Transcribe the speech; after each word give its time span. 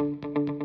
favor, 0.00 0.54
em 0.54 0.59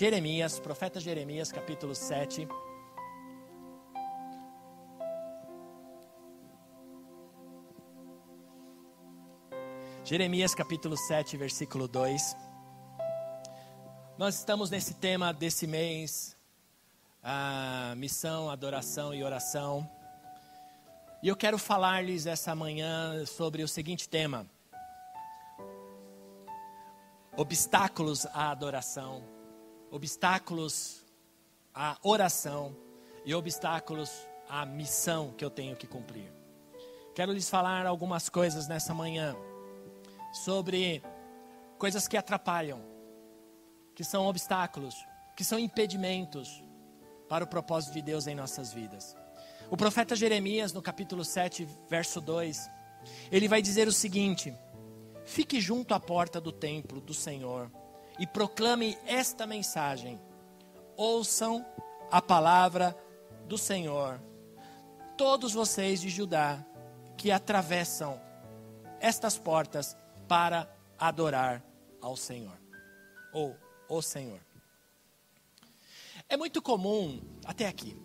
Jeremias, 0.00 0.58
profeta 0.58 0.98
Jeremias, 0.98 1.52
capítulo 1.52 1.94
7. 1.94 2.48
Jeremias 10.02 10.54
capítulo 10.54 10.96
7, 10.96 11.36
versículo 11.36 11.86
2. 11.86 12.34
Nós 14.16 14.36
estamos 14.36 14.70
nesse 14.70 14.94
tema 14.94 15.34
desse 15.34 15.66
mês, 15.66 16.34
a 17.22 17.92
missão, 17.94 18.48
adoração 18.48 19.12
e 19.12 19.22
oração. 19.22 19.86
E 21.22 21.28
eu 21.28 21.36
quero 21.36 21.58
falar-lhes 21.58 22.24
essa 22.24 22.54
manhã 22.54 23.26
sobre 23.26 23.62
o 23.62 23.68
seguinte 23.68 24.08
tema: 24.08 24.46
obstáculos 27.36 28.24
à 28.24 28.50
adoração, 28.50 29.39
obstáculos 29.90 31.04
à 31.74 31.98
oração 32.02 32.76
e 33.24 33.34
obstáculos 33.34 34.10
à 34.48 34.64
missão 34.64 35.32
que 35.32 35.44
eu 35.44 35.50
tenho 35.50 35.76
que 35.76 35.86
cumprir. 35.86 36.32
Quero 37.14 37.32
lhes 37.32 37.50
falar 37.50 37.86
algumas 37.86 38.28
coisas 38.28 38.68
nessa 38.68 38.94
manhã 38.94 39.36
sobre 40.32 41.02
coisas 41.78 42.06
que 42.06 42.16
atrapalham, 42.16 42.80
que 43.94 44.04
são 44.04 44.26
obstáculos, 44.26 44.94
que 45.36 45.44
são 45.44 45.58
impedimentos 45.58 46.62
para 47.28 47.44
o 47.44 47.46
propósito 47.46 47.94
de 47.94 48.02
Deus 48.02 48.26
em 48.26 48.34
nossas 48.34 48.72
vidas. 48.72 49.16
O 49.70 49.76
profeta 49.76 50.16
Jeremias, 50.16 50.72
no 50.72 50.82
capítulo 50.82 51.24
7, 51.24 51.66
verso 51.88 52.20
2, 52.20 52.70
ele 53.30 53.48
vai 53.48 53.62
dizer 53.62 53.88
o 53.88 53.92
seguinte: 53.92 54.54
Fique 55.24 55.60
junto 55.60 55.94
à 55.94 56.00
porta 56.00 56.40
do 56.40 56.52
templo 56.52 57.00
do 57.00 57.14
Senhor 57.14 57.70
e 58.20 58.26
proclame 58.26 58.98
esta 59.06 59.46
mensagem: 59.46 60.20
Ouçam 60.94 61.64
a 62.10 62.20
palavra 62.20 62.94
do 63.48 63.56
Senhor, 63.56 64.20
todos 65.16 65.54
vocês 65.54 66.00
de 66.02 66.10
Judá 66.10 66.64
que 67.16 67.32
atravessam 67.32 68.20
estas 69.00 69.38
portas 69.38 69.96
para 70.28 70.70
adorar 70.98 71.64
ao 72.00 72.16
Senhor, 72.16 72.58
ou 73.32 73.56
o 73.88 74.02
Senhor. 74.02 74.40
É 76.28 76.36
muito 76.36 76.60
comum, 76.60 77.20
até 77.44 77.66
aqui, 77.66 77.96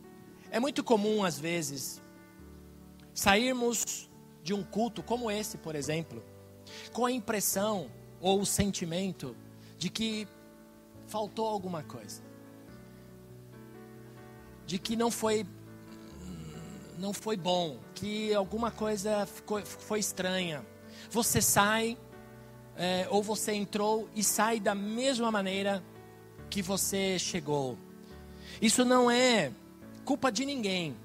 é 0.50 0.60
muito 0.60 0.84
comum 0.84 1.24
às 1.24 1.38
vezes 1.38 2.02
sairmos 3.14 4.10
de 4.42 4.54
um 4.54 4.64
culto 4.64 5.04
como 5.04 5.30
esse, 5.30 5.58
por 5.58 5.76
exemplo, 5.76 6.24
com 6.94 7.06
a 7.06 7.12
impressão 7.12 7.92
ou 8.22 8.40
o 8.40 8.46
sentimento 8.46 9.36
de 9.86 9.92
que 9.92 10.28
faltou 11.06 11.46
alguma 11.46 11.84
coisa. 11.84 12.24
De 14.66 14.80
que 14.80 14.96
não 14.96 15.12
foi 15.12 15.46
não 16.98 17.14
foi 17.14 17.38
bom, 17.38 17.78
que 17.94 18.34
alguma 18.34 18.72
coisa 18.72 19.28
ficou, 19.28 19.64
foi 19.64 20.00
estranha. 20.00 20.66
Você 21.12 21.40
sai 21.40 22.00
é, 22.76 23.06
ou 23.12 23.22
você 23.22 23.54
entrou 23.54 24.10
e 24.16 24.24
sai 24.24 24.60
da 24.60 24.74
mesma 24.74 25.32
maneira 25.32 25.84
que 26.50 26.64
você 26.64 27.20
chegou. 27.20 27.78
Isso 28.60 28.84
não 28.84 29.12
é 29.12 29.52
culpa 30.04 30.32
de 30.32 30.46
ninguém. 30.46 30.98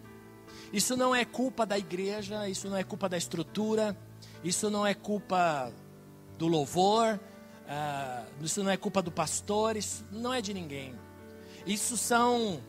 Isso 0.72 0.96
não 0.96 1.14
é 1.14 1.26
culpa 1.26 1.66
da 1.66 1.76
igreja, 1.76 2.48
isso 2.48 2.66
não 2.66 2.78
é 2.78 2.82
culpa 2.82 3.10
da 3.10 3.18
estrutura, 3.18 3.94
isso 4.42 4.70
não 4.70 4.86
é 4.86 4.94
culpa 4.94 5.70
do 6.38 6.46
louvor, 6.46 7.20
uh, 7.70 8.44
isso 8.44 8.62
não 8.62 8.70
é 8.70 8.76
culpa 8.76 9.00
do 9.00 9.12
pastor, 9.12 9.76
isso 9.76 10.04
não 10.10 10.34
é 10.34 10.40
de 10.42 10.52
ninguém. 10.52 10.94
Isso 11.66 11.96
são, 11.96 12.60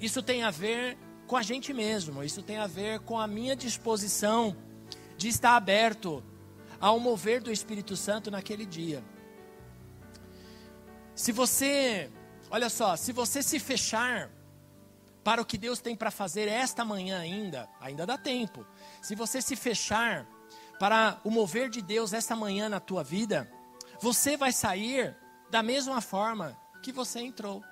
isso 0.00 0.22
tem 0.22 0.42
a 0.42 0.50
ver 0.50 0.98
com 1.26 1.36
a 1.36 1.42
gente 1.42 1.72
mesmo. 1.72 2.22
Isso 2.22 2.42
tem 2.42 2.58
a 2.58 2.66
ver 2.66 3.00
com 3.00 3.18
a 3.18 3.26
minha 3.26 3.56
disposição 3.56 4.56
de 5.16 5.28
estar 5.28 5.56
aberto 5.56 6.22
ao 6.80 7.00
mover 7.00 7.40
do 7.40 7.50
Espírito 7.50 7.96
Santo 7.96 8.30
naquele 8.30 8.66
dia. 8.66 9.02
Se 11.14 11.30
você, 11.30 12.10
olha 12.50 12.68
só, 12.68 12.96
se 12.96 13.12
você 13.12 13.42
se 13.42 13.58
fechar 13.58 14.30
para 15.22 15.40
o 15.40 15.44
que 15.44 15.56
Deus 15.56 15.80
tem 15.80 15.94
para 15.94 16.10
fazer 16.10 16.48
esta 16.48 16.84
manhã 16.84 17.18
ainda, 17.20 17.68
ainda 17.80 18.04
dá 18.04 18.18
tempo. 18.18 18.66
Se 19.00 19.14
você 19.14 19.40
se 19.40 19.54
fechar 19.54 20.26
para 20.78 21.20
o 21.22 21.30
mover 21.30 21.70
de 21.70 21.80
Deus 21.80 22.12
esta 22.12 22.34
manhã 22.34 22.68
na 22.68 22.80
tua 22.80 23.04
vida, 23.04 23.48
você 24.02 24.36
vai 24.36 24.50
sair 24.50 25.16
da 25.48 25.62
mesma 25.62 26.00
forma 26.00 26.58
que 26.82 26.90
você 26.90 27.20
entrou. 27.20 27.62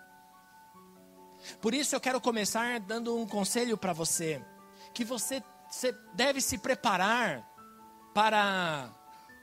Por 1.60 1.74
isso 1.74 1.96
eu 1.96 2.00
quero 2.00 2.20
começar 2.20 2.78
dando 2.78 3.18
um 3.18 3.26
conselho 3.26 3.76
para 3.76 3.92
você, 3.92 4.40
que 4.94 5.04
você, 5.04 5.42
você 5.68 5.92
deve 6.14 6.40
se 6.40 6.56
preparar 6.56 7.44
para 8.14 8.94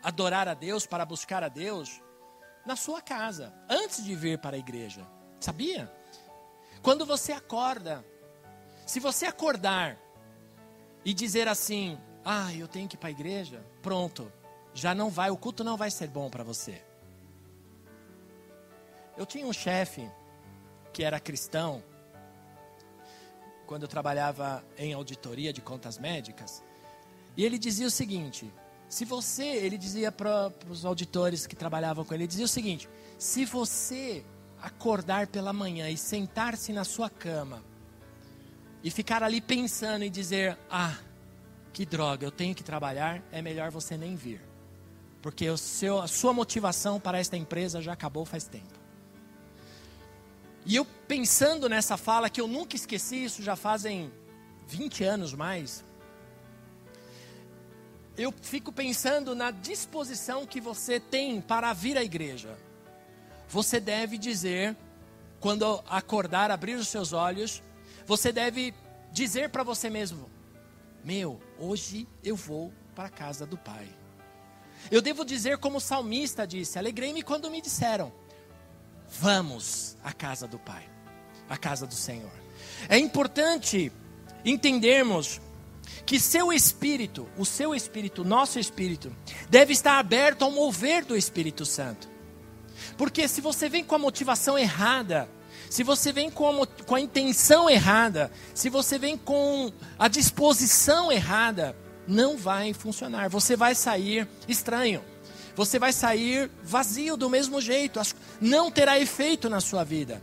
adorar 0.01 0.47
a 0.47 0.53
Deus, 0.53 0.85
para 0.85 1.05
buscar 1.05 1.43
a 1.43 1.49
Deus 1.49 2.01
na 2.65 2.77
sua 2.77 3.01
casa, 3.01 3.53
antes 3.67 4.01
de 4.03 4.15
vir 4.15 4.39
para 4.39 4.55
a 4.55 4.59
igreja. 4.59 5.05
Sabia? 5.41 5.91
Quando 6.81 7.05
você 7.05 7.33
acorda, 7.33 8.05
se 8.85 9.01
você 9.01 9.25
acordar 9.25 9.97
e 11.03 11.13
dizer 11.13 11.49
assim: 11.49 11.99
"Ah, 12.23 12.53
eu 12.53 12.67
tenho 12.67 12.87
que 12.87 12.95
ir 12.95 12.99
para 12.99 13.09
a 13.09 13.11
igreja", 13.11 13.65
pronto, 13.81 14.31
já 14.77 14.93
não 14.93 15.09
vai, 15.09 15.31
o 15.31 15.37
culto 15.37 15.63
não 15.63 15.75
vai 15.75 15.89
ser 15.89 16.07
bom 16.07 16.29
para 16.29 16.43
você. 16.43 16.83
Eu 19.17 19.25
tinha 19.25 19.45
um 19.45 19.51
chefe 19.51 20.07
que 20.93 21.03
era 21.03 21.19
cristão, 21.19 21.83
quando 23.65 23.81
eu 23.81 23.87
trabalhava 23.87 24.63
em 24.77 24.93
auditoria 24.93 25.51
de 25.51 25.61
contas 25.61 25.97
médicas, 25.97 26.63
e 27.35 27.43
ele 27.43 27.57
dizia 27.57 27.87
o 27.87 27.91
seguinte: 27.91 28.53
se 28.87 29.03
você, 29.03 29.45
ele 29.45 29.79
dizia 29.79 30.11
para 30.11 30.53
os 30.69 30.85
auditores 30.85 31.47
que 31.47 31.55
trabalhavam 31.55 32.05
com 32.05 32.13
ele, 32.13 32.23
ele 32.23 32.27
dizia 32.27 32.45
o 32.45 32.47
seguinte: 32.47 32.87
se 33.17 33.45
você 33.45 34.23
acordar 34.61 35.25
pela 35.25 35.51
manhã 35.51 35.89
e 35.89 35.97
sentar-se 35.97 36.71
na 36.71 36.83
sua 36.83 37.09
cama 37.09 37.63
e 38.83 38.91
ficar 38.91 39.23
ali 39.23 39.41
pensando 39.41 40.03
e 40.03 40.09
dizer: 40.09 40.55
ah, 40.69 40.95
que 41.73 41.83
droga, 41.83 42.23
eu 42.23 42.31
tenho 42.31 42.53
que 42.53 42.63
trabalhar, 42.63 43.23
é 43.31 43.41
melhor 43.41 43.71
você 43.71 43.97
nem 43.97 44.15
vir. 44.15 44.46
Porque 45.27 45.49
o 45.49 45.57
seu, 45.57 45.99
a 45.99 46.07
sua 46.07 46.31
motivação 46.31 47.01
para 47.01 47.19
esta 47.19 47.35
empresa 47.35 47.81
já 47.81 47.91
acabou 47.91 48.23
faz 48.23 48.45
tempo. 48.45 48.79
E 50.65 50.73
eu 50.73 50.85
pensando 50.85 51.67
nessa 51.67 51.97
fala, 51.97 52.29
que 52.29 52.39
eu 52.39 52.47
nunca 52.47 52.77
esqueci, 52.77 53.25
isso 53.25 53.43
já 53.43 53.57
fazem 53.57 54.09
20 54.69 55.03
anos 55.03 55.33
mais. 55.33 55.83
Eu 58.17 58.33
fico 58.41 58.71
pensando 58.71 59.35
na 59.35 59.51
disposição 59.51 60.45
que 60.45 60.61
você 60.61 60.97
tem 60.97 61.41
para 61.41 61.73
vir 61.73 61.97
à 61.97 62.03
igreja. 62.05 62.57
Você 63.49 63.81
deve 63.81 64.17
dizer, 64.17 64.77
quando 65.41 65.83
acordar, 65.89 66.51
abrir 66.51 66.75
os 66.75 66.87
seus 66.87 67.11
olhos, 67.11 67.61
você 68.05 68.31
deve 68.31 68.73
dizer 69.11 69.49
para 69.49 69.63
você 69.63 69.89
mesmo: 69.89 70.29
Meu, 71.03 71.37
hoje 71.59 72.07
eu 72.23 72.37
vou 72.37 72.71
para 72.95 73.09
a 73.09 73.11
casa 73.11 73.45
do 73.45 73.57
Pai. 73.57 74.06
Eu 74.89 75.01
devo 75.01 75.25
dizer 75.25 75.57
como 75.57 75.77
o 75.77 75.81
salmista 75.81 76.45
disse: 76.45 76.77
Alegrei-me 76.77 77.21
quando 77.21 77.51
me 77.51 77.61
disseram: 77.61 78.11
Vamos 79.19 79.97
à 80.03 80.13
casa 80.13 80.47
do 80.47 80.59
Pai, 80.59 80.87
à 81.49 81.57
casa 81.57 81.85
do 81.85 81.95
Senhor. 81.95 82.31
É 82.89 82.97
importante 82.97 83.91
entendermos 84.43 85.41
que 86.05 86.19
seu 86.19 86.53
espírito, 86.53 87.27
o 87.37 87.45
seu 87.45 87.73
espírito, 87.73 88.23
nosso 88.23 88.59
espírito, 88.59 89.13
deve 89.49 89.73
estar 89.73 89.97
aberto 89.97 90.43
ao 90.43 90.51
mover 90.51 91.03
do 91.03 91.15
Espírito 91.15 91.65
Santo. 91.65 92.09
Porque 92.97 93.27
se 93.27 93.41
você 93.41 93.67
vem 93.67 93.83
com 93.83 93.95
a 93.95 93.99
motivação 93.99 94.57
errada, 94.57 95.29
se 95.69 95.83
você 95.83 96.11
vem 96.11 96.29
com 96.29 96.63
a, 96.63 96.67
com 96.67 96.95
a 96.95 97.01
intenção 97.01 97.69
errada, 97.69 98.31
se 98.53 98.69
você 98.69 98.97
vem 98.97 99.17
com 99.17 99.71
a 99.97 100.07
disposição 100.07 101.11
errada, 101.11 101.75
não 102.07 102.37
vai 102.37 102.73
funcionar. 102.73 103.29
Você 103.29 103.55
vai 103.55 103.75
sair 103.75 104.27
estranho. 104.47 105.03
Você 105.55 105.79
vai 105.79 105.91
sair 105.91 106.49
vazio 106.63 107.17
do 107.17 107.29
mesmo 107.29 107.59
jeito. 107.59 107.99
Não 108.39 108.71
terá 108.71 108.99
efeito 108.99 109.49
na 109.49 109.59
sua 109.59 109.83
vida. 109.83 110.21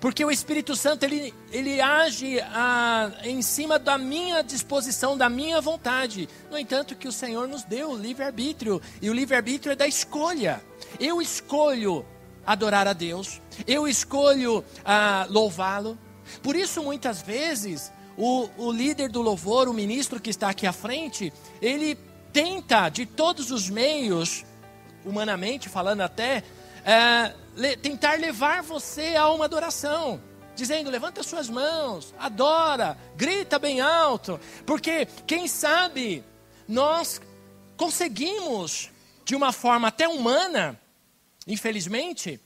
Porque 0.00 0.24
o 0.24 0.30
Espírito 0.30 0.76
Santo 0.76 1.04
ele, 1.04 1.34
ele 1.50 1.80
age 1.80 2.38
a, 2.40 3.10
em 3.24 3.42
cima 3.42 3.78
da 3.78 3.98
minha 3.98 4.42
disposição, 4.42 5.16
da 5.16 5.28
minha 5.28 5.60
vontade. 5.60 6.28
No 6.50 6.58
entanto, 6.58 6.94
que 6.94 7.08
o 7.08 7.12
Senhor 7.12 7.48
nos 7.48 7.64
deu 7.64 7.90
o 7.90 7.96
livre-arbítrio. 7.96 8.80
E 9.02 9.10
o 9.10 9.14
livre-arbítrio 9.14 9.72
é 9.72 9.76
da 9.76 9.86
escolha. 9.86 10.62
Eu 11.00 11.20
escolho 11.20 12.04
adorar 12.46 12.86
a 12.86 12.92
Deus. 12.92 13.40
Eu 13.66 13.88
escolho 13.88 14.64
ah, 14.84 15.26
louvá-lo. 15.28 15.98
Por 16.42 16.54
isso, 16.54 16.82
muitas 16.82 17.22
vezes, 17.22 17.90
o, 18.18 18.50
o 18.58 18.72
líder 18.72 19.08
do 19.08 19.22
louvor, 19.22 19.68
o 19.68 19.72
ministro 19.72 20.20
que 20.20 20.28
está 20.28 20.50
aqui 20.50 20.66
à 20.66 20.72
frente, 20.72 21.32
ele 21.62 21.96
tenta 22.32 22.88
de 22.88 23.06
todos 23.06 23.52
os 23.52 23.70
meios, 23.70 24.44
humanamente 25.04 25.68
falando 25.68 26.00
até, 26.00 26.42
é, 26.84 27.32
le, 27.54 27.76
tentar 27.76 28.18
levar 28.18 28.60
você 28.62 29.14
a 29.14 29.30
uma 29.30 29.44
adoração. 29.44 30.20
Dizendo, 30.56 30.90
levanta 30.90 31.22
suas 31.22 31.48
mãos, 31.48 32.12
adora, 32.18 32.98
grita 33.14 33.56
bem 33.60 33.80
alto, 33.80 34.40
porque 34.66 35.06
quem 35.24 35.46
sabe 35.46 36.24
nós 36.66 37.20
conseguimos, 37.76 38.90
de 39.24 39.36
uma 39.36 39.52
forma 39.52 39.86
até 39.86 40.08
humana, 40.08 40.76
infelizmente, 41.46 42.40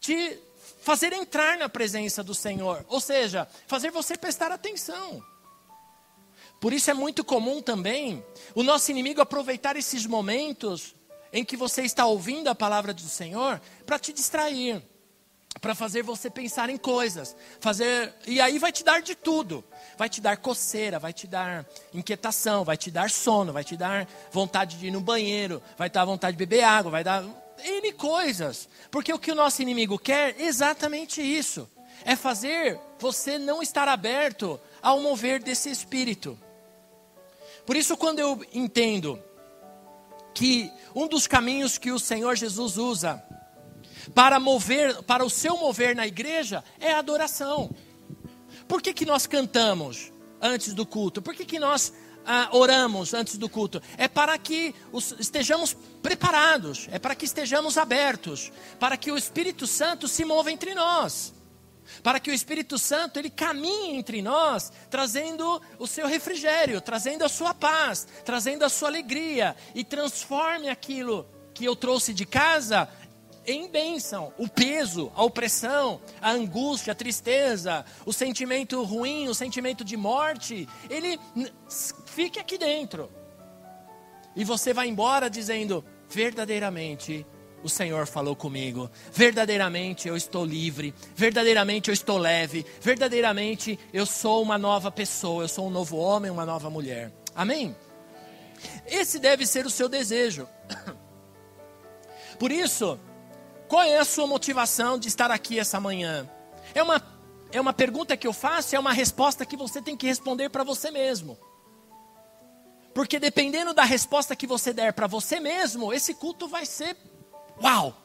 te 0.00 0.36
fazer 0.82 1.12
entrar 1.12 1.56
na 1.56 1.68
presença 1.68 2.22
do 2.22 2.34
Senhor, 2.34 2.84
ou 2.88 3.00
seja, 3.00 3.48
fazer 3.66 3.90
você 3.90 4.18
prestar 4.18 4.50
atenção. 4.50 5.24
Por 6.60 6.72
isso 6.72 6.90
é 6.90 6.94
muito 6.94 7.24
comum 7.24 7.62
também 7.62 8.24
o 8.54 8.62
nosso 8.62 8.90
inimigo 8.90 9.20
aproveitar 9.20 9.76
esses 9.76 10.04
momentos 10.06 10.94
em 11.32 11.44
que 11.44 11.56
você 11.56 11.82
está 11.82 12.04
ouvindo 12.04 12.48
a 12.48 12.54
palavra 12.54 12.92
do 12.92 13.00
Senhor 13.00 13.60
para 13.86 13.98
te 13.98 14.12
distrair, 14.12 14.82
para 15.60 15.74
fazer 15.74 16.02
você 16.02 16.28
pensar 16.28 16.68
em 16.68 16.76
coisas, 16.76 17.36
fazer 17.60 18.12
e 18.26 18.40
aí 18.40 18.58
vai 18.58 18.72
te 18.72 18.82
dar 18.84 19.00
de 19.00 19.14
tudo. 19.14 19.64
Vai 19.96 20.08
te 20.08 20.20
dar 20.20 20.36
coceira, 20.36 20.98
vai 20.98 21.12
te 21.12 21.26
dar 21.26 21.66
inquietação, 21.94 22.64
vai 22.64 22.76
te 22.76 22.90
dar 22.90 23.10
sono, 23.10 23.52
vai 23.52 23.62
te 23.62 23.76
dar 23.76 24.08
vontade 24.32 24.78
de 24.78 24.88
ir 24.88 24.90
no 24.90 25.00
banheiro, 25.00 25.62
vai 25.76 25.88
dar 25.88 26.04
vontade 26.04 26.36
de 26.36 26.44
beber 26.44 26.64
água, 26.64 26.90
vai 26.90 27.04
dar 27.04 27.24
N 27.64 27.92
coisas. 27.92 28.68
Porque 28.90 29.12
o 29.12 29.18
que 29.18 29.32
o 29.32 29.34
nosso 29.34 29.62
inimigo 29.62 29.98
quer 29.98 30.38
é 30.38 30.44
exatamente 30.44 31.20
isso: 31.20 31.68
é 32.04 32.16
fazer 32.16 32.78
você 32.98 33.38
não 33.38 33.62
estar 33.62 33.88
aberto 33.88 34.60
ao 34.80 35.00
mover 35.00 35.42
desse 35.42 35.70
espírito. 35.70 36.38
Por 37.64 37.76
isso, 37.76 37.96
quando 37.96 38.18
eu 38.18 38.44
entendo 38.52 39.22
que 40.34 40.72
um 40.94 41.06
dos 41.06 41.26
caminhos 41.26 41.78
que 41.78 41.90
o 41.90 41.98
Senhor 41.98 42.36
Jesus 42.36 42.76
usa 42.76 43.22
para 44.14 44.40
mover, 44.40 45.02
para 45.02 45.24
o 45.24 45.30
seu 45.30 45.56
mover 45.56 45.94
na 45.94 46.06
igreja 46.06 46.64
é 46.80 46.92
a 46.92 46.98
adoração. 46.98 47.70
Por 48.66 48.82
que, 48.82 48.92
que 48.92 49.06
nós 49.06 49.26
cantamos 49.26 50.12
antes 50.40 50.72
do 50.72 50.86
culto? 50.86 51.22
Por 51.22 51.34
que, 51.34 51.44
que 51.44 51.58
nós 51.58 51.92
ah, 52.26 52.48
oramos 52.52 53.14
antes 53.14 53.36
do 53.36 53.48
culto? 53.48 53.82
É 53.96 54.08
para 54.08 54.36
que 54.38 54.74
os, 54.92 55.12
estejamos 55.18 55.76
preparados, 56.02 56.88
é 56.90 56.98
para 56.98 57.14
que 57.14 57.24
estejamos 57.24 57.78
abertos, 57.78 58.52
para 58.78 58.96
que 58.96 59.10
o 59.10 59.16
Espírito 59.16 59.66
Santo 59.66 60.08
se 60.08 60.24
mova 60.24 60.50
entre 60.50 60.74
nós, 60.74 61.32
para 62.02 62.20
que 62.20 62.30
o 62.30 62.34
Espírito 62.34 62.78
Santo 62.78 63.18
ele 63.18 63.30
caminhe 63.30 63.96
entre 63.96 64.22
nós, 64.22 64.72
trazendo 64.90 65.60
o 65.78 65.86
seu 65.86 66.06
refrigério, 66.06 66.80
trazendo 66.80 67.24
a 67.24 67.28
sua 67.28 67.54
paz, 67.54 68.06
trazendo 68.24 68.64
a 68.64 68.68
sua 68.68 68.88
alegria 68.88 69.56
e 69.74 69.84
transforme 69.84 70.68
aquilo 70.68 71.26
que 71.54 71.64
eu 71.64 71.76
trouxe 71.76 72.14
de 72.14 72.24
casa 72.24 72.88
em 73.46 73.68
bênção. 73.68 74.32
O 74.38 74.48
peso, 74.48 75.12
a 75.14 75.24
opressão, 75.24 76.00
a 76.20 76.30
angústia, 76.30 76.92
a 76.92 76.96
tristeza, 76.96 77.84
o 78.06 78.12
sentimento 78.12 78.82
ruim, 78.84 79.28
o 79.28 79.34
sentimento 79.34 79.84
de 79.84 79.96
morte, 79.96 80.68
ele 80.88 81.18
fique 82.12 82.38
aqui 82.38 82.58
dentro. 82.58 83.10
E 84.36 84.44
você 84.44 84.72
vai 84.72 84.88
embora 84.88 85.28
dizendo: 85.28 85.84
verdadeiramente 86.08 87.26
o 87.62 87.68
Senhor 87.68 88.06
falou 88.06 88.34
comigo. 88.34 88.90
Verdadeiramente 89.12 90.08
eu 90.08 90.16
estou 90.16 90.44
livre. 90.44 90.94
Verdadeiramente 91.14 91.88
eu 91.88 91.94
estou 91.94 92.18
leve. 92.18 92.66
Verdadeiramente 92.80 93.78
eu 93.92 94.04
sou 94.04 94.42
uma 94.42 94.58
nova 94.58 94.90
pessoa. 94.90 95.44
Eu 95.44 95.48
sou 95.48 95.66
um 95.66 95.70
novo 95.70 95.96
homem, 95.96 96.30
uma 96.30 96.44
nova 96.44 96.68
mulher. 96.68 97.12
Amém? 97.34 97.74
Esse 98.86 99.18
deve 99.18 99.46
ser 99.46 99.66
o 99.66 99.70
seu 99.70 99.88
desejo. 99.88 100.48
Por 102.38 102.50
isso, 102.50 102.98
qual 103.68 103.82
é 103.82 103.98
a 103.98 104.04
sua 104.04 104.26
motivação 104.26 104.98
de 104.98 105.08
estar 105.08 105.30
aqui 105.30 105.58
essa 105.58 105.78
manhã? 105.78 106.28
É 106.74 106.82
uma, 106.82 107.00
é 107.52 107.60
uma 107.60 107.72
pergunta 107.72 108.16
que 108.16 108.26
eu 108.26 108.32
faço, 108.32 108.74
é 108.74 108.78
uma 108.78 108.92
resposta 108.92 109.46
que 109.46 109.56
você 109.56 109.80
tem 109.80 109.96
que 109.96 110.06
responder 110.06 110.48
para 110.48 110.64
você 110.64 110.90
mesmo. 110.90 111.38
Porque 112.94 113.18
dependendo 113.18 113.72
da 113.72 113.84
resposta 113.84 114.36
que 114.36 114.46
você 114.46 114.72
der 114.72 114.92
para 114.92 115.06
você 115.06 115.40
mesmo, 115.40 115.92
esse 115.92 116.14
culto 116.14 116.48
vai 116.48 116.66
ser 116.66 116.96
uau! 117.62 117.96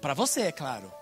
Para 0.00 0.14
você, 0.14 0.42
é 0.42 0.52
claro. 0.52 0.92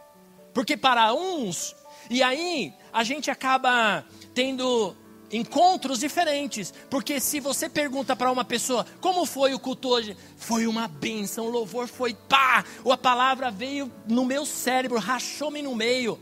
Porque 0.52 0.76
para 0.76 1.14
uns, 1.14 1.74
e 2.10 2.22
aí 2.22 2.74
a 2.92 3.02
gente 3.02 3.30
acaba 3.30 4.04
tendo 4.34 4.94
encontros 5.32 6.00
diferentes. 6.00 6.72
Porque 6.90 7.20
se 7.20 7.40
você 7.40 7.68
pergunta 7.68 8.16
para 8.16 8.30
uma 8.30 8.44
pessoa, 8.44 8.84
como 9.00 9.24
foi 9.24 9.54
o 9.54 9.58
culto 9.58 9.88
hoje? 9.88 10.16
Foi 10.36 10.66
uma 10.66 10.88
benção, 10.88 11.46
o 11.46 11.50
louvor 11.50 11.88
foi 11.88 12.14
pá, 12.14 12.64
a 12.90 12.96
palavra 12.96 13.50
veio 13.50 13.90
no 14.06 14.24
meu 14.24 14.44
cérebro, 14.44 14.98
rachou-me 14.98 15.62
no 15.62 15.74
meio. 15.74 16.18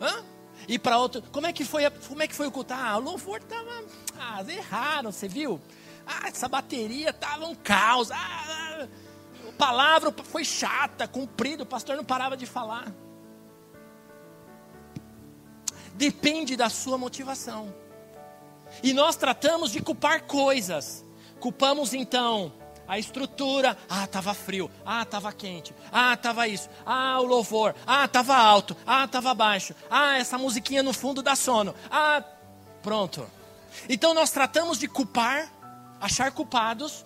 Hã? 0.00 0.24
E 0.68 0.78
para 0.78 0.98
outro, 0.98 1.22
como 1.32 1.46
é 1.46 1.52
que 1.52 1.64
foi, 1.64 1.88
como 2.08 2.22
é 2.22 2.28
que 2.28 2.34
foi 2.34 2.46
o 2.46 2.52
culto? 2.52 2.72
Ah, 2.72 2.96
o 2.96 3.00
louvor 3.00 3.40
estava, 3.40 3.84
ah, 4.18 4.44
erraram, 4.48 5.10
você 5.10 5.26
viu? 5.28 5.60
Ah, 6.06 6.28
essa 6.28 6.48
bateria 6.48 7.10
estava 7.10 7.46
um 7.46 7.54
caos. 7.54 8.10
Ah, 8.10 8.88
a 9.48 9.52
palavra 9.58 10.14
foi 10.24 10.44
chata, 10.44 11.08
cumprida, 11.08 11.62
o 11.62 11.66
pastor 11.66 11.96
não 11.96 12.04
parava 12.04 12.36
de 12.36 12.46
falar. 12.46 12.92
Depende 15.94 16.56
da 16.56 16.70
sua 16.70 16.96
motivação. 16.96 17.74
E 18.82 18.92
nós 18.92 19.16
tratamos 19.16 19.70
de 19.70 19.80
culpar 19.80 20.22
coisas. 20.22 21.04
Culpamos 21.38 21.92
então 21.92 22.52
a 22.86 22.98
estrutura. 22.98 23.76
Ah, 23.88 24.04
estava 24.04 24.34
frio. 24.34 24.70
Ah, 24.84 25.02
estava 25.02 25.32
quente. 25.32 25.74
Ah, 25.90 26.14
estava 26.14 26.46
isso. 26.48 26.68
Ah, 26.84 27.20
o 27.20 27.24
louvor. 27.24 27.74
Ah, 27.86 28.04
estava 28.04 28.36
alto. 28.36 28.76
Ah, 28.86 29.04
estava 29.04 29.34
baixo. 29.34 29.74
Ah, 29.90 30.18
essa 30.18 30.38
musiquinha 30.38 30.82
no 30.82 30.92
fundo 30.92 31.22
dá 31.22 31.34
sono. 31.36 31.74
Ah, 31.90 32.22
pronto. 32.82 33.26
Então 33.88 34.14
nós 34.14 34.30
tratamos 34.30 34.78
de 34.78 34.88
culpar, 34.88 35.50
achar 36.00 36.30
culpados. 36.32 37.04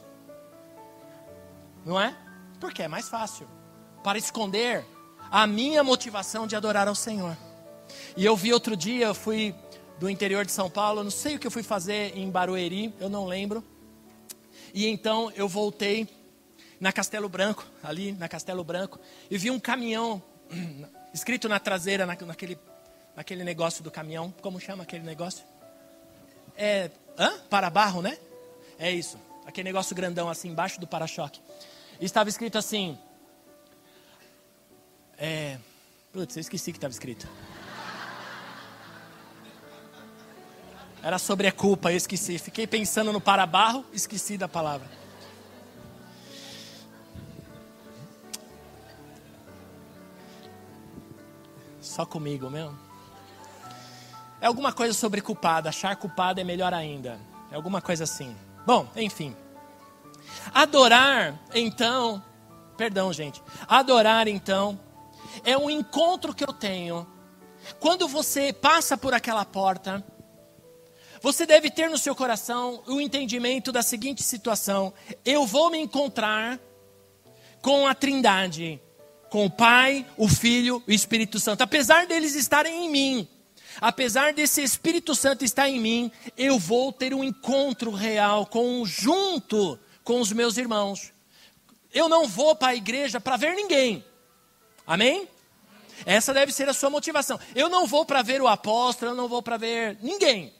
Não 1.85 2.00
é? 2.00 2.14
Porque 2.59 2.83
é 2.83 2.88
mais 2.88 3.09
fácil. 3.09 3.49
Para 4.02 4.18
esconder 4.18 4.85
a 5.30 5.47
minha 5.47 5.83
motivação 5.85 6.47
de 6.47 6.56
adorar 6.56 6.88
ao 6.88 6.95
Senhor. 6.95 7.37
E 8.16 8.25
eu 8.25 8.37
vi 8.37 8.52
outro 8.52 8.76
dia, 8.76 9.06
eu 9.06 9.14
fui 9.14 9.54
do 9.99 10.11
interior 10.11 10.45
de 10.45 10.52
São 10.52 10.68
Paulo. 10.68 11.02
não 11.02 11.11
sei 11.11 11.37
o 11.37 11.38
que 11.38 11.47
eu 11.47 11.50
fui 11.50 11.62
fazer 11.62 12.16
em 12.16 12.30
Barueri, 12.30 12.95
eu 13.00 13.09
não 13.09 13.26
lembro. 13.26 13.64
E 14.73 14.87
então 14.87 15.32
eu 15.35 15.49
voltei 15.49 16.08
na 16.80 16.92
Castelo 16.92 17.28
Branco, 17.28 17.66
ali 17.82 18.12
na 18.12 18.28
Castelo 18.28 18.62
Branco, 18.62 19.00
e 19.30 19.38
vi 19.38 19.50
um 19.50 19.58
caminhão 19.58 20.23
escrito 21.12 21.49
na 21.49 21.58
traseira, 21.58 22.06
naquele, 22.06 22.58
naquele 23.14 23.44
negócio 23.44 23.82
do 23.82 23.90
caminhão. 23.90 24.32
Como 24.42 24.61
chama 24.61 24.82
aquele 24.82 25.04
negócio? 25.04 25.44
É. 26.56 26.90
Hã? 27.18 27.38
Para-barro, 27.50 28.02
né? 28.02 28.18
É 28.78 28.90
isso. 28.90 29.18
Aquele 29.46 29.64
negócio 29.64 29.94
grandão 29.96 30.28
assim, 30.28 30.50
embaixo 30.50 30.78
do 30.80 30.87
para-choque. 30.87 31.40
Estava 32.00 32.28
escrito 32.28 32.58
assim. 32.58 32.99
É. 35.18 35.58
Putz, 36.12 36.37
eu 36.37 36.40
esqueci 36.40 36.73
que 36.73 36.78
estava 36.78 36.92
escrito. 36.92 37.28
Era 41.06 41.20
sobre 41.20 41.46
a 41.46 41.52
culpa, 41.52 41.92
eu 41.92 41.96
esqueci. 41.96 42.36
Fiquei 42.36 42.66
pensando 42.66 43.12
no 43.12 43.20
para-barro, 43.20 43.84
esqueci 43.92 44.36
da 44.36 44.48
palavra. 44.48 44.88
Só 51.80 52.04
comigo 52.04 52.50
mesmo? 52.50 52.76
É 54.40 54.48
alguma 54.48 54.72
coisa 54.72 54.92
sobre 54.92 55.20
culpado. 55.20 55.68
Achar 55.68 55.94
culpado 55.94 56.40
é 56.40 56.44
melhor 56.44 56.75
ainda. 56.75 57.20
É 57.52 57.54
alguma 57.54 57.80
coisa 57.80 58.02
assim. 58.02 58.36
Bom, 58.66 58.88
enfim. 58.96 59.36
Adorar, 60.52 61.38
então. 61.54 62.20
Perdão, 62.76 63.12
gente. 63.12 63.40
Adorar, 63.68 64.26
então, 64.26 64.76
é 65.44 65.56
um 65.56 65.70
encontro 65.70 66.34
que 66.34 66.42
eu 66.42 66.52
tenho. 66.52 67.06
Quando 67.78 68.08
você 68.08 68.52
passa 68.52 68.96
por 68.96 69.14
aquela 69.14 69.44
porta 69.44 70.04
Você 71.26 71.45
deve 71.45 71.73
ter 71.73 71.90
no 71.90 71.99
seu 71.99 72.14
coração 72.14 72.85
o 72.87 73.00
entendimento 73.00 73.73
da 73.73 73.83
seguinte 73.83 74.23
situação: 74.23 74.95
eu 75.25 75.45
vou 75.45 75.73
me 75.73 75.76
encontrar 75.76 76.56
com 77.61 77.85
a 77.85 77.97
Trindade, 77.97 78.80
com 79.28 79.45
o 79.45 79.50
Pai, 79.50 80.06
o 80.16 80.28
Filho 80.28 80.80
e 80.87 80.92
o 80.92 80.95
Espírito 80.95 81.40
Santo. 81.40 81.62
Apesar 81.62 82.06
deles 82.06 82.37
estarem 82.37 82.87
em 82.87 82.88
mim, 82.88 83.28
apesar 83.80 84.33
desse 84.35 84.62
Espírito 84.62 85.16
Santo 85.16 85.45
estar 85.45 85.68
em 85.68 85.80
mim, 85.80 86.12
eu 86.38 86.61
vou 86.61 86.92
ter 86.92 87.12
um 87.12 87.25
encontro 87.25 87.90
real 87.90 88.47
conjunto 88.47 89.76
com 90.04 90.21
os 90.21 90.30
meus 90.30 90.56
irmãos. 90.56 91.12
Eu 91.92 92.09
não 92.09 92.28
vou 92.28 92.54
para 92.54 92.68
a 92.68 92.76
igreja 92.76 93.21
para 93.21 93.37
ver 93.37 93.56
ninguém. 93.56 94.04
Amém? 94.87 95.26
Essa 96.04 96.33
deve 96.33 96.52
ser 96.52 96.68
a 96.68 96.73
sua 96.73 96.88
motivação. 96.88 97.37
Eu 97.52 97.68
não 97.68 97.85
vou 97.85 98.06
para 98.06 98.23
ver 98.23 98.40
o 98.40 98.47
apóstolo, 98.47 99.11
eu 99.11 99.16
não 99.16 99.26
vou 99.26 99.42
para 99.42 99.56
ver 99.56 99.99
ninguém. 100.00 100.54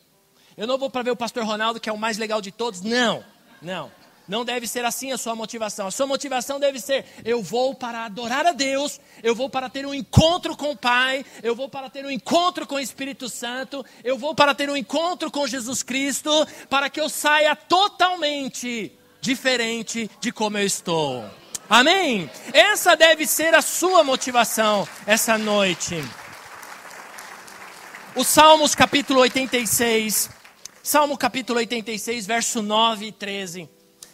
Eu 0.57 0.67
não 0.67 0.79
vou 0.79 0.89
para 0.89 1.03
ver 1.03 1.11
o 1.11 1.17
pastor 1.17 1.45
Ronaldo, 1.45 1.79
que 1.79 1.89
é 1.89 1.93
o 1.93 1.99
mais 1.99 2.17
legal 2.17 2.41
de 2.41 2.51
todos. 2.51 2.81
Não, 2.81 3.23
não. 3.61 3.91
Não 4.29 4.45
deve 4.45 4.67
ser 4.67 4.85
assim 4.85 5.13
a 5.13 5.19
sua 5.19 5.37
motivação. 5.37 5.87
A 5.87 5.91
sua 5.91 6.07
motivação 6.07 6.59
deve 6.59 6.81
ser: 6.81 7.05
eu 7.25 7.43
vou 7.43 7.75
para 7.75 8.07
adorar 8.07 8.45
a 8.47 8.53
Deus, 8.53 9.01
eu 9.23 9.35
vou 9.35 9.49
para 9.49 9.69
ter 9.69 9.87
um 9.87 9.95
encontro 9.95 10.57
com 10.57 10.73
o 10.73 10.77
Pai, 10.77 11.25
eu 11.43 11.55
vou 11.55 11.69
para 11.69 11.89
ter 11.89 12.05
um 12.05 12.11
encontro 12.11 12.67
com 12.67 12.77
o 12.77 12.81
Espírito 12.81 13.29
Santo, 13.29 13.85
eu 14.03 14.19
vou 14.19 14.35
para 14.35 14.55
ter 14.55 14.69
um 14.69 14.77
encontro 14.77 15.31
com 15.31 15.47
Jesus 15.47 15.83
Cristo, 15.83 16.31
para 16.69 16.91
que 16.91 17.01
eu 17.01 17.09
saia 17.09 17.55
totalmente 17.55 18.93
diferente 19.21 20.11
de 20.21 20.33
como 20.33 20.59
eu 20.59 20.67
estou. 20.67 21.25
Amém? 21.69 22.31
Essa 22.53 22.97
deve 22.97 23.27
ser 23.27 23.55
a 23.55 23.63
sua 23.63 24.03
motivação 24.03 24.89
essa 25.07 25.39
noite. 25.39 26.03
O 28.15 28.25
Salmos 28.25 28.75
capítulo 28.75 29.21
86, 29.21 30.31
Salmo 30.87 31.19
capítulo 31.19 31.59
86, 31.59 32.28
verso 32.28 32.62
9 32.62 33.07
e 33.07 33.11
13. 33.11 33.69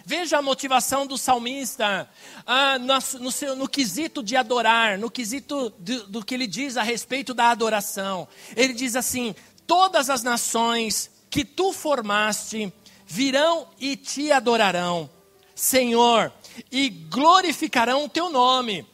Veja 0.07 0.39
a 0.39 0.43
motivação 0.43 1.07
do 1.07 1.19
salmista 1.19 2.09
ah, 2.47 2.79
no, 2.79 3.31
seu, 3.31 3.55
no, 3.55 3.69
quesito 3.69 4.23
de 4.23 4.37
adorar, 4.37 4.99
no 4.99 5.11
quesito 5.11 5.69
do, 5.79 6.07
do 6.07 6.25
que 6.25 6.33
ele 6.33 6.47
diz 6.47 6.79
a 6.79 6.83
respeito 6.83 7.35
da 7.35 7.51
adoração. 7.51 8.27
Ele 8.57 8.73
diz 8.73 8.97
assim: 8.97 9.35
Todas 9.67 10.09
as 10.09 10.23
nações 10.23 11.11
que 11.29 11.45
tu 11.45 11.75
formaste 11.75 12.73
virão 13.07 13.69
e 13.79 13.95
te 13.95 14.33
adorarão, 14.33 15.11
Senhor, 15.55 16.33
e 16.71 16.89
glorificarão 16.89 18.07
o 18.07 18.09
teu 18.09 18.31
nome. 18.31 18.87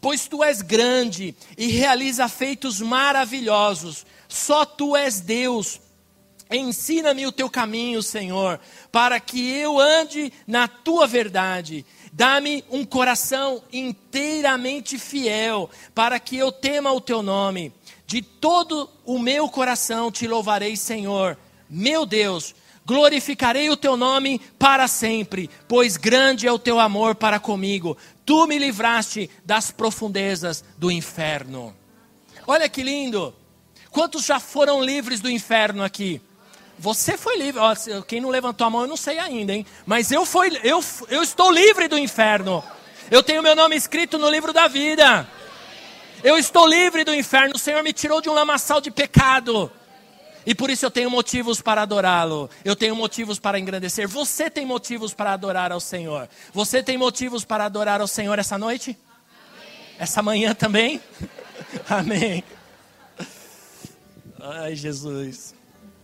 Pois 0.00 0.28
tu 0.28 0.44
és 0.44 0.62
grande 0.62 1.34
e 1.58 1.66
realiza 1.66 2.28
feitos 2.28 2.80
maravilhosos, 2.80 4.06
só 4.28 4.64
tu 4.64 4.94
és 4.96 5.18
Deus 5.18 5.80
Ensina-me 6.52 7.26
o 7.26 7.32
teu 7.32 7.48
caminho, 7.48 8.02
Senhor, 8.02 8.60
para 8.90 9.18
que 9.18 9.50
eu 9.50 9.80
ande 9.80 10.32
na 10.46 10.68
tua 10.68 11.06
verdade. 11.06 11.84
Dá-me 12.12 12.62
um 12.70 12.84
coração 12.84 13.62
inteiramente 13.72 14.98
fiel, 14.98 15.70
para 15.94 16.20
que 16.20 16.36
eu 16.36 16.52
tema 16.52 16.92
o 16.92 17.00
teu 17.00 17.22
nome. 17.22 17.72
De 18.06 18.20
todo 18.20 18.90
o 19.06 19.18
meu 19.18 19.48
coração 19.48 20.12
te 20.12 20.26
louvarei, 20.26 20.76
Senhor, 20.76 21.38
meu 21.70 22.04
Deus. 22.04 22.54
Glorificarei 22.84 23.70
o 23.70 23.76
teu 23.76 23.96
nome 23.96 24.40
para 24.58 24.88
sempre, 24.88 25.48
pois 25.68 25.96
grande 25.96 26.46
é 26.46 26.52
o 26.52 26.58
teu 26.58 26.80
amor 26.80 27.14
para 27.14 27.38
comigo. 27.38 27.96
Tu 28.26 28.46
me 28.46 28.58
livraste 28.58 29.30
das 29.44 29.70
profundezas 29.70 30.64
do 30.76 30.90
inferno. 30.90 31.74
Olha 32.46 32.68
que 32.68 32.82
lindo! 32.82 33.34
Quantos 33.90 34.24
já 34.24 34.40
foram 34.40 34.82
livres 34.82 35.20
do 35.20 35.30
inferno 35.30 35.84
aqui? 35.84 36.20
Você 36.78 37.16
foi 37.16 37.36
livre. 37.38 37.60
Quem 38.06 38.20
não 38.20 38.30
levantou 38.30 38.66
a 38.66 38.70
mão, 38.70 38.82
eu 38.82 38.88
não 38.88 38.96
sei 38.96 39.18
ainda, 39.18 39.52
hein? 39.52 39.66
Mas 39.86 40.10
eu, 40.10 40.26
fui, 40.26 40.50
eu, 40.64 40.82
eu 41.08 41.22
estou 41.22 41.50
livre 41.50 41.88
do 41.88 41.98
inferno. 41.98 42.62
Eu 43.10 43.22
tenho 43.22 43.42
meu 43.42 43.54
nome 43.54 43.76
escrito 43.76 44.18
no 44.18 44.28
livro 44.28 44.52
da 44.52 44.68
vida. 44.68 45.28
Eu 46.24 46.38
estou 46.38 46.66
livre 46.66 47.04
do 47.04 47.14
inferno. 47.14 47.54
O 47.54 47.58
Senhor 47.58 47.82
me 47.82 47.92
tirou 47.92 48.20
de 48.20 48.28
um 48.28 48.32
lamaçal 48.32 48.80
de 48.80 48.90
pecado. 48.90 49.70
E 50.44 50.54
por 50.54 50.70
isso 50.70 50.84
eu 50.84 50.90
tenho 50.90 51.10
motivos 51.10 51.60
para 51.60 51.82
adorá-lo. 51.82 52.50
Eu 52.64 52.74
tenho 52.74 52.96
motivos 52.96 53.38
para 53.38 53.58
engrandecer. 53.58 54.08
Você 54.08 54.50
tem 54.50 54.66
motivos 54.66 55.14
para 55.14 55.32
adorar 55.32 55.70
ao 55.70 55.80
Senhor. 55.80 56.28
Você 56.52 56.82
tem 56.82 56.98
motivos 56.98 57.44
para 57.44 57.64
adorar 57.64 58.00
ao 58.00 58.08
Senhor 58.08 58.38
essa 58.38 58.58
noite? 58.58 58.96
Essa 59.98 60.22
manhã 60.22 60.54
também? 60.54 61.00
Amém. 61.88 62.42
Ai, 64.40 64.74
Jesus. 64.74 65.54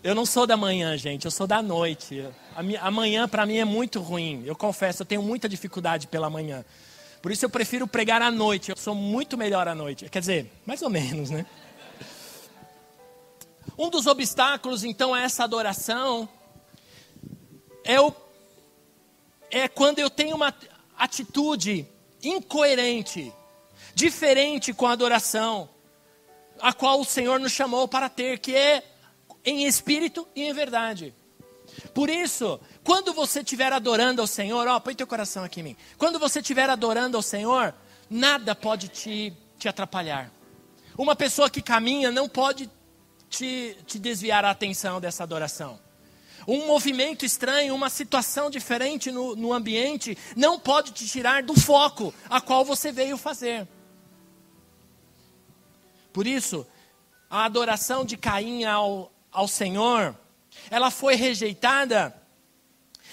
Eu 0.08 0.14
não 0.14 0.24
sou 0.24 0.46
da 0.46 0.56
manhã, 0.56 0.96
gente, 0.96 1.26
eu 1.26 1.30
sou 1.30 1.46
da 1.46 1.60
noite. 1.60 2.26
A, 2.56 2.62
minha, 2.90 3.28
para 3.28 3.44
mim 3.44 3.58
é 3.58 3.64
muito 3.66 4.00
ruim. 4.00 4.42
Eu 4.46 4.56
confesso, 4.56 5.02
eu 5.02 5.06
tenho 5.06 5.22
muita 5.22 5.46
dificuldade 5.46 6.06
pela 6.06 6.30
manhã. 6.30 6.64
Por 7.20 7.30
isso 7.30 7.44
eu 7.44 7.50
prefiro 7.50 7.86
pregar 7.86 8.22
à 8.22 8.30
noite. 8.30 8.70
Eu 8.70 8.76
sou 8.78 8.94
muito 8.94 9.36
melhor 9.36 9.68
à 9.68 9.74
noite. 9.74 10.08
Quer 10.08 10.20
dizer, 10.20 10.50
mais 10.64 10.80
ou 10.80 10.88
menos, 10.88 11.28
né? 11.28 11.44
Um 13.76 13.90
dos 13.90 14.06
obstáculos, 14.06 14.82
então, 14.82 15.12
a 15.12 15.20
essa 15.20 15.44
adoração 15.44 16.26
é, 17.84 18.00
o, 18.00 18.10
é 19.50 19.68
quando 19.68 19.98
eu 19.98 20.08
tenho 20.08 20.34
uma 20.36 20.54
atitude 20.96 21.86
incoerente, 22.24 23.30
diferente 23.94 24.72
com 24.72 24.86
a 24.86 24.92
adoração, 24.92 25.68
a 26.62 26.72
qual 26.72 26.98
o 26.98 27.04
Senhor 27.04 27.38
nos 27.38 27.52
chamou 27.52 27.86
para 27.86 28.08
ter, 28.08 28.38
que 28.38 28.56
é 28.56 28.82
em 29.48 29.64
espírito 29.64 30.28
e 30.34 30.42
em 30.42 30.52
verdade. 30.52 31.14
Por 31.94 32.10
isso, 32.10 32.60
quando 32.84 33.12
você 33.12 33.40
estiver 33.40 33.72
adorando 33.72 34.20
ao 34.20 34.26
Senhor, 34.26 34.66
ó, 34.66 34.80
põe 34.80 34.94
teu 34.94 35.06
coração 35.06 35.44
aqui 35.44 35.60
em 35.60 35.62
mim. 35.62 35.76
Quando 35.96 36.18
você 36.18 36.40
estiver 36.40 36.68
adorando 36.68 37.16
ao 37.16 37.22
Senhor, 37.22 37.74
nada 38.10 38.54
pode 38.54 38.88
te, 38.88 39.32
te 39.58 39.68
atrapalhar. 39.68 40.30
Uma 40.96 41.14
pessoa 41.14 41.48
que 41.48 41.62
caminha 41.62 42.10
não 42.10 42.28
pode 42.28 42.68
te, 43.30 43.76
te 43.86 43.98
desviar 43.98 44.44
a 44.44 44.50
atenção 44.50 45.00
dessa 45.00 45.22
adoração. 45.22 45.78
Um 46.46 46.66
movimento 46.66 47.24
estranho, 47.24 47.74
uma 47.74 47.90
situação 47.90 48.50
diferente 48.50 49.12
no, 49.12 49.36
no 49.36 49.52
ambiente, 49.52 50.16
não 50.34 50.58
pode 50.58 50.92
te 50.92 51.06
tirar 51.06 51.42
do 51.42 51.58
foco 51.58 52.12
a 52.28 52.40
qual 52.40 52.64
você 52.64 52.90
veio 52.90 53.16
fazer. 53.16 53.68
Por 56.12 56.26
isso, 56.26 56.66
a 57.30 57.44
adoração 57.44 58.04
de 58.04 58.16
Caim 58.16 58.64
ao, 58.64 59.12
ao 59.32 59.48
Senhor, 59.48 60.16
ela 60.70 60.90
foi 60.90 61.14
rejeitada 61.14 62.14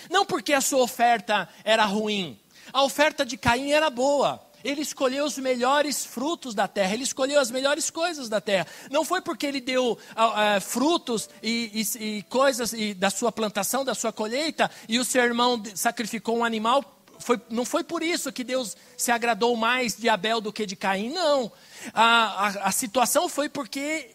não 0.10 0.26
porque 0.26 0.54
a 0.54 0.62
sua 0.62 0.82
oferta 0.82 1.48
era 1.64 1.86
ruim. 1.86 2.40
A 2.72 2.84
oferta 2.84 3.26
de 3.26 3.38
Caim 3.38 3.72
era 3.72 3.90
boa. 3.90 4.42
Ele 4.64 4.82
escolheu 4.82 5.26
os 5.26 5.38
melhores 5.38 6.04
frutos 6.04 6.56
da 6.56 6.68
terra, 6.68 6.96
ele 6.96 7.04
escolheu 7.04 7.40
as 7.40 7.52
melhores 7.52 7.92
coisas 7.92 8.28
da 8.28 8.42
terra. 8.42 8.66
Não 8.90 9.06
foi 9.06 9.22
porque 9.22 9.46
ele 9.46 9.62
deu 9.62 9.92
uh, 9.92 9.98
uh, 9.98 10.62
frutos 10.62 11.30
e, 11.44 11.86
e, 11.96 12.18
e 12.18 12.24
coisas 12.24 12.74
e 12.74 12.96
da 12.96 13.12
sua 13.12 13.32
plantação, 13.32 13.86
da 13.86 13.94
sua 13.94 14.12
colheita, 14.12 14.70
e 14.90 14.98
o 14.98 15.06
seu 15.06 15.24
irmão 15.24 15.62
sacrificou 15.76 16.38
um 16.40 16.44
animal. 16.44 16.84
Foi, 17.20 17.40
não 17.48 17.64
foi 17.64 17.84
por 17.84 18.02
isso 18.02 18.34
que 18.34 18.44
Deus 18.44 18.76
se 18.98 19.12
agradou 19.12 19.56
mais 19.56 19.96
de 19.96 20.10
Abel 20.10 20.42
do 20.42 20.52
que 20.52 20.66
de 20.66 20.76
Caim, 20.76 21.12
não. 21.12 21.52
A, 21.94 22.48
a, 22.48 22.48
a 22.70 22.72
situação 22.72 23.30
foi 23.30 23.48
porque 23.48 24.15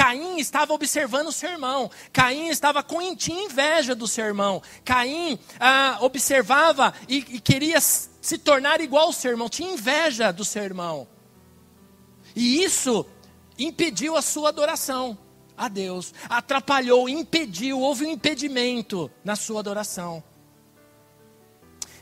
Caim 0.00 0.38
estava 0.38 0.72
observando 0.72 1.26
o 1.26 1.32
seu 1.32 1.50
irmão. 1.50 1.90
Caim 2.10 2.48
estava 2.48 2.82
com 2.82 3.02
inveja 3.02 3.94
do 3.94 4.08
seu 4.08 4.24
irmão. 4.24 4.62
Caim 4.82 5.38
ah, 5.60 5.98
observava 6.00 6.94
e, 7.06 7.18
e 7.18 7.38
queria 7.38 7.78
se 7.82 8.38
tornar 8.38 8.80
igual 8.80 9.08
ao 9.08 9.12
seu 9.12 9.32
irmão. 9.32 9.50
Tinha 9.50 9.74
inveja 9.74 10.32
do 10.32 10.42
seu 10.42 10.62
irmão. 10.62 11.06
E 12.34 12.64
isso 12.64 13.04
impediu 13.58 14.16
a 14.16 14.22
sua 14.22 14.48
adoração 14.48 15.18
a 15.54 15.68
Deus. 15.68 16.14
Atrapalhou, 16.30 17.06
impediu, 17.06 17.78
houve 17.78 18.06
um 18.06 18.10
impedimento 18.10 19.10
na 19.22 19.36
sua 19.36 19.60
adoração. 19.60 20.24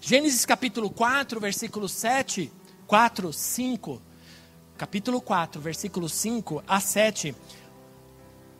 Gênesis 0.00 0.46
capítulo 0.46 0.88
4, 0.88 1.40
versículo 1.40 1.88
7, 1.88 2.52
4, 2.86 3.32
5. 3.32 4.02
Capítulo 4.76 5.20
4, 5.20 5.60
versículo 5.60 6.08
5 6.08 6.62
a 6.64 6.78
7 6.78 7.34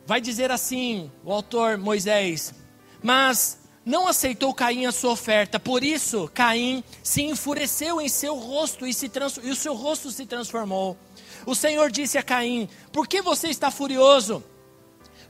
vai 0.09 0.23
dizer 0.23 0.51
assim, 0.51 1.13
o 1.23 1.31
autor 1.31 1.77
Moisés: 1.77 2.55
Mas 3.03 3.61
não 3.85 4.09
aceitou 4.09 4.55
Caim 4.55 4.87
a 4.87 4.91
sua 4.91 5.13
oferta, 5.13 5.61
por 5.61 5.85
isso 5.85 6.31
Caim 6.33 6.83
se 7.03 7.23
enfureceu 7.25 8.01
em 8.01 8.09
seu 8.09 8.35
rosto 8.35 8.87
e, 8.87 8.95
se 8.95 9.11
e 9.43 9.51
o 9.51 9.55
seu 9.55 9.75
rosto 9.75 10.11
se 10.11 10.25
transformou. 10.25 10.97
O 11.45 11.55
Senhor 11.55 11.91
disse 11.91 12.17
a 12.17 12.23
Caim: 12.23 12.71
Por 12.91 13.07
que 13.07 13.21
você 13.21 13.49
está 13.49 13.71
furioso? 13.71 14.43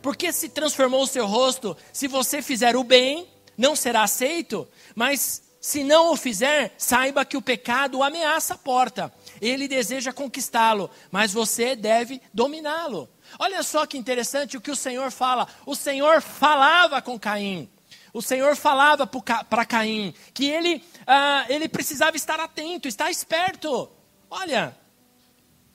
Por 0.00 0.14
que 0.14 0.30
se 0.30 0.48
transformou 0.48 1.02
o 1.02 1.08
seu 1.08 1.26
rosto? 1.26 1.76
Se 1.92 2.06
você 2.06 2.40
fizer 2.40 2.76
o 2.76 2.84
bem, 2.84 3.26
não 3.56 3.74
será 3.74 4.04
aceito, 4.04 4.68
mas 4.94 5.42
se 5.60 5.82
não 5.82 6.12
o 6.12 6.16
fizer, 6.16 6.72
saiba 6.78 7.24
que 7.24 7.36
o 7.36 7.42
pecado 7.42 8.00
ameaça 8.00 8.54
a 8.54 8.58
porta. 8.58 9.12
Ele 9.40 9.66
deseja 9.66 10.12
conquistá-lo, 10.12 10.88
mas 11.10 11.32
você 11.32 11.74
deve 11.74 12.22
dominá-lo. 12.32 13.08
Olha 13.38 13.62
só 13.62 13.86
que 13.86 13.98
interessante 13.98 14.56
o 14.56 14.60
que 14.60 14.70
o 14.70 14.76
Senhor 14.76 15.10
fala. 15.10 15.48
O 15.66 15.74
Senhor 15.74 16.22
falava 16.22 17.02
com 17.02 17.18
Caim. 17.18 17.68
O 18.12 18.22
Senhor 18.22 18.56
falava 18.56 19.06
para 19.06 19.66
Caim 19.66 20.14
que 20.32 20.46
ele, 20.46 20.84
ah, 21.06 21.44
ele 21.48 21.68
precisava 21.68 22.16
estar 22.16 22.40
atento, 22.40 22.88
estar 22.88 23.10
esperto. 23.10 23.90
Olha, 24.30 24.76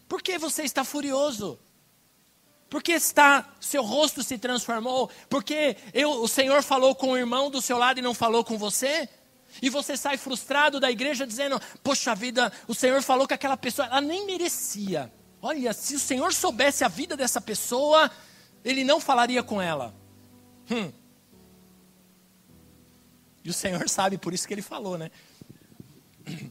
por 0.07 0.21
que 0.21 0.37
você 0.37 0.63
está 0.63 0.83
furioso? 0.83 1.59
Porque 2.69 2.93
está, 2.93 3.47
seu 3.59 3.83
rosto 3.83 4.23
se 4.23 4.37
transformou? 4.37 5.09
Porque 5.29 5.77
eu, 5.93 6.23
o 6.23 6.27
Senhor 6.27 6.63
falou 6.63 6.95
com 6.95 7.11
o 7.11 7.17
irmão 7.17 7.51
do 7.51 7.61
seu 7.61 7.77
lado 7.77 7.99
e 7.99 8.01
não 8.01 8.15
falou 8.15 8.43
com 8.43 8.57
você? 8.57 9.07
E 9.61 9.69
você 9.69 9.95
sai 9.95 10.17
frustrado 10.17 10.79
da 10.79 10.89
igreja 10.89 11.27
dizendo: 11.27 11.61
Poxa 11.83 12.15
vida, 12.15 12.51
o 12.67 12.73
Senhor 12.73 13.01
falou 13.03 13.27
que 13.27 13.33
aquela 13.33 13.55
pessoa, 13.55 13.87
ela 13.87 14.01
nem 14.01 14.25
merecia. 14.25 15.11
Olha, 15.45 15.73
se 15.73 15.93
o 15.93 15.99
Senhor 15.99 16.33
soubesse 16.33 16.85
a 16.85 16.87
vida 16.87 17.17
dessa 17.17 17.41
pessoa, 17.41 18.09
Ele 18.63 18.81
não 18.81 19.01
falaria 19.01 19.43
com 19.43 19.61
ela. 19.61 19.93
Hum. 20.71 20.89
E 23.43 23.49
o 23.49 23.53
Senhor 23.53 23.89
sabe, 23.89 24.17
por 24.17 24.33
isso 24.33 24.47
que 24.47 24.53
Ele 24.53 24.61
falou, 24.61 24.97
né? 24.97 25.11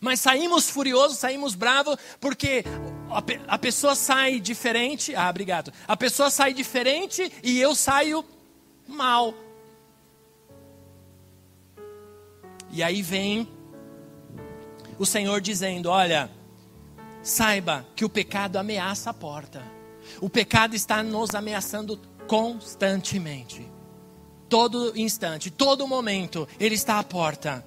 Mas 0.00 0.20
saímos 0.20 0.70
furiosos, 0.70 1.18
saímos 1.18 1.56
bravos, 1.56 1.96
porque 2.20 2.62
a, 3.10 3.54
a, 3.54 3.58
pessoa 3.58 3.96
sai 3.96 4.38
diferente. 4.38 5.12
Ah, 5.16 5.28
obrigado. 5.28 5.72
A 5.88 5.96
pessoa 5.96 6.30
sai 6.30 6.54
diferente 6.54 7.32
e 7.42 7.58
eu 7.60 7.74
saio 7.74 8.24
mal. 8.86 9.34
E 12.70 12.84
aí 12.84 13.02
vem 13.02 13.48
o 14.96 15.04
Senhor 15.04 15.40
dizendo: 15.40 15.88
Olha, 15.88 16.30
saiba 17.26 17.84
que 17.96 18.04
o 18.04 18.08
pecado 18.08 18.56
ameaça 18.56 19.10
a 19.10 19.14
porta. 19.14 19.60
O 20.20 20.30
pecado 20.30 20.76
está 20.76 21.02
nos 21.02 21.34
ameaçando 21.34 22.00
constantemente. 22.28 23.68
Todo 24.48 24.96
instante, 24.96 25.50
todo 25.50 25.88
momento, 25.88 26.48
ele 26.60 26.76
está 26.76 27.00
à 27.00 27.02
porta 27.02 27.66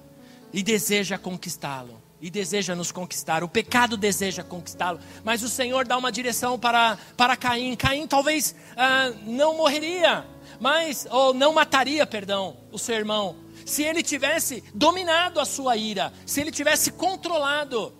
e 0.50 0.62
deseja 0.62 1.18
conquistá-lo. 1.18 2.00
E 2.22 2.30
deseja 2.30 2.74
nos 2.74 2.90
conquistar. 2.90 3.42
O 3.44 3.48
pecado 3.48 3.96
deseja 3.96 4.42
conquistá-lo. 4.42 4.98
Mas 5.24 5.42
o 5.42 5.48
Senhor 5.48 5.86
dá 5.86 5.96
uma 5.96 6.12
direção 6.12 6.58
para, 6.58 6.98
para 7.16 7.36
Caim. 7.36 7.74
Caim 7.76 8.06
talvez 8.06 8.54
ah, 8.76 9.10
não 9.26 9.56
morreria, 9.56 10.26
mas, 10.58 11.06
ou 11.10 11.32
não 11.32 11.54
mataria, 11.54 12.06
perdão, 12.06 12.56
o 12.70 12.78
seu 12.78 12.94
irmão 12.94 13.36
se 13.64 13.82
ele 13.82 14.02
tivesse 14.02 14.64
dominado 14.74 15.38
a 15.38 15.44
sua 15.44 15.76
ira, 15.76 16.12
se 16.26 16.40
ele 16.40 16.50
tivesse 16.50 16.90
controlado. 16.90 17.92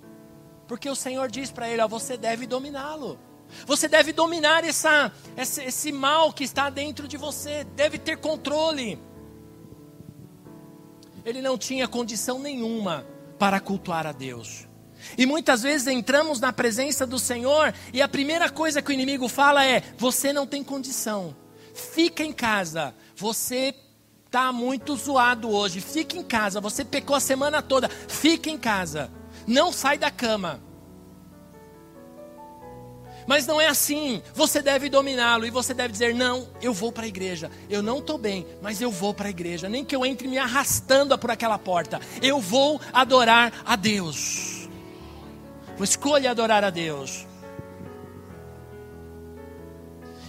Porque 0.70 0.88
o 0.88 0.94
Senhor 0.94 1.28
diz 1.28 1.50
para 1.50 1.68
ele: 1.68 1.82
ó, 1.82 1.88
você 1.88 2.16
deve 2.16 2.46
dominá-lo. 2.46 3.18
Você 3.66 3.88
deve 3.88 4.12
dominar 4.12 4.62
essa, 4.62 5.12
esse, 5.36 5.64
esse 5.64 5.90
mal 5.90 6.32
que 6.32 6.44
está 6.44 6.70
dentro 6.70 7.08
de 7.08 7.16
você, 7.16 7.64
deve 7.74 7.98
ter 7.98 8.18
controle. 8.18 8.96
Ele 11.24 11.42
não 11.42 11.58
tinha 11.58 11.88
condição 11.88 12.38
nenhuma 12.38 13.04
para 13.36 13.58
cultuar 13.58 14.06
a 14.06 14.12
Deus. 14.12 14.68
E 15.18 15.26
muitas 15.26 15.64
vezes 15.64 15.88
entramos 15.88 16.38
na 16.38 16.52
presença 16.52 17.04
do 17.04 17.18
Senhor 17.18 17.74
e 17.92 18.00
a 18.00 18.06
primeira 18.06 18.48
coisa 18.48 18.80
que 18.80 18.92
o 18.92 18.94
inimigo 18.94 19.26
fala 19.26 19.66
é: 19.66 19.82
você 19.98 20.32
não 20.32 20.46
tem 20.46 20.62
condição, 20.62 21.34
fica 21.74 22.22
em 22.22 22.32
casa, 22.32 22.94
você 23.16 23.74
Está 24.24 24.52
muito 24.52 24.94
zoado 24.94 25.50
hoje. 25.50 25.80
Fique 25.80 26.16
em 26.16 26.22
casa. 26.22 26.60
Você 26.60 26.84
pecou 26.84 27.16
a 27.16 27.20
semana 27.20 27.60
toda. 27.60 27.88
Fique 27.88 28.48
em 28.48 28.56
casa. 28.56 29.10
Não 29.46 29.72
sai 29.72 29.98
da 29.98 30.10
cama. 30.10 30.60
Mas 33.26 33.46
não 33.46 33.60
é 33.60 33.68
assim. 33.68 34.22
Você 34.34 34.60
deve 34.60 34.88
dominá-lo 34.88 35.46
e 35.46 35.50
você 35.50 35.72
deve 35.72 35.92
dizer: 35.92 36.14
Não, 36.14 36.48
eu 36.60 36.72
vou 36.72 36.90
para 36.90 37.04
a 37.04 37.08
igreja. 37.08 37.50
Eu 37.68 37.82
não 37.82 37.98
estou 37.98 38.18
bem, 38.18 38.46
mas 38.60 38.80
eu 38.80 38.90
vou 38.90 39.14
para 39.14 39.28
a 39.28 39.30
igreja. 39.30 39.68
Nem 39.68 39.84
que 39.84 39.94
eu 39.94 40.04
entre 40.04 40.26
me 40.26 40.38
arrastando 40.38 41.16
por 41.18 41.30
aquela 41.30 41.58
porta. 41.58 42.00
Eu 42.20 42.40
vou 42.40 42.80
adorar 42.92 43.52
a 43.64 43.76
Deus. 43.76 44.68
Vou 45.76 45.84
escolher 45.84 46.28
adorar 46.28 46.64
a 46.64 46.70
Deus. 46.70 47.26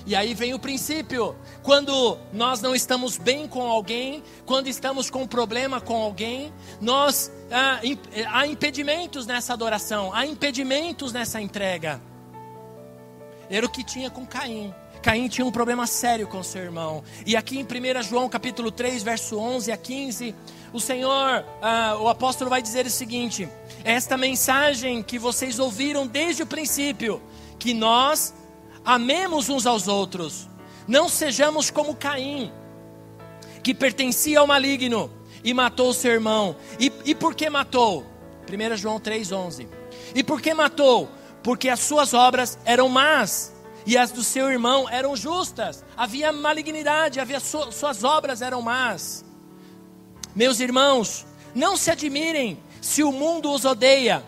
E 0.05 0.15
aí 0.15 0.33
vem 0.33 0.53
o 0.53 0.59
princípio: 0.59 1.35
quando 1.63 2.17
nós 2.33 2.61
não 2.61 2.75
estamos 2.75 3.17
bem 3.17 3.47
com 3.47 3.61
alguém, 3.61 4.23
quando 4.45 4.67
estamos 4.67 5.09
com 5.09 5.27
problema 5.27 5.79
com 5.79 5.95
alguém, 5.95 6.51
nós 6.79 7.31
ah, 7.51 7.79
há 8.31 8.47
impedimentos 8.47 9.25
nessa 9.25 9.53
adoração, 9.53 10.13
há 10.13 10.25
impedimentos 10.25 11.13
nessa 11.13 11.39
entrega. 11.39 12.01
Era 13.49 13.65
o 13.65 13.69
que 13.69 13.83
tinha 13.83 14.09
com 14.09 14.25
Caim. 14.25 14.73
Caim 15.01 15.27
tinha 15.27 15.45
um 15.45 15.51
problema 15.51 15.87
sério 15.87 16.27
com 16.27 16.43
seu 16.43 16.61
irmão. 16.61 17.03
E 17.25 17.35
aqui 17.35 17.59
em 17.59 17.63
1 17.63 18.03
João 18.03 18.29
capítulo 18.29 18.71
3, 18.71 19.03
verso 19.03 19.37
11 19.37 19.71
a 19.71 19.77
15, 19.77 20.35
o 20.71 20.79
Senhor, 20.79 21.43
ah, 21.61 21.97
o 21.99 22.07
apóstolo 22.07 22.49
vai 22.49 22.61
dizer 22.61 22.85
o 22.85 22.89
seguinte: 22.89 23.47
esta 23.83 24.15
mensagem 24.17 25.03
que 25.03 25.19
vocês 25.19 25.59
ouviram 25.59 26.07
desde 26.07 26.43
o 26.43 26.47
princípio, 26.47 27.21
que 27.59 27.73
nós 27.73 28.33
amemos 28.85 29.49
uns 29.49 29.65
aos 29.65 29.87
outros, 29.87 30.47
não 30.91 31.07
sejamos 31.07 31.71
como 31.71 31.95
Caim, 31.95 32.51
que 33.63 33.73
pertencia 33.73 34.41
ao 34.41 34.45
maligno 34.45 35.09
e 35.41 35.53
matou 35.53 35.93
seu 35.93 36.11
irmão. 36.11 36.53
E, 36.77 36.91
e 37.05 37.15
por 37.15 37.33
que 37.33 37.49
matou? 37.49 38.05
1 38.51 38.75
João 38.75 38.99
3,11. 38.99 39.69
E 40.13 40.21
por 40.21 40.41
que 40.41 40.53
matou? 40.53 41.09
Porque 41.41 41.69
as 41.69 41.79
suas 41.79 42.13
obras 42.13 42.59
eram 42.65 42.89
más 42.89 43.53
e 43.85 43.97
as 43.97 44.11
do 44.11 44.21
seu 44.21 44.51
irmão 44.51 44.89
eram 44.89 45.15
justas. 45.15 45.81
Havia 45.95 46.33
malignidade, 46.33 47.21
havia 47.21 47.39
su, 47.39 47.71
suas 47.71 48.03
obras 48.03 48.41
eram 48.41 48.61
más. 48.61 49.23
Meus 50.35 50.59
irmãos, 50.59 51.25
não 51.55 51.77
se 51.77 51.89
admirem 51.89 52.59
se 52.81 53.01
o 53.01 53.13
mundo 53.13 53.49
os 53.49 53.63
odeia. 53.63 54.25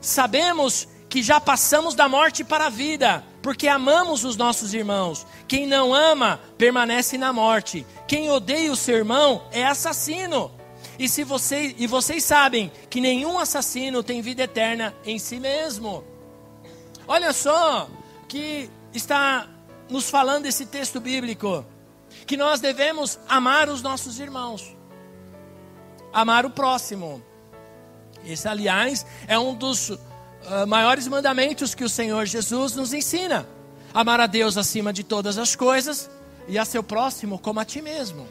Sabemos 0.00 0.86
que 1.08 1.24
já 1.24 1.40
passamos 1.40 1.96
da 1.96 2.08
morte 2.08 2.44
para 2.44 2.66
a 2.66 2.70
vida, 2.70 3.24
porque 3.46 3.68
amamos 3.68 4.24
os 4.24 4.36
nossos 4.36 4.74
irmãos. 4.74 5.24
Quem 5.46 5.68
não 5.68 5.94
ama 5.94 6.40
permanece 6.58 7.16
na 7.16 7.32
morte. 7.32 7.86
Quem 8.08 8.28
odeia 8.28 8.72
o 8.72 8.74
seu 8.74 8.96
irmão 8.96 9.46
é 9.52 9.64
assassino. 9.64 10.50
E 10.98 11.08
se 11.08 11.22
vocês 11.22 11.72
e 11.78 11.86
vocês 11.86 12.24
sabem 12.24 12.72
que 12.90 13.00
nenhum 13.00 13.38
assassino 13.38 14.02
tem 14.02 14.20
vida 14.20 14.42
eterna 14.42 14.92
em 15.04 15.16
si 15.16 15.38
mesmo. 15.38 16.02
Olha 17.06 17.32
só 17.32 17.88
que 18.26 18.68
está 18.92 19.48
nos 19.88 20.10
falando 20.10 20.46
esse 20.46 20.66
texto 20.66 20.98
bíblico, 20.98 21.64
que 22.26 22.36
nós 22.36 22.58
devemos 22.58 23.16
amar 23.28 23.68
os 23.68 23.80
nossos 23.80 24.18
irmãos. 24.18 24.76
Amar 26.12 26.44
o 26.44 26.50
próximo. 26.50 27.22
Esse, 28.24 28.48
aliás, 28.48 29.06
é 29.28 29.38
um 29.38 29.54
dos 29.54 29.96
uh, 30.46 30.66
maiores 30.66 31.06
mandamentos 31.08 31.74
que 31.74 31.84
o 31.84 31.88
Senhor 31.88 32.24
Jesus 32.26 32.74
nos 32.74 32.92
ensina: 32.92 33.46
amar 33.92 34.20
a 34.20 34.26
Deus 34.26 34.56
acima 34.56 34.92
de 34.92 35.04
todas 35.04 35.38
as 35.38 35.54
coisas 35.54 36.10
e 36.48 36.58
a 36.58 36.64
seu 36.64 36.82
próximo 36.82 37.38
como 37.38 37.60
a 37.60 37.64
ti 37.64 37.82
mesmo. 37.82 38.26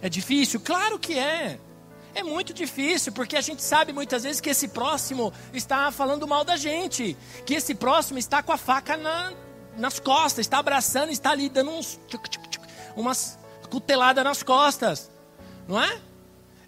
É 0.00 0.08
difícil? 0.08 0.60
Claro 0.60 0.98
que 0.98 1.18
é. 1.18 1.58
É 2.14 2.22
muito 2.22 2.54
difícil, 2.54 3.12
porque 3.12 3.36
a 3.36 3.40
gente 3.40 3.60
sabe 3.60 3.92
muitas 3.92 4.22
vezes 4.22 4.40
que 4.40 4.50
esse 4.50 4.68
próximo 4.68 5.32
está 5.52 5.90
falando 5.90 6.28
mal 6.28 6.44
da 6.44 6.56
gente, 6.56 7.16
que 7.44 7.54
esse 7.54 7.74
próximo 7.74 8.20
está 8.20 8.40
com 8.40 8.52
a 8.52 8.56
faca 8.56 8.96
na, 8.96 9.32
nas 9.76 9.98
costas, 9.98 10.46
está 10.46 10.58
abraçando, 10.58 11.10
está 11.10 11.32
ali 11.32 11.48
dando 11.48 11.72
uns, 11.72 11.98
umas 12.94 13.36
cuteladas 13.68 14.22
nas 14.22 14.44
costas, 14.44 15.10
não 15.66 15.82
é? 15.82 15.98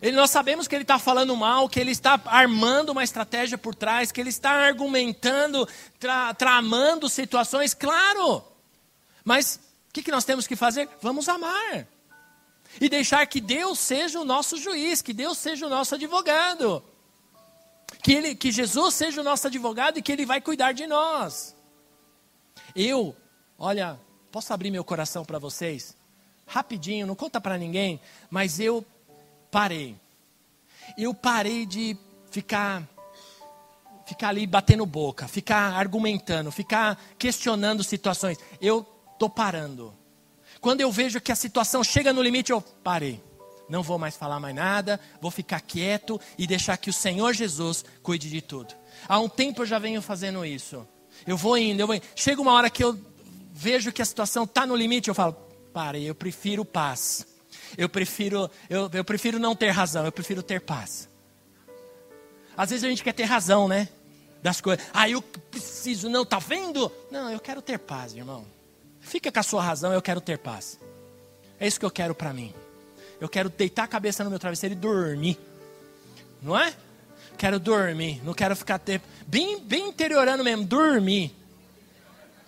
Ele, 0.00 0.16
nós 0.16 0.30
sabemos 0.30 0.68
que 0.68 0.74
ele 0.74 0.82
está 0.82 0.98
falando 0.98 1.34
mal, 1.36 1.68
que 1.68 1.80
ele 1.80 1.90
está 1.90 2.20
armando 2.26 2.90
uma 2.90 3.02
estratégia 3.02 3.56
por 3.56 3.74
trás, 3.74 4.12
que 4.12 4.20
ele 4.20 4.28
está 4.28 4.50
argumentando, 4.50 5.66
tra, 5.98 6.34
tramando 6.34 7.08
situações, 7.08 7.72
claro. 7.72 8.44
Mas 9.24 9.60
o 9.88 9.92
que, 9.92 10.02
que 10.02 10.10
nós 10.10 10.24
temos 10.24 10.46
que 10.46 10.54
fazer? 10.54 10.88
Vamos 11.00 11.28
amar. 11.28 11.86
E 12.80 12.88
deixar 12.88 13.26
que 13.26 13.40
Deus 13.40 13.78
seja 13.78 14.20
o 14.20 14.24
nosso 14.24 14.56
juiz, 14.58 15.00
que 15.00 15.12
Deus 15.12 15.38
seja 15.38 15.66
o 15.66 15.70
nosso 15.70 15.94
advogado. 15.94 16.82
Que, 18.02 18.12
ele, 18.12 18.34
que 18.34 18.52
Jesus 18.52 18.94
seja 18.94 19.20
o 19.20 19.24
nosso 19.24 19.46
advogado 19.46 19.98
e 19.98 20.02
que 20.02 20.12
Ele 20.12 20.26
vai 20.26 20.40
cuidar 20.40 20.72
de 20.72 20.86
nós. 20.86 21.56
Eu, 22.74 23.16
olha, 23.58 23.98
posso 24.30 24.52
abrir 24.52 24.70
meu 24.70 24.84
coração 24.84 25.24
para 25.24 25.38
vocês? 25.38 25.96
Rapidinho, 26.46 27.06
não 27.06 27.14
conta 27.14 27.40
para 27.40 27.56
ninguém, 27.56 28.00
mas 28.30 28.60
eu 28.60 28.84
parei. 29.56 29.96
Eu 30.98 31.14
parei 31.14 31.64
de 31.64 31.96
ficar 32.30 32.86
ficar 34.04 34.28
ali 34.28 34.46
batendo 34.46 34.84
boca, 34.84 35.26
ficar 35.26 35.72
argumentando, 35.72 36.52
ficar 36.52 37.02
questionando 37.18 37.82
situações. 37.82 38.36
Eu 38.60 38.82
tô 39.18 39.30
parando. 39.30 39.94
Quando 40.60 40.82
eu 40.82 40.92
vejo 40.92 41.22
que 41.22 41.32
a 41.32 41.34
situação 41.34 41.82
chega 41.82 42.12
no 42.12 42.20
limite, 42.20 42.52
eu 42.52 42.60
parei. 42.60 43.24
Não 43.66 43.82
vou 43.82 43.98
mais 43.98 44.14
falar 44.14 44.38
mais 44.38 44.54
nada, 44.54 45.00
vou 45.22 45.30
ficar 45.30 45.62
quieto 45.62 46.20
e 46.36 46.46
deixar 46.46 46.76
que 46.76 46.90
o 46.90 46.92
Senhor 46.92 47.32
Jesus 47.32 47.82
cuide 48.02 48.28
de 48.28 48.42
tudo. 48.42 48.74
Há 49.08 49.18
um 49.18 49.28
tempo 49.28 49.62
eu 49.62 49.66
já 49.66 49.78
venho 49.78 50.02
fazendo 50.02 50.44
isso. 50.44 50.86
Eu 51.26 51.38
vou 51.38 51.56
indo, 51.56 51.80
eu 51.80 51.86
vou 51.86 51.96
indo. 51.96 52.04
Chega 52.14 52.42
uma 52.42 52.52
hora 52.52 52.68
que 52.68 52.84
eu 52.84 53.00
vejo 53.54 53.90
que 53.90 54.02
a 54.02 54.04
situação 54.04 54.44
está 54.44 54.66
no 54.66 54.76
limite, 54.76 55.08
eu 55.08 55.14
falo, 55.14 55.32
pare, 55.72 56.04
eu 56.04 56.14
prefiro 56.14 56.62
paz. 56.62 57.35
Eu 57.76 57.88
prefiro, 57.88 58.50
eu, 58.68 58.90
eu 58.92 59.04
prefiro 59.04 59.38
não 59.38 59.54
ter 59.54 59.70
razão, 59.70 60.04
eu 60.04 60.12
prefiro 60.12 60.42
ter 60.42 60.60
paz. 60.60 61.08
Às 62.56 62.70
vezes 62.70 62.84
a 62.84 62.88
gente 62.88 63.04
quer 63.04 63.12
ter 63.12 63.24
razão, 63.24 63.68
né? 63.68 63.88
Das 64.42 64.60
coisas. 64.60 64.86
Ah, 64.92 65.08
eu 65.08 65.20
preciso, 65.20 66.08
não, 66.08 66.24
tá 66.24 66.38
vendo? 66.38 66.90
Não, 67.10 67.30
eu 67.30 67.40
quero 67.40 67.60
ter 67.60 67.78
paz, 67.78 68.14
irmão. 68.14 68.46
Fica 69.00 69.30
com 69.30 69.40
a 69.40 69.42
sua 69.42 69.62
razão, 69.62 69.92
eu 69.92 70.02
quero 70.02 70.20
ter 70.20 70.38
paz. 70.38 70.78
É 71.60 71.66
isso 71.66 71.78
que 71.78 71.86
eu 71.86 71.90
quero 71.90 72.14
para 72.14 72.32
mim. 72.32 72.52
Eu 73.20 73.28
quero 73.28 73.48
deitar 73.48 73.84
a 73.84 73.88
cabeça 73.88 74.22
no 74.24 74.30
meu 74.30 74.38
travesseiro 74.38 74.74
e 74.74 74.78
dormir. 74.78 75.38
Não 76.42 76.58
é? 76.58 76.74
Quero 77.36 77.58
dormir, 77.58 78.22
não 78.24 78.32
quero 78.32 78.56
ficar 78.56 78.80
bem, 79.26 79.60
bem 79.60 79.88
interiorando 79.88 80.42
mesmo, 80.42 80.64
dormir. 80.64 81.34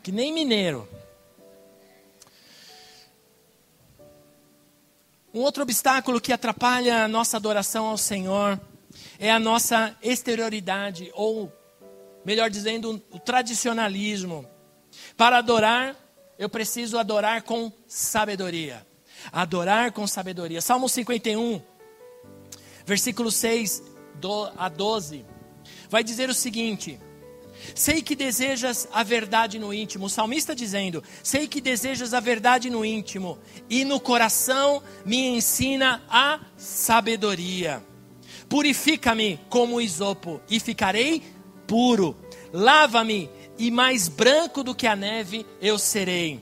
Que 0.02 0.10
nem 0.10 0.32
mineiro. 0.32 0.88
Um 5.32 5.40
outro 5.40 5.62
obstáculo 5.62 6.20
que 6.20 6.32
atrapalha 6.32 7.04
a 7.04 7.08
nossa 7.08 7.36
adoração 7.36 7.86
ao 7.86 7.98
Senhor 7.98 8.58
é 9.18 9.30
a 9.30 9.38
nossa 9.38 9.94
exterioridade, 10.02 11.10
ou, 11.14 11.52
melhor 12.24 12.48
dizendo, 12.48 13.02
o 13.10 13.18
tradicionalismo. 13.18 14.48
Para 15.16 15.38
adorar, 15.38 15.94
eu 16.38 16.48
preciso 16.48 16.98
adorar 16.98 17.42
com 17.42 17.70
sabedoria. 17.86 18.86
Adorar 19.30 19.92
com 19.92 20.06
sabedoria. 20.06 20.62
Salmo 20.62 20.88
51, 20.88 21.60
versículo 22.86 23.30
6 23.30 23.82
a 24.56 24.68
12, 24.68 25.26
vai 25.90 26.02
dizer 26.02 26.30
o 26.30 26.34
seguinte: 26.34 26.98
Sei 27.74 28.02
que 28.02 28.16
desejas 28.16 28.88
a 28.92 29.02
verdade 29.02 29.58
no 29.58 29.72
íntimo. 29.72 30.06
O 30.06 30.10
salmista 30.10 30.54
dizendo: 30.54 31.02
Sei 31.22 31.46
que 31.46 31.60
desejas 31.60 32.14
a 32.14 32.20
verdade 32.20 32.70
no 32.70 32.84
íntimo, 32.84 33.38
e 33.68 33.84
no 33.84 34.00
coração 34.00 34.82
me 35.04 35.28
ensina 35.28 36.02
a 36.08 36.40
sabedoria. 36.56 37.84
Purifica-me 38.48 39.38
como 39.48 39.80
isopo, 39.80 40.40
e 40.48 40.58
ficarei 40.58 41.22
puro. 41.66 42.16
Lava-me, 42.52 43.30
e 43.58 43.70
mais 43.70 44.08
branco 44.08 44.62
do 44.62 44.74
que 44.74 44.86
a 44.86 44.96
neve 44.96 45.44
eu 45.60 45.78
serei. 45.78 46.40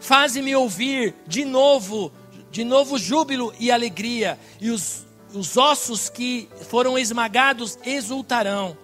Faze-me 0.00 0.54
ouvir 0.54 1.14
de 1.26 1.44
novo, 1.44 2.12
de 2.50 2.64
novo 2.64 2.98
júbilo 2.98 3.52
e 3.58 3.70
alegria, 3.70 4.38
e 4.60 4.70
os, 4.70 5.04
os 5.34 5.56
ossos 5.56 6.08
que 6.08 6.48
foram 6.68 6.98
esmagados 6.98 7.78
exultarão 7.84 8.83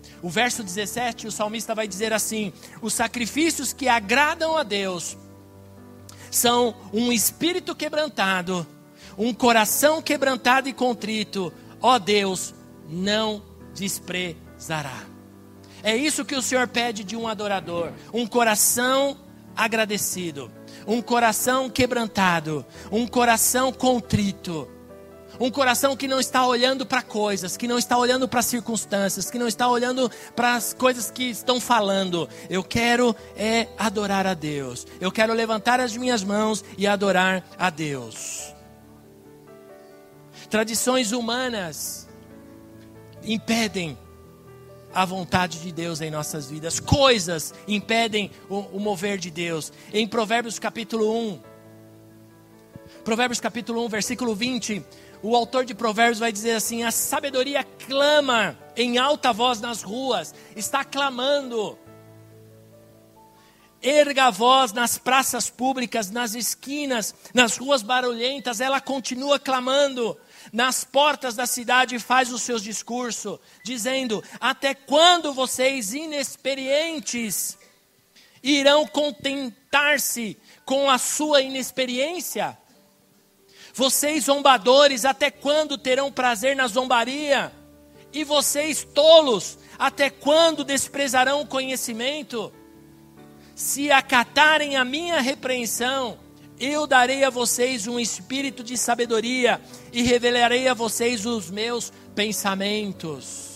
O 0.21 0.29
verso 0.29 0.63
17, 0.63 1.27
o 1.27 1.31
salmista 1.31 1.73
vai 1.73 1.87
dizer 1.87 2.13
assim: 2.13 2.53
Os 2.81 2.93
sacrifícios 2.93 3.73
que 3.73 3.87
agradam 3.87 4.55
a 4.55 4.63
Deus 4.63 5.17
são 6.29 6.75
um 6.93 7.11
espírito 7.11 7.75
quebrantado, 7.75 8.65
um 9.17 9.33
coração 9.33 10.01
quebrantado 10.01 10.69
e 10.69 10.73
contrito, 10.73 11.51
ó 11.81 11.97
Deus, 11.97 12.53
não 12.87 13.41
desprezará. 13.73 15.05
É 15.83 15.95
isso 15.95 16.25
que 16.25 16.35
o 16.35 16.41
Senhor 16.41 16.67
pede 16.67 17.03
de 17.03 17.15
um 17.15 17.27
adorador: 17.27 17.91
um 18.13 18.27
coração 18.27 19.17
agradecido, 19.55 20.51
um 20.85 21.01
coração 21.01 21.69
quebrantado, 21.69 22.65
um 22.91 23.07
coração 23.07 23.71
contrito. 23.71 24.67
Um 25.39 25.49
coração 25.49 25.95
que 25.95 26.07
não 26.07 26.19
está 26.19 26.45
olhando 26.45 26.85
para 26.85 27.01
coisas, 27.01 27.57
que 27.57 27.67
não 27.67 27.77
está 27.77 27.97
olhando 27.97 28.27
para 28.27 28.41
circunstâncias, 28.41 29.29
que 29.29 29.39
não 29.39 29.47
está 29.47 29.67
olhando 29.67 30.11
para 30.35 30.55
as 30.55 30.73
coisas 30.73 31.09
que 31.09 31.23
estão 31.23 31.59
falando. 31.59 32.29
Eu 32.49 32.63
quero 32.63 33.15
é 33.35 33.67
adorar 33.77 34.27
a 34.27 34.33
Deus. 34.33 34.85
Eu 34.99 35.11
quero 35.11 35.33
levantar 35.33 35.79
as 35.79 35.95
minhas 35.95 36.23
mãos 36.23 36.63
e 36.77 36.85
adorar 36.85 37.43
a 37.57 37.69
Deus. 37.69 38.53
Tradições 40.49 41.11
humanas 41.11 42.07
impedem 43.23 43.97
a 44.93 45.05
vontade 45.05 45.59
de 45.59 45.71
Deus 45.71 46.01
em 46.01 46.11
nossas 46.11 46.49
vidas. 46.49 46.79
Coisas 46.79 47.53
impedem 47.67 48.31
o, 48.49 48.59
o, 48.59 48.79
mover 48.79 49.17
de 49.17 49.31
Deus. 49.31 49.71
Em 49.93 50.07
Provérbios 50.07 50.59
capítulo 50.59 51.17
1, 51.31 51.39
Provérbios 53.03 53.39
capítulo 53.39 53.83
1, 53.85 53.89
versículo 53.89 54.35
20, 54.35 54.83
o 55.21 55.35
autor 55.35 55.65
de 55.65 55.73
Provérbios 55.73 56.19
vai 56.19 56.31
dizer 56.31 56.55
assim: 56.55 56.83
a 56.83 56.91
sabedoria 56.91 57.63
clama 57.63 58.57
em 58.75 58.97
alta 58.97 59.33
voz 59.33 59.59
nas 59.59 59.81
ruas, 59.81 60.33
está 60.55 60.83
clamando. 60.83 61.77
Erga 63.81 64.25
a 64.25 64.31
voz 64.31 64.73
nas 64.73 64.99
praças 64.99 65.49
públicas, 65.49 66.11
nas 66.11 66.35
esquinas, 66.35 67.15
nas 67.33 67.57
ruas 67.57 67.81
barulhentas, 67.81 68.61
ela 68.61 68.79
continua 68.79 69.39
clamando. 69.39 70.17
Nas 70.53 70.83
portas 70.83 71.35
da 71.35 71.45
cidade 71.45 71.97
faz 71.97 72.31
os 72.31 72.43
seus 72.43 72.61
discursos, 72.61 73.39
dizendo: 73.63 74.23
Até 74.39 74.73
quando 74.73 75.33
vocês 75.33 75.93
inexperientes 75.93 77.57
irão 78.43 78.87
contentar-se 78.87 80.37
com 80.65 80.89
a 80.89 80.97
sua 80.97 81.41
inexperiência? 81.41 82.57
Vocês 83.73 84.25
zombadores, 84.25 85.05
até 85.05 85.31
quando 85.31 85.77
terão 85.77 86.11
prazer 86.11 86.55
na 86.55 86.67
zombaria? 86.67 87.51
E 88.13 88.23
vocês 88.23 88.83
tolos, 88.83 89.57
até 89.79 90.09
quando 90.09 90.63
desprezarão 90.63 91.41
o 91.41 91.47
conhecimento? 91.47 92.51
Se 93.55 93.91
acatarem 93.91 94.75
a 94.75 94.83
minha 94.83 95.21
repreensão, 95.21 96.19
eu 96.59 96.85
darei 96.85 97.23
a 97.23 97.29
vocês 97.29 97.87
um 97.87 97.99
espírito 97.99 98.63
de 98.63 98.77
sabedoria 98.77 99.61
e 99.91 100.03
revelarei 100.03 100.67
a 100.67 100.73
vocês 100.73 101.25
os 101.25 101.49
meus 101.49 101.91
pensamentos. 102.13 103.51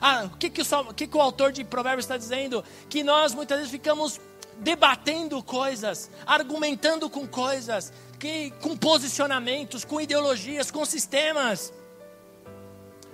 Ah, 0.00 0.24
o 0.32 0.36
que, 0.38 0.48
que, 0.48 0.62
o, 0.62 0.94
que, 0.94 1.06
que 1.06 1.16
o 1.16 1.20
autor 1.20 1.52
de 1.52 1.64
Provérbios 1.64 2.04
está 2.04 2.16
dizendo? 2.16 2.64
Que 2.88 3.02
nós 3.02 3.34
muitas 3.34 3.58
vezes 3.58 3.70
ficamos 3.70 4.18
debatendo 4.60 5.42
coisas, 5.42 6.10
argumentando 6.26 7.08
com 7.08 7.26
coisas, 7.26 7.92
que, 8.18 8.50
com 8.60 8.76
posicionamentos, 8.76 9.84
com 9.84 10.00
ideologias, 10.00 10.70
com 10.70 10.84
sistemas. 10.84 11.72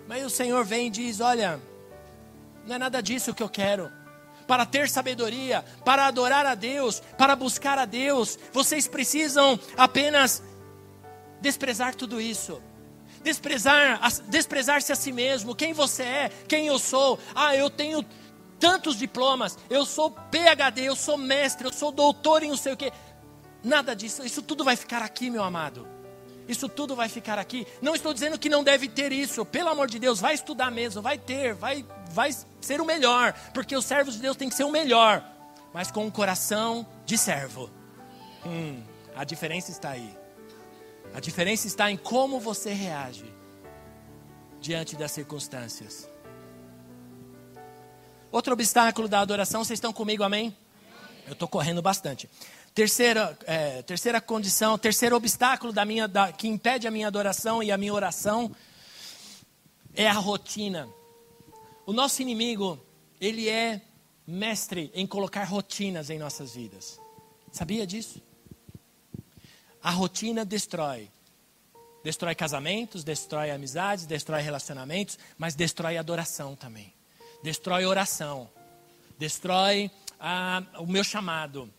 Mas 0.08 0.24
o 0.24 0.30
Senhor 0.30 0.64
vem 0.64 0.88
e 0.88 0.90
diz: 0.90 1.20
Olha, 1.20 1.60
não 2.66 2.74
é 2.74 2.78
nada 2.78 3.00
disso 3.00 3.34
que 3.34 3.42
eu 3.42 3.48
quero. 3.48 3.90
Para 4.46 4.64
ter 4.64 4.88
sabedoria, 4.88 5.64
para 5.84 6.06
adorar 6.06 6.46
a 6.46 6.54
Deus, 6.54 7.02
para 7.18 7.34
buscar 7.34 7.78
a 7.78 7.84
Deus, 7.84 8.38
vocês 8.52 8.86
precisam 8.86 9.58
apenas 9.76 10.42
desprezar 11.40 11.94
tudo 11.94 12.20
isso. 12.20 12.62
Desprezar, 13.24 14.00
desprezar-se 14.28 14.92
a 14.92 14.96
si 14.96 15.10
mesmo, 15.10 15.54
quem 15.54 15.72
você 15.72 16.04
é, 16.04 16.30
quem 16.46 16.68
eu 16.68 16.78
sou. 16.78 17.18
Ah, 17.34 17.56
eu 17.56 17.68
tenho 17.68 18.04
tantos 18.58 18.96
diplomas, 18.96 19.58
eu 19.68 19.84
sou 19.84 20.10
PhD, 20.10 20.82
eu 20.82 20.96
sou 20.96 21.16
mestre, 21.16 21.66
eu 21.66 21.72
sou 21.72 21.90
doutor 21.92 22.42
em 22.42 22.48
não 22.48 22.56
sei 22.56 22.72
o 22.72 22.76
que. 22.76 22.92
Nada 23.62 23.94
disso, 23.94 24.24
isso 24.24 24.42
tudo 24.42 24.64
vai 24.64 24.76
ficar 24.76 25.02
aqui, 25.02 25.30
meu 25.30 25.42
amado. 25.42 25.86
Isso 26.48 26.68
tudo 26.68 26.94
vai 26.94 27.08
ficar 27.08 27.38
aqui. 27.38 27.66
Não 27.82 27.94
estou 27.94 28.14
dizendo 28.14 28.38
que 28.38 28.48
não 28.48 28.62
deve 28.62 28.88
ter 28.88 29.10
isso. 29.12 29.44
Pelo 29.44 29.68
amor 29.68 29.88
de 29.88 29.98
Deus, 29.98 30.20
vai 30.20 30.34
estudar 30.34 30.70
mesmo, 30.70 31.02
vai 31.02 31.18
ter, 31.18 31.54
vai, 31.54 31.84
vai 32.10 32.30
ser 32.60 32.80
o 32.80 32.84
melhor, 32.84 33.32
porque 33.52 33.76
os 33.76 33.84
servos 33.84 34.14
de 34.14 34.20
Deus 34.20 34.36
têm 34.36 34.48
que 34.48 34.54
ser 34.54 34.64
o 34.64 34.70
melhor, 34.70 35.24
mas 35.72 35.90
com 35.90 36.06
um 36.06 36.10
coração 36.10 36.86
de 37.04 37.18
servo. 37.18 37.68
Hum, 38.44 38.82
a 39.14 39.24
diferença 39.24 39.70
está 39.70 39.90
aí. 39.90 40.16
A 41.14 41.20
diferença 41.20 41.66
está 41.66 41.90
em 41.90 41.96
como 41.96 42.38
você 42.38 42.72
reage 42.72 43.34
diante 44.60 44.96
das 44.96 45.12
circunstâncias. 45.12 46.08
Outro 48.36 48.52
obstáculo 48.52 49.08
da 49.08 49.20
adoração, 49.20 49.64
vocês 49.64 49.78
estão 49.78 49.94
comigo, 49.94 50.22
amém? 50.22 50.54
Eu 51.26 51.32
estou 51.32 51.48
correndo 51.48 51.80
bastante. 51.80 52.28
Terceira, 52.74 53.34
é, 53.46 53.80
terceira 53.80 54.20
condição, 54.20 54.76
terceiro 54.76 55.16
obstáculo 55.16 55.72
da 55.72 55.86
minha, 55.86 56.06
da, 56.06 56.30
que 56.30 56.46
impede 56.46 56.86
a 56.86 56.90
minha 56.90 57.06
adoração 57.06 57.62
e 57.62 57.72
a 57.72 57.78
minha 57.78 57.94
oração 57.94 58.54
é 59.94 60.06
a 60.06 60.12
rotina. 60.12 60.86
O 61.86 61.94
nosso 61.94 62.20
inimigo, 62.20 62.78
ele 63.18 63.48
é 63.48 63.80
mestre 64.26 64.90
em 64.94 65.06
colocar 65.06 65.44
rotinas 65.44 66.10
em 66.10 66.18
nossas 66.18 66.54
vidas. 66.54 67.00
Sabia 67.50 67.86
disso? 67.86 68.20
A 69.82 69.90
rotina 69.90 70.44
destrói. 70.44 71.08
Destrói 72.04 72.34
casamentos, 72.34 73.02
destrói 73.02 73.50
amizades, 73.50 74.04
destrói 74.04 74.42
relacionamentos, 74.42 75.18
mas 75.38 75.54
destrói 75.54 75.96
adoração 75.96 76.54
também. 76.54 76.95
Destrói 77.46 77.86
oração. 77.86 78.50
Destrói 79.16 79.88
ah, 80.18 80.64
o 80.80 80.86
meu 80.88 81.04
chamado. 81.04 81.72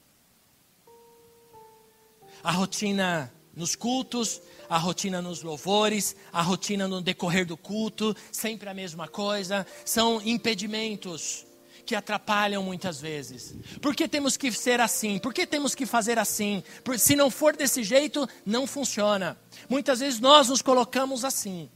A 2.41 2.53
rotina 2.53 3.33
nos 3.53 3.75
cultos, 3.75 4.41
a 4.69 4.77
rotina 4.77 5.21
nos 5.21 5.43
louvores, 5.43 6.15
a 6.31 6.41
rotina 6.41 6.87
no 6.87 7.01
decorrer 7.01 7.45
do 7.45 7.57
culto, 7.57 8.15
sempre 8.31 8.69
a 8.69 8.73
mesma 8.73 9.09
coisa, 9.09 9.67
são 9.83 10.21
impedimentos 10.21 11.45
que 11.85 11.95
atrapalham 11.95 12.63
muitas 12.63 13.01
vezes. 13.01 13.53
Por 13.81 13.93
que 13.93 14.07
temos 14.07 14.37
que 14.37 14.49
ser 14.53 14.79
assim? 14.79 15.19
Por 15.19 15.33
que 15.33 15.45
temos 15.45 15.75
que 15.75 15.85
fazer 15.85 16.17
assim? 16.17 16.63
Se 16.97 17.13
não 17.13 17.29
for 17.29 17.57
desse 17.57 17.83
jeito, 17.83 18.25
não 18.45 18.65
funciona. 18.65 19.37
Muitas 19.67 19.99
vezes 19.99 20.21
nós 20.21 20.47
nos 20.47 20.61
colocamos 20.61 21.25
assim. 21.25 21.69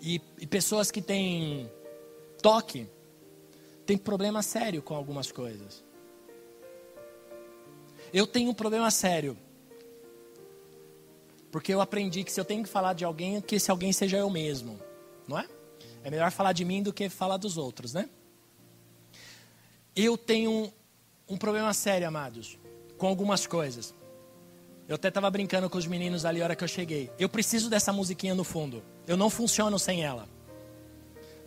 E, 0.00 0.20
e 0.38 0.46
pessoas 0.46 0.90
que 0.90 1.02
têm 1.02 1.70
toque 2.42 2.86
têm 3.84 3.98
problema 3.98 4.42
sério 4.42 4.82
com 4.82 4.94
algumas 4.94 5.30
coisas. 5.30 5.84
Eu 8.12 8.26
tenho 8.26 8.50
um 8.50 8.54
problema 8.54 8.90
sério. 8.90 9.36
Porque 11.50 11.74
eu 11.74 11.80
aprendi 11.80 12.24
que 12.24 12.32
se 12.32 12.40
eu 12.40 12.44
tenho 12.44 12.62
que 12.62 12.68
falar 12.68 12.92
de 12.92 13.04
alguém, 13.04 13.40
que 13.40 13.56
esse 13.56 13.70
alguém 13.70 13.92
seja 13.92 14.16
eu 14.16 14.30
mesmo. 14.30 14.80
Não 15.26 15.38
é? 15.38 15.48
É 16.02 16.10
melhor 16.10 16.30
falar 16.30 16.52
de 16.52 16.64
mim 16.64 16.82
do 16.82 16.92
que 16.92 17.08
falar 17.08 17.36
dos 17.36 17.58
outros, 17.58 17.92
né? 17.92 18.08
Eu 19.94 20.16
tenho 20.16 20.50
um, 20.50 20.72
um 21.28 21.36
problema 21.36 21.74
sério, 21.74 22.06
amados, 22.06 22.58
com 22.96 23.06
algumas 23.06 23.46
coisas. 23.46 23.94
Eu 24.90 24.96
até 24.96 25.06
estava 25.06 25.30
brincando 25.30 25.70
com 25.70 25.78
os 25.78 25.86
meninos 25.86 26.24
ali 26.24 26.42
a 26.42 26.44
hora 26.46 26.56
que 26.56 26.64
eu 26.64 26.68
cheguei. 26.68 27.12
Eu 27.16 27.28
preciso 27.28 27.70
dessa 27.70 27.92
musiquinha 27.92 28.34
no 28.34 28.42
fundo. 28.42 28.82
Eu 29.06 29.16
não 29.16 29.30
funciono 29.30 29.78
sem 29.78 30.02
ela. 30.02 30.28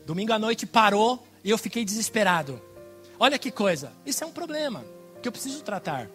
Domingo 0.05 0.31
à 0.31 0.39
noite 0.39 0.65
parou 0.65 1.21
e 1.43 1.49
eu 1.49 1.57
fiquei 1.57 1.83
desesperado. 1.83 2.61
Olha 3.19 3.37
que 3.37 3.51
coisa. 3.51 3.91
Isso 4.05 4.23
é 4.23 4.27
um 4.27 4.31
problema 4.31 4.85
que 5.21 5.27
eu 5.27 5.31
preciso 5.33 5.61
tratar. 5.61 6.09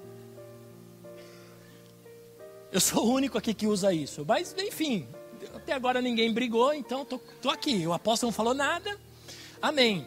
Eu 2.72 2.80
sou 2.80 3.04
o 3.04 3.12
único 3.12 3.36
aqui 3.36 3.52
que 3.52 3.66
usa 3.66 3.92
isso. 3.92 4.24
Mas, 4.26 4.56
enfim, 4.56 5.06
até 5.54 5.74
agora 5.74 6.00
ninguém 6.00 6.32
brigou, 6.32 6.72
então 6.72 7.04
tô, 7.04 7.18
tô 7.42 7.50
aqui. 7.50 7.86
O 7.86 7.92
apóstolo 7.92 8.30
não 8.30 8.34
falou 8.34 8.54
nada. 8.54 8.98
Amém. 9.60 10.06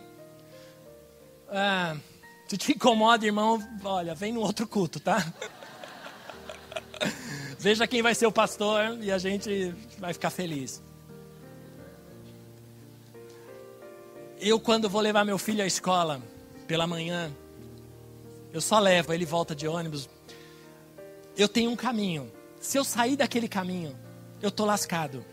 Ah, 1.47 1.95
se 2.47 2.57
te 2.57 2.71
incomoda, 2.71 3.23
irmão, 3.23 3.59
olha, 3.83 4.15
vem 4.15 4.33
no 4.33 4.41
outro 4.41 4.67
culto, 4.67 4.99
tá? 4.99 5.31
Veja 7.61 7.85
quem 7.85 8.01
vai 8.01 8.15
ser 8.15 8.25
o 8.25 8.31
pastor 8.31 8.97
e 9.01 9.11
a 9.11 9.19
gente 9.19 9.71
vai 9.99 10.11
ficar 10.13 10.31
feliz. 10.31 10.81
Eu, 14.39 14.59
quando 14.59 14.89
vou 14.89 14.99
levar 14.99 15.23
meu 15.23 15.37
filho 15.37 15.63
à 15.63 15.67
escola 15.67 16.19
pela 16.65 16.87
manhã, 16.87 17.31
eu 18.51 18.61
só 18.61 18.79
levo, 18.79 19.13
ele 19.13 19.25
volta 19.25 19.53
de 19.53 19.67
ônibus. 19.67 20.09
Eu 21.37 21.47
tenho 21.47 21.69
um 21.69 21.75
caminho. 21.75 22.31
Se 22.59 22.79
eu 22.79 22.83
sair 22.83 23.15
daquele 23.15 23.47
caminho, 23.47 23.95
eu 24.41 24.49
estou 24.49 24.65
lascado. 24.65 25.23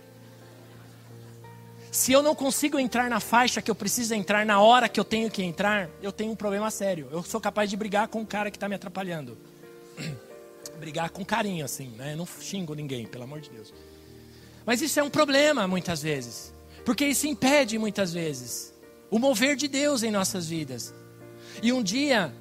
Se 1.91 2.12
eu 2.12 2.23
não 2.23 2.35
consigo 2.35 2.79
entrar 2.79 3.09
na 3.09 3.21
faixa 3.21 3.62
que 3.62 3.71
eu 3.71 3.75
preciso 3.75 4.12
entrar 4.12 4.45
na 4.45 4.61
hora 4.61 4.87
que 4.87 5.01
eu 5.01 5.05
tenho 5.05 5.31
que 5.31 5.43
entrar, 5.43 5.88
eu 6.03 6.12
tenho 6.12 6.33
um 6.33 6.37
problema 6.37 6.71
sério. 6.71 7.09
Eu 7.11 7.23
sou 7.23 7.41
capaz 7.41 7.71
de 7.71 7.77
brigar 7.79 8.07
com 8.09 8.21
o 8.21 8.27
cara 8.27 8.51
que 8.51 8.59
está 8.59 8.69
me 8.69 8.75
atrapalhando. 8.75 9.38
Brigar 10.79 11.11
com 11.11 11.25
carinho, 11.25 11.64
assim, 11.64 11.88
né? 11.97 12.14
Não 12.17 12.27
xingo 12.27 12.75
ninguém, 12.75 13.07
pelo 13.07 13.25
amor 13.25 13.41
de 13.41 13.51
Deus. 13.51 13.73
Mas 14.64 14.81
isso 14.81 14.99
é 14.99 15.03
um 15.03 15.11
problema 15.11 15.67
muitas 15.67 16.03
vezes. 16.03 16.53
Porque 16.85 17.05
isso 17.05 17.27
impede 17.27 17.79
muitas 17.79 18.12
vezes 18.12 18.73
o 19.11 19.19
mover 19.19 19.57
de 19.57 19.69
Deus 19.69 20.03
em 20.03 20.11
nossas 20.11 20.49
vidas. 20.49 20.95
E 21.62 21.73
um 21.73 21.83
dia, 21.83 22.33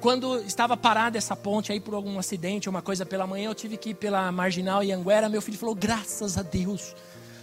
quando 0.00 0.40
estava 0.40 0.76
parada 0.76 1.18
essa 1.18 1.36
ponte 1.36 1.70
aí 1.70 1.78
por 1.78 1.94
algum 1.94 2.18
acidente, 2.18 2.68
uma 2.68 2.82
coisa 2.82 3.04
pela 3.04 3.26
manhã, 3.26 3.50
eu 3.50 3.54
tive 3.54 3.76
que 3.76 3.90
ir 3.90 3.94
pela 3.94 4.30
Marginal 4.32 4.82
e 4.82 4.90
Anguera, 4.90 5.28
meu 5.28 5.42
filho 5.42 5.58
falou: 5.58 5.74
"Graças 5.74 6.38
a 6.38 6.42
Deus, 6.42 6.94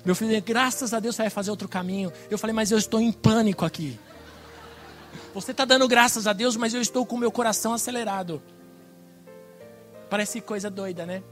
meu 0.04 0.16
filho, 0.16 0.42
graças 0.42 0.94
a 0.94 1.00
Deus 1.00 1.16
você 1.16 1.24
vai 1.24 1.30
fazer 1.30 1.52
outro 1.52 1.68
caminho. 1.68 2.12
Eu 2.30 2.38
falei, 2.38 2.54
mas 2.54 2.72
eu 2.72 2.78
estou 2.78 3.00
em 3.00 3.12
pânico 3.12 3.66
aqui. 3.66 4.00
Você 5.34 5.52
está 5.52 5.64
dando 5.64 5.88
graças 5.88 6.28
a 6.28 6.34
Deus, 6.34 6.58
mas 6.58 6.74
eu 6.74 6.82
estou 6.82 7.06
com 7.06 7.16
o 7.16 7.20
meu 7.20 7.32
coração 7.32 7.74
acelerado. 7.74 8.42
Parece 10.12 10.42
coisa 10.42 10.70
doida, 10.70 11.06
né? 11.06 11.24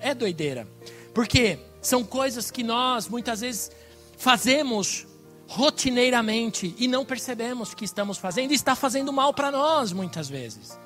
É 0.00 0.12
doideira. 0.12 0.66
Porque 1.14 1.60
são 1.80 2.02
coisas 2.02 2.50
que 2.50 2.64
nós 2.64 3.06
muitas 3.08 3.40
vezes 3.40 3.70
fazemos 4.18 5.06
rotineiramente 5.46 6.74
e 6.76 6.88
não 6.88 7.04
percebemos 7.04 7.72
que 7.72 7.84
estamos 7.84 8.18
fazendo 8.18 8.50
e 8.50 8.54
está 8.56 8.74
fazendo 8.74 9.12
mal 9.12 9.32
para 9.32 9.52
nós 9.52 9.92
muitas 9.92 10.28
vezes. 10.28 10.76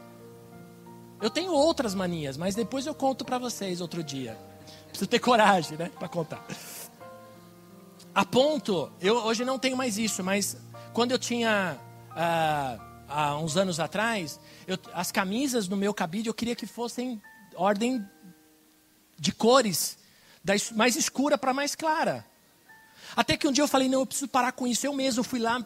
Eu 1.18 1.30
tenho 1.30 1.50
outras 1.50 1.94
manias, 1.94 2.36
mas 2.36 2.54
depois 2.54 2.84
eu 2.84 2.94
conto 2.94 3.24
para 3.24 3.38
vocês 3.38 3.80
outro 3.80 4.04
dia. 4.04 4.36
Preciso 4.88 5.08
ter 5.08 5.18
coragem, 5.18 5.78
né, 5.78 5.90
para 5.98 6.08
contar. 6.08 6.46
A 8.14 8.22
ponto, 8.22 8.92
eu 9.00 9.16
hoje 9.16 9.46
não 9.46 9.58
tenho 9.58 9.78
mais 9.78 9.96
isso, 9.96 10.22
mas 10.22 10.58
quando 10.92 11.12
eu 11.12 11.18
tinha 11.18 11.78
ah, 12.10 12.78
há 13.08 13.38
uns 13.38 13.56
anos 13.56 13.80
atrás, 13.80 14.38
eu, 14.66 14.76
as 14.92 15.10
camisas 15.10 15.68
no 15.68 15.76
meu 15.76 15.94
cabide 15.94 16.28
eu 16.28 16.34
queria 16.34 16.54
que 16.54 16.66
fossem 16.66 17.18
ordem 17.60 18.04
de 19.18 19.32
cores, 19.32 19.98
da 20.42 20.54
mais 20.74 20.96
escura 20.96 21.36
para 21.36 21.52
mais 21.52 21.74
clara. 21.74 22.24
Até 23.14 23.36
que 23.36 23.46
um 23.46 23.52
dia 23.52 23.62
eu 23.62 23.68
falei, 23.68 23.88
não, 23.88 24.00
eu 24.00 24.06
preciso 24.06 24.28
parar 24.28 24.52
com 24.52 24.66
isso. 24.66 24.86
Eu 24.86 24.94
mesmo 24.94 25.22
fui 25.22 25.38
lá, 25.38 25.64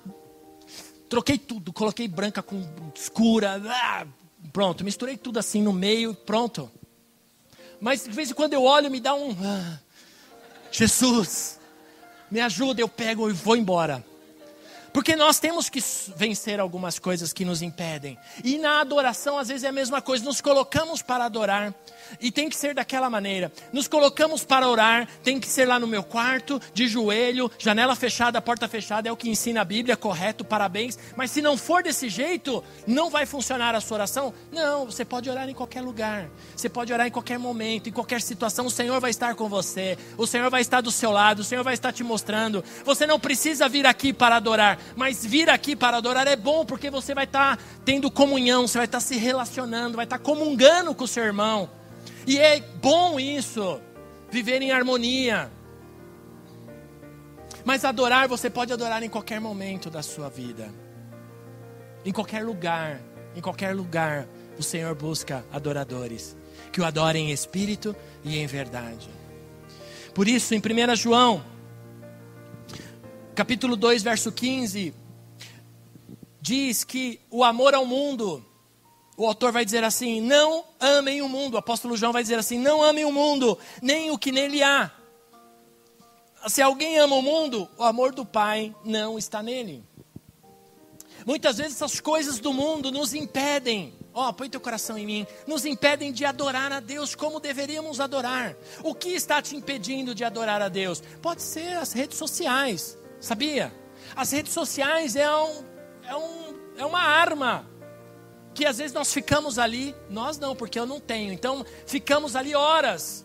troquei 1.09 1.39
tudo, 1.39 1.73
coloquei 1.73 2.09
branca 2.09 2.43
com 2.43 2.61
escura, 2.95 3.63
ah, 3.65 4.07
pronto, 4.53 4.85
misturei 4.85 5.17
tudo 5.17 5.39
assim 5.39 5.63
no 5.63 5.73
meio, 5.73 6.15
pronto. 6.15 6.71
Mas 7.81 8.05
de 8.05 8.11
vez 8.11 8.31
em 8.31 8.35
quando 8.35 8.55
eu 8.55 8.65
olho, 8.65 8.91
me 8.91 8.99
dá 9.01 9.15
um. 9.15 9.31
Ah, 9.45 9.79
Jesus, 10.73 11.61
me 12.31 12.41
ajuda, 12.41 12.81
eu 12.81 12.89
pego 12.89 13.31
e 13.31 13.33
vou 13.33 13.57
embora. 13.57 14.05
Porque 14.95 15.17
nós 15.17 15.41
temos 15.41 15.69
que 15.69 15.83
vencer 16.15 16.61
algumas 16.61 17.01
coisas 17.01 17.33
que 17.33 17.45
nos 17.45 17.63
impedem. 17.63 18.17
E 18.45 18.59
na 18.59 18.81
adoração, 18.81 19.37
às 19.37 19.49
vezes, 19.49 19.65
é 19.65 19.69
a 19.69 19.73
mesma 19.73 20.01
coisa. 20.01 20.25
Nos 20.25 20.41
colocamos 20.41 21.03
para 21.03 21.25
adorar. 21.25 21.75
E 22.21 22.31
tem 22.31 22.49
que 22.49 22.57
ser 22.57 22.77
daquela 22.77 23.11
maneira. 23.11 23.51
Nos 23.73 23.89
colocamos 23.89 24.45
para 24.45 24.69
orar. 24.69 25.09
Tem 25.25 25.41
que 25.41 25.49
ser 25.49 25.67
lá 25.67 25.81
no 25.81 25.89
meu 25.89 26.05
quarto, 26.05 26.63
de 26.73 26.87
joelho, 26.87 27.51
janela 27.59 27.97
fechada, 27.97 28.41
porta 28.41 28.69
fechada. 28.69 29.09
É 29.09 29.13
o 29.13 29.17
que 29.17 29.29
ensina 29.29 29.63
a 29.63 29.65
Bíblia, 29.65 29.97
correto, 29.97 30.45
parabéns. 30.45 30.97
Mas 31.17 31.33
se 31.33 31.43
não 31.43 31.57
for 31.57 31.83
desse 31.83 32.09
jeito, 32.09 32.63
não 32.87 33.11
vai 33.11 33.27
funcionar 33.27 33.75
a 33.75 33.81
sua 33.81 33.97
oração. 33.97 34.33
Não, 34.53 34.87
você 34.87 35.05
pode 35.05 35.29
orar 35.29 35.49
em 35.49 35.55
qualquer 35.55 35.81
lugar. 35.81 36.31
Você 36.55 36.69
pode 36.69 36.93
orar 36.93 37.09
em 37.09 37.11
qualquer 37.11 37.37
momento, 37.41 37.89
em 37.89 37.93
qualquer 37.93 38.23
situação. 38.23 38.67
O 38.67 38.71
Senhor 38.71 39.01
vai 39.01 39.11
estar 39.11 39.35
com 39.35 39.49
você. 39.49 39.99
O 40.17 40.25
Senhor 40.25 40.49
vai 40.51 40.61
estar 40.61 40.81
do 40.81 40.93
seu 40.93 41.11
lado. 41.11 41.41
O 41.41 41.45
Senhor 41.45 41.65
vai 41.65 41.75
estar 41.75 41.93
te 41.93 42.05
mostrando. 42.05 42.63
Você 42.85 43.09
não 43.09 43.19
precisa 43.19 43.69
vir 43.69 43.87
aqui 43.87 44.13
para 44.13 44.37
adorar 44.37 44.84
mas 44.97 45.25
vir 45.25 45.51
aqui 45.51 45.75
para 45.75 45.97
adorar 45.99 46.27
é 46.27 46.37
bom, 46.37 46.65
porque 46.65 46.91
você 46.91 47.15
vai 47.15 47.25
estar 47.25 47.57
tá 47.57 47.63
tendo 47.85 48.11
comunhão, 48.11 48.67
você 48.67 48.79
vai 48.79 48.87
estar 48.87 48.99
tá 48.99 49.05
se 49.05 49.17
relacionando, 49.17 49.97
vai 49.97 50.05
estar 50.05 50.19
tá 50.19 50.25
comungando 50.25 50.95
com 50.95 51.05
o 51.05 51.09
seu 51.09 51.25
irmão. 51.25 51.69
E 52.27 52.39
é 52.39 52.61
bom 52.61 53.19
isso, 53.19 53.81
viver 54.31 54.63
em 54.63 54.73
harmonia. 54.73 55.51
Mas 57.65 57.85
adorar, 57.85 58.29
você 58.29 58.51
pode 58.51 58.73
adorar 58.73 59.03
em 59.03 59.09
qualquer 59.09 59.41
momento 59.41 59.89
da 59.91 60.03
sua 60.03 60.29
vida, 60.29 60.69
em 62.05 62.13
qualquer 62.13 62.45
lugar, 62.45 63.01
em 63.35 63.41
qualquer 63.41 63.75
lugar, 63.75 64.27
o 64.59 64.63
Senhor 64.63 64.95
busca 64.95 65.45
adoradores 65.53 66.37
que 66.75 66.81
o 66.81 66.85
adorem 66.85 67.31
em 67.31 67.33
espírito 67.33 67.95
e 68.25 68.39
em 68.39 68.47
verdade. 68.47 69.09
Por 70.13 70.29
isso, 70.29 70.55
em 70.55 70.59
1 70.59 70.97
João 70.97 71.45
capítulo 73.35 73.77
2, 73.77 74.03
verso 74.03 74.31
15, 74.31 74.95
diz 76.41 76.85
que 76.85 77.21
o 77.31 77.43
amor 77.43 77.75
ao 77.75 77.85
mundo, 77.85 78.45
o 79.17 79.27
autor 79.27 79.53
vai 79.53 79.65
dizer 79.65 79.83
assim: 79.83 80.21
não 80.21 80.65
amem 80.79 81.21
o 81.21 81.29
mundo. 81.29 81.55
O 81.55 81.59
apóstolo 81.59 81.97
João 81.97 82.13
vai 82.13 82.23
dizer 82.23 82.39
assim: 82.39 82.59
não 82.59 82.83
amem 82.83 83.05
o 83.05 83.13
mundo, 83.13 83.59
nem 83.83 84.11
o 84.11 84.19
que 84.19 84.31
nele 84.31 84.63
há. 84.63 84.91
Se 86.47 86.63
alguém 86.63 86.99
ama 86.99 87.17
o 87.17 87.23
mundo, 87.23 87.69
o 87.77 87.83
amor 87.83 88.15
do 88.15 88.25
Pai 88.25 88.75
não 88.85 89.19
está 89.19 89.43
nele. 89.43 89.83
Muitas 91.27 91.57
vezes 91.57 91.77
essas 91.77 92.01
coisas 92.01 92.39
do 92.39 92.53
mundo 92.53 92.93
nos 92.93 93.15
impedem, 93.15 93.95
ó, 94.13 94.29
oh, 94.29 94.33
põe 94.35 94.51
teu 94.51 94.61
coração 94.61 94.99
em 94.99 95.07
mim, 95.07 95.27
nos 95.47 95.65
impedem 95.65 96.13
de 96.13 96.23
adorar 96.27 96.71
a 96.71 96.81
Deus 96.81 97.15
como 97.15 97.41
deveríamos 97.41 97.99
adorar. 97.99 98.55
O 98.83 98.95
que 98.95 99.09
está 99.09 99.41
te 99.41 99.57
impedindo 99.57 100.15
de 100.15 100.23
adorar 100.23 100.61
a 100.61 100.69
Deus? 100.69 101.03
Pode 101.23 101.41
ser 101.41 101.79
as 101.79 101.93
redes 101.95 102.19
sociais. 102.19 102.99
Sabia? 103.25 103.73
As 104.15 104.33
redes 104.33 104.53
sociais 104.53 105.17
é, 105.17 105.35
um, 105.35 105.65
é, 106.07 106.15
um, 106.15 106.55
é 106.77 106.85
uma 106.85 107.01
arma 107.01 107.67
que 108.53 108.67
às 108.67 108.77
vezes 108.77 108.93
nós 108.93 109.15
ficamos 109.15 109.59
ali, 109.59 109.97
nós 110.11 110.39
não, 110.39 110.55
porque 110.55 110.79
eu 110.79 110.85
não 110.85 111.01
tenho. 111.01 111.33
Então, 111.33 111.65
ficamos 111.87 112.37
ali 112.37 112.55
horas 112.55 113.25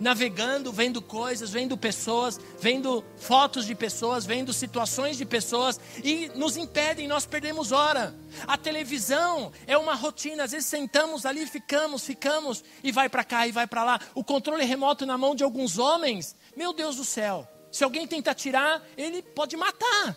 navegando, 0.00 0.72
vendo 0.72 1.02
coisas, 1.02 1.50
vendo 1.50 1.76
pessoas, 1.76 2.40
vendo 2.58 3.04
fotos 3.18 3.66
de 3.66 3.74
pessoas, 3.74 4.24
vendo 4.24 4.50
situações 4.50 5.18
de 5.18 5.26
pessoas 5.26 5.78
e 6.02 6.30
nos 6.34 6.56
impedem, 6.56 7.06
nós 7.06 7.26
perdemos 7.26 7.70
hora. 7.70 8.14
A 8.46 8.56
televisão 8.56 9.52
é 9.66 9.76
uma 9.76 9.94
rotina, 9.94 10.44
às 10.44 10.52
vezes 10.52 10.66
sentamos 10.66 11.26
ali, 11.26 11.46
ficamos, 11.46 12.02
ficamos 12.02 12.64
e 12.82 12.90
vai 12.90 13.10
para 13.10 13.22
cá 13.22 13.46
e 13.46 13.52
vai 13.52 13.66
para 13.66 13.84
lá. 13.84 14.00
O 14.14 14.24
controle 14.24 14.64
remoto 14.64 15.04
na 15.04 15.18
mão 15.18 15.34
de 15.34 15.44
alguns 15.44 15.76
homens, 15.76 16.34
meu 16.56 16.72
Deus 16.72 16.96
do 16.96 17.04
céu. 17.04 17.46
Se 17.74 17.82
alguém 17.82 18.06
tenta 18.06 18.32
tirar, 18.32 18.80
ele 18.96 19.20
pode 19.20 19.56
matar. 19.56 20.16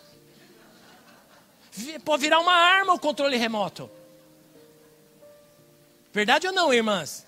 Pode 2.04 2.22
virar 2.22 2.38
uma 2.38 2.52
arma 2.52 2.94
o 2.94 3.00
controle 3.00 3.36
remoto. 3.36 3.90
Verdade 6.12 6.46
ou 6.46 6.52
não, 6.52 6.72
irmãs? 6.72 7.26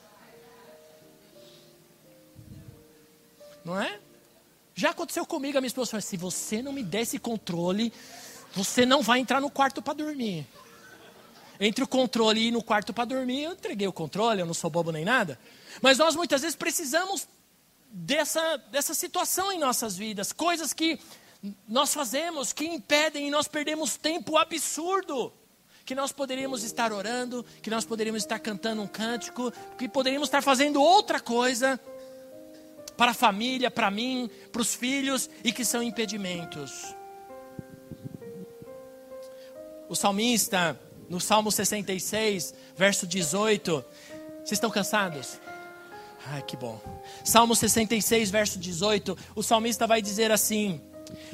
Não 3.64 3.82
é? 3.82 3.98
Já 4.72 4.90
aconteceu 4.90 5.26
comigo, 5.26 5.58
a 5.58 5.60
minha 5.60 5.66
esposa 5.66 5.90
falou: 5.90 6.02
se 6.02 6.16
você 6.16 6.62
não 6.62 6.72
me 6.72 6.84
der 6.84 7.00
esse 7.00 7.18
controle, 7.18 7.92
você 8.52 8.86
não 8.86 9.02
vai 9.02 9.18
entrar 9.18 9.40
no 9.40 9.50
quarto 9.50 9.82
para 9.82 9.94
dormir. 9.94 10.46
Entre 11.58 11.82
o 11.82 11.88
controle 11.88 12.38
e 12.38 12.46
ir 12.46 12.50
no 12.52 12.62
quarto 12.62 12.92
para 12.92 13.04
dormir, 13.04 13.42
eu 13.42 13.52
entreguei 13.54 13.88
o 13.88 13.92
controle, 13.92 14.42
eu 14.42 14.46
não 14.46 14.54
sou 14.54 14.70
bobo 14.70 14.92
nem 14.92 15.04
nada. 15.04 15.36
Mas 15.82 15.98
nós 15.98 16.14
muitas 16.14 16.42
vezes 16.42 16.54
precisamos 16.54 17.26
dessa, 17.90 18.56
dessa 18.70 18.94
situação 18.94 19.50
em 19.52 19.58
nossas 19.58 19.96
vidas, 19.96 20.32
coisas 20.32 20.72
que 20.72 20.98
nós 21.66 21.92
fazemos 21.92 22.52
que 22.52 22.64
impedem 22.64 23.28
e 23.28 23.30
nós 23.30 23.48
perdemos 23.48 23.96
tempo 23.96 24.36
absurdo. 24.36 25.32
Que 25.84 25.94
nós 25.94 26.12
poderíamos 26.12 26.62
estar 26.62 26.92
orando, 26.92 27.44
que 27.62 27.70
nós 27.70 27.84
poderíamos 27.84 28.22
estar 28.22 28.38
cantando 28.38 28.82
um 28.82 28.86
cântico, 28.86 29.52
que 29.76 29.88
poderíamos 29.88 30.28
estar 30.28 30.42
fazendo 30.42 30.80
outra 30.80 31.18
coisa, 31.18 31.80
para 32.96 33.12
a 33.12 33.14
família, 33.14 33.70
para 33.70 33.90
mim, 33.90 34.30
para 34.52 34.60
os 34.60 34.74
filhos 34.74 35.30
e 35.42 35.52
que 35.52 35.64
são 35.64 35.82
impedimentos. 35.82 36.94
O 39.88 39.96
salmista, 39.96 40.78
no 41.08 41.18
Salmo 41.18 41.50
66, 41.50 42.54
verso 42.76 43.06
18, 43.06 43.82
vocês 44.40 44.52
estão 44.52 44.70
cansados? 44.70 45.40
Ai, 46.26 46.42
que 46.42 46.56
bom. 46.56 46.80
Salmo 47.24 47.56
66, 47.56 48.30
verso 48.30 48.58
18, 48.58 49.16
o 49.34 49.42
salmista 49.42 49.86
vai 49.86 50.02
dizer 50.02 50.30
assim: 50.30 50.80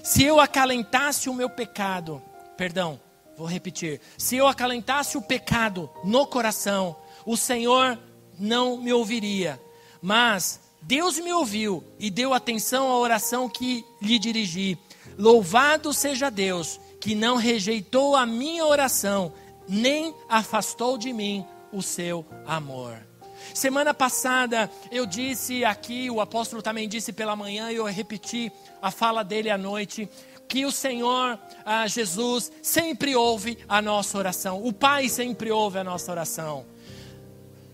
Se 0.02 0.22
eu 0.22 0.40
acalentasse 0.40 1.28
o 1.28 1.34
meu 1.34 1.50
pecado, 1.50 2.22
perdão, 2.56 3.00
vou 3.36 3.46
repetir. 3.46 4.00
Se 4.16 4.36
eu 4.36 4.46
acalentasse 4.46 5.18
o 5.18 5.22
pecado 5.22 5.90
no 6.04 6.26
coração, 6.26 6.96
o 7.24 7.36
Senhor 7.36 7.98
não 8.38 8.76
me 8.78 8.92
ouviria. 8.92 9.60
Mas 10.00 10.60
Deus 10.80 11.18
me 11.18 11.32
ouviu 11.32 11.82
e 11.98 12.10
deu 12.10 12.32
atenção 12.32 12.88
à 12.88 12.98
oração 12.98 13.48
que 13.48 13.84
lhe 14.00 14.18
dirigi. 14.18 14.78
Louvado 15.18 15.92
seja 15.92 16.30
Deus, 16.30 16.80
que 17.00 17.14
não 17.14 17.36
rejeitou 17.36 18.14
a 18.14 18.24
minha 18.24 18.64
oração, 18.64 19.32
nem 19.68 20.14
afastou 20.28 20.96
de 20.96 21.12
mim 21.12 21.44
o 21.72 21.82
seu 21.82 22.24
amor. 22.46 23.15
Semana 23.54 23.94
passada 23.94 24.70
eu 24.90 25.06
disse 25.06 25.64
aqui, 25.64 26.10
o 26.10 26.20
apóstolo 26.20 26.62
também 26.62 26.88
disse 26.88 27.12
pela 27.12 27.36
manhã, 27.36 27.70
e 27.70 27.76
eu 27.76 27.84
repeti 27.84 28.52
a 28.80 28.90
fala 28.90 29.22
dele 29.22 29.50
à 29.50 29.58
noite, 29.58 30.08
que 30.48 30.64
o 30.64 30.72
Senhor 30.72 31.38
ah, 31.64 31.86
Jesus 31.86 32.52
sempre 32.62 33.16
ouve 33.16 33.58
a 33.68 33.82
nossa 33.82 34.16
oração, 34.16 34.64
o 34.64 34.72
Pai 34.72 35.08
sempre 35.08 35.50
ouve 35.50 35.78
a 35.78 35.84
nossa 35.84 36.10
oração. 36.10 36.64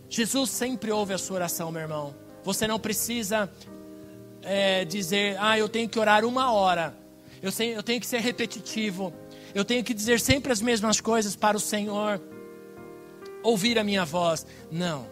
Jesus 0.08 0.50
sempre 0.50 0.90
ouve 0.90 1.14
a 1.14 1.18
sua 1.18 1.37
oração, 1.37 1.72
meu 1.72 1.80
irmão. 1.80 2.14
Você 2.44 2.66
não 2.66 2.78
precisa 2.78 3.50
é, 4.42 4.85
dizer, 4.85 5.37
ah, 5.40 5.58
eu 5.58 5.68
tenho 5.68 5.88
que 5.88 5.98
orar 5.98 6.24
uma 6.24 6.52
hora. 6.52 6.94
Eu, 7.42 7.50
sei, 7.50 7.74
eu 7.74 7.82
tenho 7.82 8.00
que 8.00 8.06
ser 8.06 8.20
repetitivo. 8.20 9.12
Eu 9.54 9.64
tenho 9.64 9.82
que 9.82 9.94
dizer 9.94 10.20
sempre 10.20 10.52
as 10.52 10.61
mesmas 10.61 11.00
coisas 11.00 11.35
para 11.35 11.56
o 11.56 11.61
Senhor 11.61 12.20
ouvir 13.42 13.78
a 13.78 13.85
minha 13.85 14.04
voz. 14.04 14.46
Não. 14.70 15.06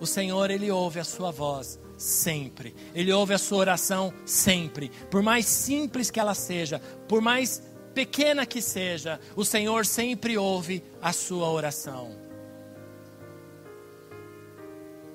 O 0.00 0.06
Senhor, 0.06 0.50
Ele 0.50 0.70
ouve 0.70 0.98
a 0.98 1.04
sua 1.04 1.30
voz 1.30 1.78
sempre. 1.96 2.74
Ele 2.94 3.12
ouve 3.12 3.34
a 3.34 3.38
sua 3.38 3.58
oração 3.58 4.12
sempre. 4.24 4.90
Por 5.10 5.22
mais 5.22 5.44
simples 5.46 6.10
que 6.10 6.18
ela 6.18 6.34
seja, 6.34 6.80
por 7.06 7.20
mais 7.20 7.62
pequena 7.94 8.46
que 8.46 8.62
seja, 8.62 9.20
o 9.36 9.44
Senhor 9.44 9.84
sempre 9.84 10.38
ouve 10.38 10.82
a 11.02 11.12
sua 11.12 11.48
oração. 11.50 12.16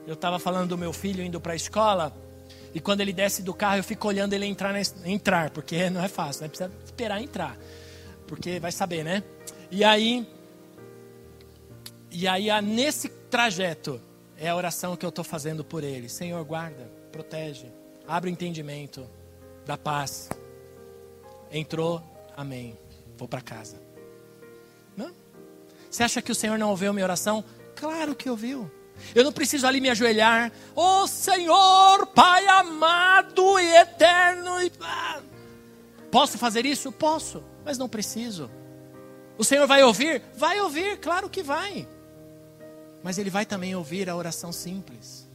Eu 0.06 0.14
estava 0.14 0.38
falando 0.38 0.70
do 0.70 0.78
meu 0.78 0.94
filho 0.94 1.24
indo 1.24 1.42
para 1.42 1.54
a 1.54 1.56
escola. 1.56 2.16
E 2.74 2.80
quando 2.80 3.02
ele 3.02 3.14
desce 3.14 3.42
do 3.42 3.54
carro, 3.54 3.78
eu 3.78 3.84
fico 3.84 4.08
olhando 4.08 4.34
ele 4.34 4.46
entrar, 4.46 4.76
entrar 5.06 5.50
porque 5.50 5.90
não 5.90 6.04
é 6.04 6.08
fácil, 6.08 6.44
né? 6.44 6.50
Precisa 6.50 6.72
esperar 6.84 7.22
entrar. 7.22 7.58
Porque 8.28 8.60
vai 8.60 8.72
saber, 8.72 9.04
né? 9.04 9.24
E 9.72 9.84
aí, 9.84 10.28
e 12.12 12.28
aí 12.28 12.50
nesse 12.62 13.10
trajeto, 13.10 14.00
é 14.38 14.50
a 14.50 14.56
oração 14.56 14.96
que 14.96 15.06
eu 15.06 15.10
estou 15.10 15.24
fazendo 15.24 15.64
por 15.64 15.84
ele. 15.84 16.10
Senhor, 16.10 16.44
guarda, 16.44 16.90
protege, 17.12 17.68
abre 18.08 18.30
o 18.30 18.34
entendimento, 18.34 19.10
dá 19.66 19.78
paz. 19.78 20.30
Entrou, 21.52 22.04
amém. 22.36 22.78
Vou 23.18 23.28
para 23.28 23.42
casa. 23.42 23.78
Não? 24.96 25.12
Você 25.90 26.04
acha 26.04 26.22
que 26.22 26.32
o 26.32 26.36
Senhor 26.36 26.58
não 26.58 26.70
ouviu 26.70 26.94
minha 26.94 27.06
oração? 27.06 27.44
Claro 27.76 28.16
que 28.16 28.30
ouviu. 28.30 28.70
Eu 29.14 29.24
não 29.24 29.32
preciso 29.32 29.68
ali 29.68 29.82
me 29.82 29.90
ajoelhar. 29.90 30.52
Oh 30.76 31.08
Senhor, 31.08 32.08
Pai 32.08 32.46
amado 32.48 33.60
e 33.60 33.76
eterno. 33.76 34.62
E... 34.62 34.72
Posso 36.12 36.38
fazer 36.38 36.66
isso? 36.66 36.92
Posso, 36.92 37.44
mas 37.64 37.78
não 37.78 37.90
preciso. 37.90 38.50
O 39.38 39.44
Senhor 39.44 39.68
vai 39.68 39.84
ouvir? 39.84 40.22
Vai 40.36 40.62
ouvir, 40.62 40.98
claro 41.00 41.30
que 41.30 41.44
vai. 41.44 41.88
Mas 43.06 43.20
Ele 43.20 43.30
vai 43.30 43.46
também 43.46 43.76
ouvir 43.76 44.10
a 44.10 44.16
oração 44.16 44.52
simples. 44.52 45.30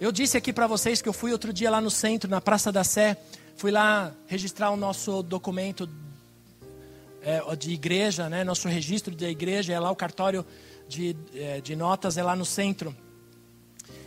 Eu 0.00 0.12
disse 0.12 0.36
aqui 0.36 0.52
para 0.52 0.68
vocês 0.68 1.02
que 1.02 1.08
eu 1.08 1.12
fui 1.12 1.32
outro 1.32 1.52
dia 1.52 1.68
lá 1.68 1.80
no 1.80 1.90
centro, 1.90 2.30
na 2.30 2.40
Praça 2.40 2.70
da 2.70 2.84
Sé. 2.84 3.16
Fui 3.56 3.72
lá 3.72 4.14
registrar 4.28 4.70
o 4.70 4.76
nosso 4.76 5.24
documento 5.24 5.90
é, 7.20 7.56
de 7.56 7.72
igreja, 7.72 8.28
né? 8.28 8.44
nosso 8.44 8.68
registro 8.68 9.12
da 9.16 9.28
igreja. 9.28 9.72
É 9.72 9.80
lá 9.80 9.90
o 9.90 9.96
cartório 9.96 10.46
de, 10.86 11.16
é, 11.34 11.60
de 11.60 11.74
notas 11.74 12.16
é 12.16 12.22
lá 12.22 12.36
no 12.36 12.44
centro. 12.44 12.94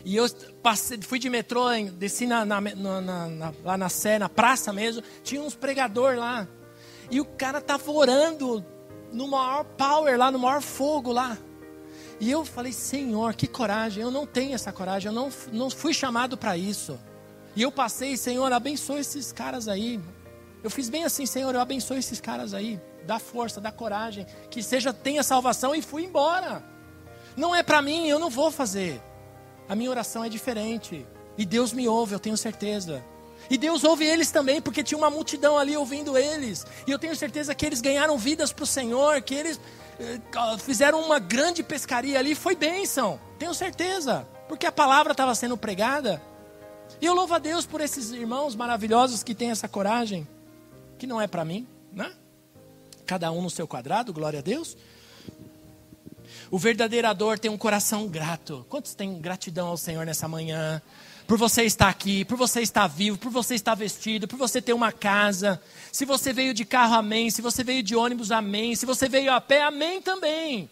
E 0.06 0.16
eu 0.16 0.30
passei, 0.64 1.02
fui 1.02 1.20
de 1.20 1.30
metrô, 1.30 1.66
desci 1.92 2.26
na, 2.26 2.46
na, 2.46 2.62
na, 2.62 3.02
na, 3.02 3.54
lá 3.66 3.78
na 3.78 3.90
Sé, 3.90 4.18
na 4.18 4.30
praça 4.30 4.72
mesmo, 4.72 5.04
tinha 5.26 5.42
uns 5.42 5.56
pregador 5.56 6.16
lá. 6.16 6.48
E 7.12 7.20
o 7.20 7.26
cara 7.26 7.60
tava 7.60 7.92
orando 7.92 8.66
no 9.12 9.28
maior 9.28 9.66
power 9.66 10.18
lá, 10.18 10.32
no 10.32 10.40
maior 10.40 10.62
fogo 10.62 11.12
lá. 11.12 11.38
E 12.20 12.32
eu 12.32 12.44
falei, 12.44 12.74
Senhor, 12.74 13.36
que 13.36 13.48
coragem, 13.48 14.02
eu 14.02 14.12
não 14.12 14.26
tenho 14.26 14.56
essa 14.56 14.72
coragem, 14.72 15.10
eu 15.10 15.14
não, 15.14 15.30
não 15.52 15.70
fui 15.70 15.94
chamado 15.94 16.38
para 16.38 16.58
isso. 16.58 17.00
E 17.56 17.62
eu 17.62 17.72
passei, 17.72 18.18
Senhor, 18.18 18.52
abençoe 18.52 19.00
esses 19.00 19.32
caras 19.32 19.68
aí. 19.68 20.00
Eu 20.64 20.70
fiz 20.70 20.90
bem 20.90 21.04
assim, 21.04 21.26
Senhor, 21.26 21.54
eu 21.54 21.62
abençoe 21.62 22.00
esses 22.00 22.20
caras 22.20 22.54
aí 22.54 22.80
dá 23.08 23.18
força, 23.18 23.62
dá 23.62 23.72
coragem, 23.72 24.28
que 24.52 24.62
seja 24.62 24.92
tenha 24.92 25.24
salvação 25.24 25.74
e 25.74 25.82
fui 25.82 26.04
embora. 26.04 26.62
Não 27.36 27.56
é 27.56 27.64
para 27.64 27.82
mim, 27.82 28.08
eu 28.08 28.20
não 28.20 28.30
vou 28.30 28.52
fazer. 28.52 29.02
A 29.70 29.76
minha 29.76 29.90
oração 29.90 30.24
é 30.24 30.30
diferente. 30.30 31.06
E 31.38 31.46
Deus 31.46 31.72
me 31.72 31.88
ouve, 31.88 32.14
eu 32.14 32.20
tenho 32.20 32.36
certeza. 32.36 33.04
E 33.50 33.58
Deus 33.58 33.84
ouve 33.84 34.06
eles 34.06 34.30
também, 34.30 34.62
porque 34.62 34.84
tinha 34.84 34.98
uma 34.98 35.10
multidão 35.10 35.58
ali 35.58 35.78
ouvindo 35.78 36.18
eles. 36.18 36.66
E 36.86 36.92
eu 36.92 37.00
tenho 37.00 37.16
certeza 37.16 37.56
que 37.56 37.66
eles 37.66 37.80
ganharam 37.80 38.18
vidas 38.18 38.52
para 38.52 38.64
o 38.64 38.68
Senhor, 38.68 39.22
que 39.22 39.34
eles 39.34 39.60
fizeram 40.60 41.02
uma 41.02 41.20
grande 41.20 41.64
pescaria 41.64 42.20
ali. 42.20 42.36
Foi 42.36 42.56
bênção, 42.56 43.20
tenho 43.40 43.54
certeza, 43.54 44.28
porque 44.48 44.66
a 44.66 44.72
palavra 44.72 45.12
estava 45.12 45.34
sendo 45.36 45.58
pregada. 45.58 46.22
E 47.02 47.06
eu 47.06 47.14
louvo 47.14 47.34
a 47.34 47.40
Deus 47.40 47.66
por 47.66 47.82
esses 47.82 48.12
irmãos 48.12 48.56
maravilhosos 48.56 49.24
que 49.24 49.36
têm 49.36 49.52
essa 49.52 49.68
coragem, 49.68 50.28
que 50.98 51.06
não 51.06 51.22
é 51.22 51.28
para 51.28 51.44
mim, 51.44 51.68
né? 51.92 52.12
cada 53.06 53.32
um 53.32 53.42
no 53.42 53.50
seu 53.50 53.68
quadrado, 53.68 54.14
glória 54.14 54.40
a 54.40 54.42
Deus. 54.42 54.78
O 56.52 56.60
verdadeiro 56.60 57.08
tem 57.40 57.50
um 57.50 57.58
coração 57.58 58.08
grato. 58.08 58.66
Quantos 58.70 58.94
têm 58.94 59.20
gratidão 59.20 59.68
ao 59.70 59.78
Senhor 59.78 60.06
nessa 60.06 60.28
manhã? 60.28 60.82
Por 61.28 61.38
você 61.38 61.64
estar 61.64 61.90
aqui, 61.90 62.24
por 62.24 62.38
você 62.38 62.62
estar 62.62 62.88
vivo, 62.88 63.18
por 63.18 63.30
você 63.30 63.54
estar 63.54 63.76
vestido, 63.76 64.30
por 64.30 64.38
você 64.38 64.62
ter 64.62 64.72
uma 64.72 64.94
casa. 64.94 65.62
Se 65.92 66.06
você 66.06 66.32
veio 66.32 66.54
de 66.54 66.64
carro, 66.64 66.96
amém. 66.96 67.30
Se 67.30 67.42
você 67.42 67.66
veio 67.66 67.84
de 67.84 67.98
ônibus, 67.98 68.32
amém. 68.32 68.76
Se 68.76 68.86
você 68.86 69.10
veio 69.10 69.34
a 69.34 69.42
pé, 69.42 69.62
amém 69.64 70.02
também. 70.02 70.70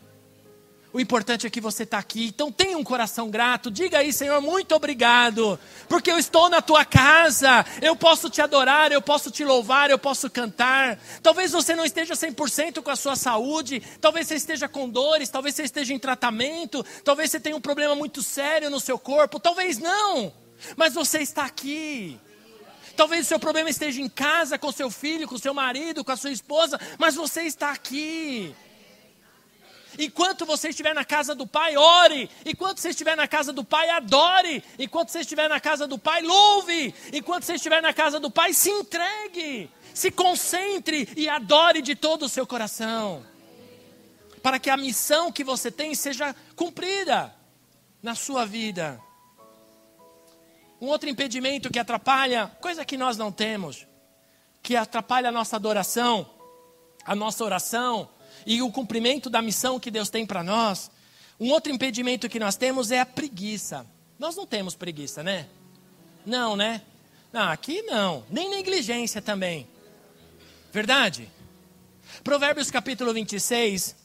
O 0.93 0.99
importante 1.01 1.45
é 1.45 1.49
que 1.49 1.59
você 1.59 1.83
está 1.83 1.97
aqui. 1.97 2.27
Então 2.27 2.49
tenha 2.49 2.77
um 2.77 2.83
coração 2.85 3.29
grato. 3.29 3.69
Diga 3.69 3.97
aí, 3.97 4.13
Senhor, 4.13 4.39
muito 4.41 4.73
obrigado. 4.73 5.59
Porque 5.89 6.09
eu 6.09 6.17
estou 6.17 6.49
na 6.49 6.61
tua 6.61 6.85
casa. 6.85 7.65
Eu 7.81 7.97
posso 7.97 8.29
te 8.29 8.41
adorar, 8.41 8.93
eu 8.93 9.01
posso 9.01 9.29
te 9.29 9.43
louvar, 9.43 9.91
eu 9.91 9.99
posso 9.99 10.29
cantar. 10.29 10.97
Talvez 11.21 11.51
você 11.51 11.75
não 11.75 11.83
esteja 11.83 12.13
100% 12.13 12.81
com 12.81 12.89
a 12.89 12.95
sua 12.95 13.17
saúde. 13.17 13.83
Talvez 13.99 14.25
você 14.25 14.35
esteja 14.35 14.69
com 14.69 14.87
dores. 14.87 15.27
Talvez 15.27 15.53
você 15.53 15.63
esteja 15.63 15.93
em 15.93 15.99
tratamento. 15.99 16.81
Talvez 17.03 17.29
você 17.29 17.41
tenha 17.41 17.57
um 17.57 17.61
problema 17.61 17.93
muito 17.93 18.23
sério 18.23 18.69
no 18.69 18.79
seu 18.79 18.97
corpo. 18.97 19.37
Talvez 19.37 19.77
não. 19.77 20.44
Mas 20.75 20.93
você 20.93 21.19
está 21.19 21.45
aqui. 21.45 22.19
Talvez 22.95 23.25
o 23.25 23.29
seu 23.29 23.39
problema 23.39 23.69
esteja 23.69 24.01
em 24.01 24.09
casa, 24.09 24.57
com 24.57 24.71
seu 24.71 24.89
filho, 24.89 25.27
com 25.27 25.37
seu 25.37 25.53
marido, 25.53 26.03
com 26.03 26.11
a 26.11 26.17
sua 26.17 26.31
esposa. 26.31 26.79
Mas 26.97 27.15
você 27.15 27.41
está 27.43 27.71
aqui. 27.71 28.55
Enquanto 29.97 30.45
você 30.45 30.69
estiver 30.69 30.93
na 30.93 31.05
casa 31.05 31.33
do 31.33 31.47
Pai, 31.47 31.77
ore. 31.77 32.29
Enquanto 32.45 32.79
você 32.79 32.89
estiver 32.89 33.15
na 33.15 33.27
casa 33.27 33.53
do 33.53 33.63
Pai, 33.63 33.89
adore. 33.89 34.63
Enquanto 34.77 35.09
você 35.09 35.19
estiver 35.19 35.49
na 35.49 35.59
casa 35.59 35.87
do 35.87 35.97
Pai, 35.97 36.21
louve. 36.21 36.93
Enquanto 37.13 37.43
você 37.43 37.55
estiver 37.55 37.81
na 37.81 37.93
casa 37.93 38.19
do 38.19 38.29
Pai, 38.29 38.53
se 38.53 38.69
entregue. 38.69 39.69
Se 39.93 40.11
concentre 40.11 41.07
e 41.15 41.29
adore 41.29 41.81
de 41.81 41.95
todo 41.95 42.23
o 42.23 42.29
seu 42.29 42.45
coração. 42.45 43.25
Para 44.41 44.59
que 44.59 44.69
a 44.69 44.77
missão 44.77 45.31
que 45.31 45.43
você 45.43 45.71
tem 45.71 45.95
seja 45.95 46.35
cumprida 46.55 47.33
na 48.01 48.15
sua 48.15 48.45
vida. 48.45 49.01
Um 50.85 50.89
outro 50.89 51.09
impedimento 51.09 51.71
que 51.71 51.79
atrapalha, 51.79 52.45
coisa 52.61 52.85
que 52.85 52.95
nós 52.95 53.17
não 53.17 53.31
temos, 53.31 53.87
que 54.61 54.75
atrapalha 54.75 55.29
a 55.29 55.31
nossa 55.31 55.55
adoração, 55.55 56.29
a 57.03 57.15
nossa 57.15 57.43
oração, 57.43 58.07
e 58.45 58.61
o 58.61 58.71
cumprimento 58.71 59.27
da 59.27 59.41
missão 59.41 59.79
que 59.79 59.89
Deus 59.89 60.11
tem 60.11 60.27
para 60.27 60.43
nós. 60.43 60.91
Um 61.39 61.49
outro 61.49 61.73
impedimento 61.73 62.29
que 62.29 62.37
nós 62.37 62.55
temos 62.55 62.91
é 62.91 62.99
a 62.99 63.05
preguiça. 63.05 63.83
Nós 64.19 64.35
não 64.35 64.45
temos 64.45 64.75
preguiça, 64.75 65.23
né? 65.23 65.47
Não, 66.23 66.55
né? 66.55 66.83
Não, 67.33 67.49
aqui 67.49 67.81
não. 67.81 68.23
Nem 68.29 68.47
negligência 68.47 69.23
também. 69.23 69.67
Verdade? 70.71 71.27
Provérbios 72.23 72.69
capítulo 72.69 73.11
26. 73.11 73.95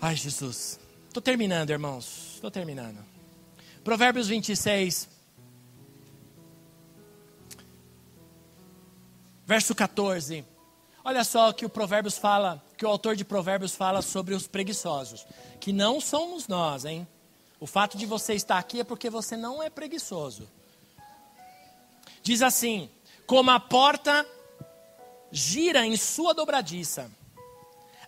Ai, 0.00 0.16
Jesus. 0.16 0.80
Estou 1.06 1.22
terminando, 1.22 1.70
irmãos. 1.70 2.32
Estou 2.34 2.50
terminando. 2.50 2.98
Provérbios 3.84 4.26
26. 4.26 5.11
Verso 9.52 9.74
14. 9.74 10.46
Olha 11.04 11.22
só 11.24 11.50
o 11.50 11.52
que 11.52 11.66
o 11.66 11.68
Provérbios 11.68 12.16
fala, 12.16 12.64
que 12.74 12.86
o 12.86 12.88
autor 12.88 13.14
de 13.14 13.22
Provérbios 13.22 13.74
fala 13.74 14.00
sobre 14.00 14.34
os 14.34 14.46
preguiçosos, 14.46 15.26
que 15.60 15.74
não 15.74 16.00
somos 16.00 16.48
nós, 16.48 16.86
hein? 16.86 17.06
O 17.60 17.66
fato 17.66 17.98
de 17.98 18.06
você 18.06 18.32
estar 18.32 18.56
aqui 18.56 18.80
é 18.80 18.84
porque 18.84 19.10
você 19.10 19.36
não 19.36 19.62
é 19.62 19.68
preguiçoso. 19.68 20.48
Diz 22.22 22.40
assim: 22.40 22.88
como 23.26 23.50
a 23.50 23.60
porta 23.60 24.26
gira 25.30 25.84
em 25.84 25.98
sua 25.98 26.32
dobradiça, 26.32 27.10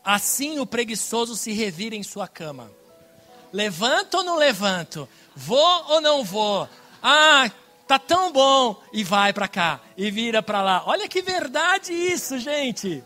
assim 0.03 0.59
o 0.59 0.64
preguiçoso 0.64 1.36
se 1.36 1.53
revira 1.53 1.95
em 1.95 2.03
sua 2.03 2.26
cama. 2.26 2.72
Levanto 3.53 4.14
ou 4.14 4.24
não 4.24 4.38
levanto? 4.38 5.07
Vou 5.36 5.90
ou 5.90 6.01
não 6.01 6.24
vou? 6.24 6.66
Ah, 7.03 7.51
tá 7.87 7.99
tão 7.99 8.32
bom 8.32 8.80
e 8.93 9.05
vai 9.05 9.32
para 9.32 9.49
cá 9.49 9.80
e 9.97 10.11
vira 10.11 10.43
para 10.43 10.62
lá. 10.62 10.82
Olha 10.87 11.09
que 11.09 11.22
verdade 11.22 11.93
isso, 11.93 12.39
gente. 12.39 13.03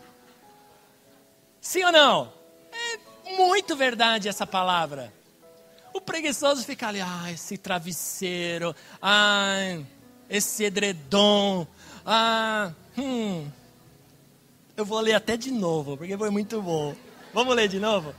Sim 1.61 1.83
ou 1.85 1.91
não? 1.91 2.33
É 2.71 3.35
muito 3.37 3.75
verdade 3.75 4.29
essa 4.29 4.47
palavra. 4.47 5.13
O 5.93 5.99
preguiçoso 5.99 6.63
fica 6.63 6.87
ali, 6.87 7.01
ah, 7.01 7.31
esse 7.31 7.57
travesseiro, 7.57 8.75
ah, 9.01 9.79
esse 10.29 10.63
edredom, 10.63 11.67
ah, 12.05 12.71
hum. 12.97 13.47
Eu 14.75 14.85
vou 14.85 14.99
ler 14.99 15.13
até 15.13 15.35
de 15.35 15.51
novo, 15.51 15.97
porque 15.97 16.17
foi 16.17 16.29
muito 16.29 16.61
bom. 16.61 16.95
Vamos 17.33 17.55
ler 17.55 17.67
de 17.67 17.79
novo? 17.79 18.15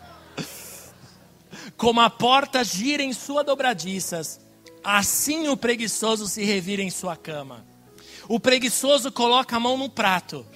Como 1.76 2.00
a 2.00 2.10
porta 2.10 2.62
gira 2.62 3.02
em 3.02 3.12
suas 3.12 3.46
dobradiças, 3.46 4.40
Assim 4.82 5.48
o 5.48 5.56
preguiçoso 5.56 6.26
se 6.26 6.42
revira 6.44 6.82
em 6.82 6.90
sua 6.90 7.16
cama. 7.16 7.64
O 8.28 8.40
preguiçoso 8.40 9.10
coloca 9.12 9.56
a 9.56 9.60
mão 9.60 9.76
no 9.76 9.90
prato, 9.90 10.46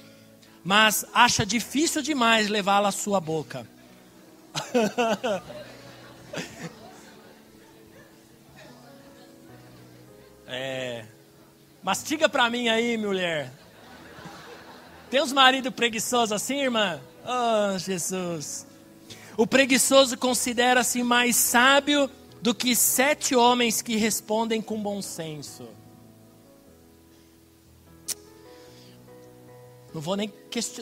mas 0.65 1.05
acha 1.13 1.45
difícil 1.45 2.01
demais 2.01 2.49
levá-la 2.49 2.89
à 2.89 2.93
sua 2.93 3.21
boca. 3.21 3.67
é. 10.47 11.05
Mastiga 11.83 12.29
para 12.29 12.49
mim 12.49 12.69
aí, 12.69 12.97
mulher. 12.97 13.53
Tem 15.11 15.21
uns 15.21 15.33
maridos 15.33 15.75
preguiçosos 15.75 16.33
assim, 16.33 16.63
irmã? 16.63 17.01
Oh, 17.27 17.79
Jesus. 17.79 18.67
O 19.37 19.47
preguiçoso 19.47 20.17
considera-se 20.17 21.03
mais 21.03 21.37
sábio 21.37 22.09
do 22.45 22.55
que 22.55 22.77
sete 22.77 23.35
homens 23.35 23.81
que 23.81 23.97
respondem 23.97 24.61
com 24.61 24.83
bom 24.83 25.01
senso. 25.01 25.67
Não 29.95 30.03
vou 30.03 30.15
nem, 30.15 30.31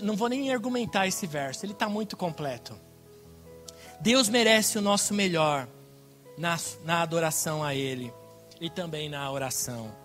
não 0.02 0.16
vou 0.16 0.28
nem 0.28 0.52
argumentar 0.52 1.06
esse 1.06 1.24
verso, 1.24 1.64
ele 1.64 1.72
está 1.72 1.88
muito 1.88 2.16
completo. 2.16 2.76
Deus 4.00 4.28
merece 4.28 4.76
o 4.76 4.82
nosso 4.82 5.14
melhor 5.14 5.68
na, 6.36 6.58
na 6.84 7.00
adoração 7.00 7.62
a 7.62 7.72
Ele 7.72 8.12
e 8.60 8.68
também 8.68 9.08
na 9.08 9.30
oração. 9.30 9.96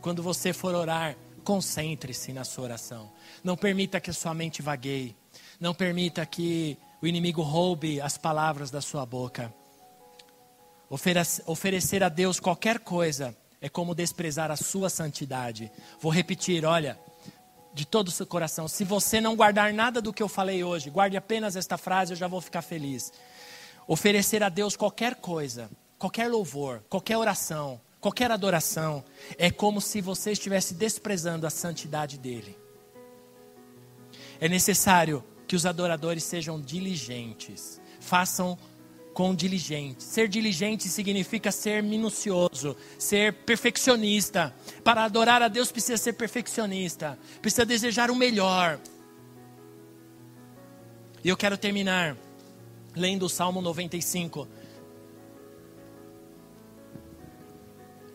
Quando 0.00 0.22
você 0.22 0.52
for 0.52 0.72
orar, 0.72 1.16
concentre-se 1.42 2.32
na 2.32 2.44
sua 2.44 2.62
oração. 2.62 3.10
Não 3.42 3.56
permita 3.56 4.00
que 4.00 4.10
a 4.10 4.14
sua 4.14 4.32
mente 4.32 4.62
vagueie. 4.62 5.16
Não 5.58 5.74
permita 5.74 6.24
que 6.24 6.78
o 7.02 7.08
inimigo 7.08 7.42
roube 7.42 8.00
as 8.00 8.16
palavras 8.16 8.70
da 8.70 8.80
sua 8.80 9.04
boca. 9.04 9.52
Oferecer 10.90 12.02
a 12.02 12.08
Deus 12.08 12.38
qualquer 12.38 12.78
coisa 12.78 13.36
é 13.60 13.68
como 13.68 13.94
desprezar 13.94 14.50
a 14.50 14.56
sua 14.56 14.90
santidade. 14.90 15.72
Vou 16.00 16.12
repetir, 16.12 16.64
olha, 16.64 16.98
de 17.72 17.84
todo 17.84 18.08
o 18.08 18.12
seu 18.12 18.26
coração. 18.26 18.68
Se 18.68 18.84
você 18.84 19.20
não 19.20 19.34
guardar 19.34 19.72
nada 19.72 20.00
do 20.00 20.12
que 20.12 20.22
eu 20.22 20.28
falei 20.28 20.62
hoje, 20.62 20.90
guarde 20.90 21.16
apenas 21.16 21.56
esta 21.56 21.76
frase, 21.76 22.12
eu 22.12 22.16
já 22.16 22.28
vou 22.28 22.40
ficar 22.40 22.62
feliz. 22.62 23.12
Oferecer 23.86 24.42
a 24.42 24.48
Deus 24.48 24.76
qualquer 24.76 25.16
coisa, 25.16 25.70
qualquer 25.98 26.28
louvor, 26.28 26.84
qualquer 26.88 27.16
oração, 27.16 27.80
qualquer 28.00 28.30
adoração, 28.30 29.02
é 29.38 29.50
como 29.50 29.80
se 29.80 30.00
você 30.00 30.32
estivesse 30.32 30.74
desprezando 30.74 31.46
a 31.46 31.50
santidade 31.50 32.18
dele. 32.18 32.56
É 34.40 34.48
necessário 34.48 35.24
que 35.48 35.56
os 35.56 35.66
adoradores 35.66 36.22
sejam 36.22 36.60
diligentes, 36.60 37.80
façam 37.98 38.58
com 39.14 39.34
diligente. 39.34 40.02
Ser 40.02 40.28
diligente 40.28 40.88
significa 40.88 41.52
ser 41.52 41.82
minucioso, 41.82 42.76
ser 42.98 43.32
perfeccionista. 43.32 44.54
Para 44.82 45.04
adorar 45.04 45.40
a 45.40 45.48
Deus 45.48 45.70
precisa 45.70 45.96
ser 45.96 46.14
perfeccionista, 46.14 47.16
precisa 47.40 47.64
desejar 47.64 48.10
o 48.10 48.16
melhor. 48.16 48.78
E 51.22 51.28
eu 51.28 51.36
quero 51.36 51.56
terminar 51.56 52.16
lendo 52.94 53.24
o 53.24 53.28
Salmo 53.28 53.62
95. 53.62 54.48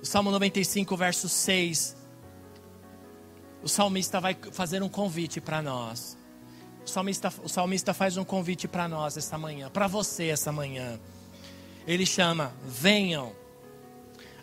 O 0.01 0.05
Salmo 0.05 0.29
95, 0.31 0.95
verso 0.95 1.27
6. 1.27 1.97
O 3.63 3.67
salmista 3.67 4.21
vai 4.21 4.37
fazer 4.51 4.83
um 4.83 4.89
convite 4.89 5.41
para 5.41 5.61
nós. 5.61 6.18
O 6.89 6.91
salmista, 6.91 7.31
o 7.43 7.47
salmista 7.47 7.93
faz 7.93 8.17
um 8.17 8.23
convite 8.23 8.67
para 8.67 8.87
nós 8.87 9.15
essa 9.15 9.37
manhã, 9.37 9.69
para 9.69 9.85
você 9.85 10.29
essa 10.29 10.51
manhã. 10.51 10.99
Ele 11.85 12.03
chama: 12.03 12.51
venham, 12.65 13.31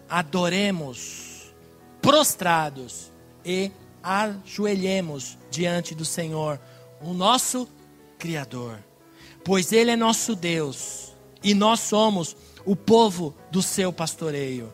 adoremos, 0.08 1.52
prostrados 2.00 3.10
e 3.44 3.72
ajoelhemos 4.00 5.36
diante 5.50 5.92
do 5.92 6.04
Senhor, 6.04 6.60
o 7.00 7.12
nosso 7.12 7.68
Criador. 8.16 8.78
Pois 9.44 9.72
Ele 9.72 9.90
é 9.90 9.96
nosso 9.96 10.36
Deus 10.36 11.16
e 11.42 11.52
nós 11.52 11.80
somos 11.80 12.36
o 12.64 12.76
povo 12.76 13.34
do 13.50 13.60
seu 13.60 13.92
pastoreio, 13.92 14.72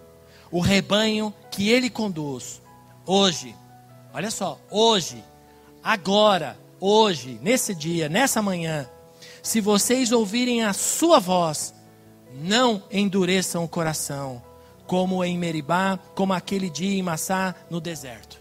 o 0.51 0.61
rebanho 0.61 1.33
que 1.51 1.71
Ele 1.71 1.89
conduz. 1.89 2.61
Hoje, 3.07 3.57
olha 4.13 4.31
só, 4.31 4.61
hoje, 4.71 5.25
agora, 5.83 6.61
hoje, 6.83 7.39
nesse 7.41 7.75
dia, 7.75 8.09
nessa 8.09 8.43
manhã, 8.43 8.89
se 9.41 9.61
vocês 9.61 10.11
ouvirem 10.11 10.65
a 10.65 10.73
sua 10.73 11.21
voz, 11.21 11.73
não 12.35 12.83
endureçam 12.91 13.63
o 13.63 13.69
coração, 13.69 14.43
como 14.85 15.23
em 15.23 15.39
Meribá, 15.39 15.99
como 16.15 16.33
aquele 16.33 16.69
dia 16.69 16.99
em 16.99 17.03
Massá, 17.03 17.55
no 17.71 17.81
deserto. 17.81 18.41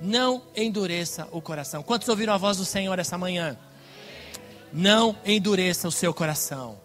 Não 0.00 0.42
endureça 0.54 1.26
o 1.32 1.40
coração. 1.40 1.82
Quantos 1.82 2.08
ouviram 2.08 2.34
a 2.34 2.36
voz 2.38 2.58
do 2.58 2.64
Senhor 2.64 2.98
essa 2.98 3.16
manhã? 3.16 3.56
Não 4.72 5.16
endureça 5.24 5.88
o 5.88 5.92
seu 5.92 6.12
coração. 6.12 6.78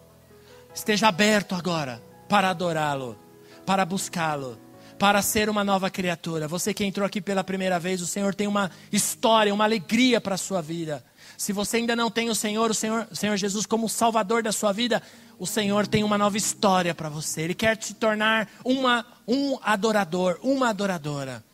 esteja 0.74 1.08
aberto 1.08 1.54
agora 1.54 2.02
para 2.28 2.50
adorá-lo, 2.50 3.18
para 3.66 3.84
buscá-lo, 3.84 4.58
para 4.98 5.22
ser 5.22 5.48
uma 5.48 5.62
nova 5.62 5.88
criatura. 5.88 6.48
Você 6.48 6.74
que 6.74 6.84
entrou 6.84 7.06
aqui 7.06 7.20
pela 7.20 7.44
primeira 7.44 7.78
vez, 7.78 8.02
o 8.02 8.06
Senhor 8.06 8.34
tem 8.34 8.46
uma 8.46 8.70
história, 8.90 9.54
uma 9.54 9.64
alegria 9.64 10.20
para 10.20 10.34
a 10.34 10.38
sua 10.38 10.60
vida. 10.60 11.04
Se 11.36 11.52
você 11.52 11.76
ainda 11.76 11.94
não 11.94 12.10
tem 12.10 12.28
o 12.28 12.34
Senhor, 12.34 12.70
o 12.70 12.74
Senhor, 12.74 13.06
o 13.10 13.14
Senhor 13.14 13.36
Jesus 13.36 13.64
como 13.64 13.88
Salvador 13.88 14.42
da 14.42 14.50
sua 14.50 14.72
vida, 14.72 15.00
o 15.38 15.46
Senhor 15.46 15.86
tem 15.86 16.02
uma 16.02 16.18
nova 16.18 16.36
história 16.36 16.94
para 16.94 17.08
você. 17.08 17.42
Ele 17.42 17.54
quer 17.54 17.76
te 17.76 17.94
tornar 17.94 18.50
uma, 18.64 19.06
um 19.26 19.56
adorador, 19.62 20.38
uma 20.42 20.70
adoradora. 20.70 21.44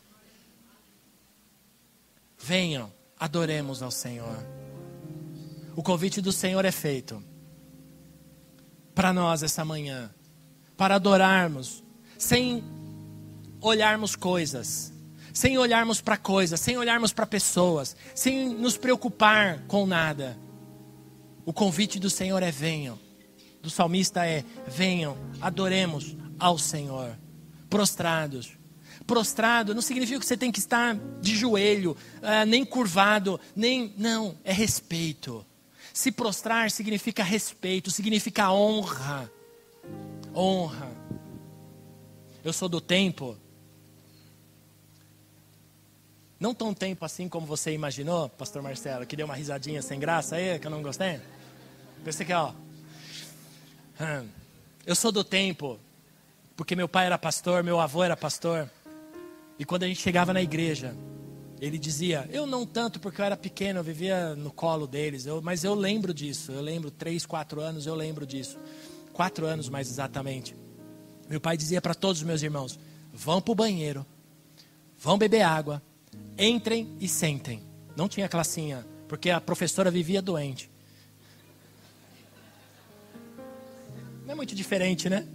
Venham, 2.39 2.91
adoremos 3.21 3.83
ao 3.83 3.91
Senhor. 3.91 4.39
O 5.77 5.83
convite 5.83 6.23
do 6.23 6.33
Senhor 6.33 6.65
é 6.65 6.73
feito 6.73 7.23
para 8.95 9.13
nós 9.13 9.43
essa 9.43 9.65
manhã, 9.65 10.11
para 10.77 10.95
adorarmos, 10.95 11.83
sem 12.17 12.65
olharmos 13.65 14.15
coisas, 14.15 14.93
sem 15.33 15.59
olharmos 15.59 16.01
para 16.01 16.17
coisas, 16.17 16.61
sem 16.61 16.77
olharmos 16.77 17.13
para 17.13 17.27
pessoas, 17.27 17.97
sem 18.15 18.49
nos 18.49 18.77
preocupar 18.77 19.61
com 19.67 19.87
nada. 19.87 20.39
O 21.45 21.53
convite 21.53 21.99
do 21.99 22.11
Senhor 22.11 22.43
é: 22.43 22.51
venham. 22.51 22.99
Do 23.63 23.71
salmista 23.71 24.27
é: 24.27 24.45
venham, 24.67 25.17
adoremos 25.41 26.17
ao 26.39 26.59
Senhor, 26.59 27.17
prostrados. 27.69 28.53
Prostrado 29.07 29.75
não 29.75 29.83
significa 29.83 30.19
que 30.19 30.25
você 30.25 30.37
tem 30.37 30.51
que 30.51 30.59
estar 30.59 30.97
de 31.21 31.37
joelho, 31.37 31.97
uh, 32.23 32.47
nem 32.47 32.65
curvado, 32.65 33.41
nem. 33.55 33.93
Não, 33.99 34.39
é 34.45 34.53
respeito. 34.53 35.45
Se 35.93 36.11
prostrar 36.11 36.71
significa 36.71 37.23
respeito, 37.23 37.91
significa 37.91 38.51
honra. 38.53 39.31
Honra. 40.35 40.91
Eu 42.43 42.53
sou 42.53 42.69
do 42.69 42.81
tempo 42.81 43.37
não 46.45 46.55
tão 46.55 46.75
tempo 46.75 47.07
assim 47.07 47.27
como 47.27 47.47
você 47.47 47.73
imaginou, 47.73 48.29
pastor 48.29 48.61
Marcelo, 48.61 49.07
que 49.07 49.17
deu 49.17 49.25
uma 49.25 49.35
risadinha 49.35 49.81
sem 49.81 49.99
graça 49.99 50.37
aí, 50.37 50.59
que 50.59 50.67
eu 50.67 50.71
não 50.71 50.83
gostei. 50.83 51.19
Pensei 52.05 52.27
que, 52.27 52.35
ó. 52.35 52.53
Hum, 53.99 54.29
eu 54.85 54.95
sou 54.95 55.11
do 55.11 55.25
tempo, 55.25 55.79
porque 56.55 56.77
meu 56.77 56.87
pai 56.87 57.07
era 57.07 57.17
pastor, 57.17 57.65
meu 57.65 57.81
avô 57.81 58.05
era 58.05 58.15
pastor. 58.15 58.71
E 59.59 59.65
quando 59.65 59.85
a 59.85 59.87
gente 59.87 60.03
chegava 60.03 60.35
na 60.35 60.43
igreja, 60.43 60.95
ele 61.63 61.79
dizia, 61.79 62.29
eu 62.31 62.47
não 62.47 62.67
tanto 62.67 63.01
porque 63.01 63.23
eu 63.23 63.25
era 63.25 63.39
pequeno, 63.39 63.81
eu 63.81 63.85
vivia 63.85 64.37
no 64.37 64.53
colo 64.53 64.87
deles, 64.87 65.25
eu, 65.25 65.41
mas 65.41 65.65
eu 65.65 65.73
lembro 65.75 66.13
disso, 66.13 66.53
eu 66.53 66.61
lembro, 66.61 66.91
três, 66.91 67.25
quatro 67.25 67.63
anos, 67.63 67.87
eu 67.87 67.95
lembro 67.95 68.27
disso. 68.27 68.59
Quatro 69.15 69.47
anos 69.47 69.71
mais 69.71 69.89
exatamente. 69.89 70.55
Meu 71.27 71.41
pai 71.41 71.57
dizia 71.57 71.81
para 71.81 71.95
todos 71.95 72.21
os 72.21 72.27
meus 72.27 72.43
irmãos: 72.43 72.79
vão 73.15 73.41
para 73.41 73.53
o 73.53 73.55
banheiro, 73.55 74.05
vão 74.99 75.17
beber 75.17 75.41
água, 75.41 75.81
Entrem 76.39 76.97
e 77.01 77.09
sentem. 77.09 77.63
Não 77.97 78.09
tinha 78.09 78.29
classinha, 78.29 78.85
porque 79.09 79.31
a 79.31 79.41
professora 79.41 79.91
vivia 79.91 80.21
doente. 80.21 80.71
Não 84.25 84.33
é 84.33 84.35
muito 84.35 84.55
diferente, 84.55 85.09
né? 85.09 85.27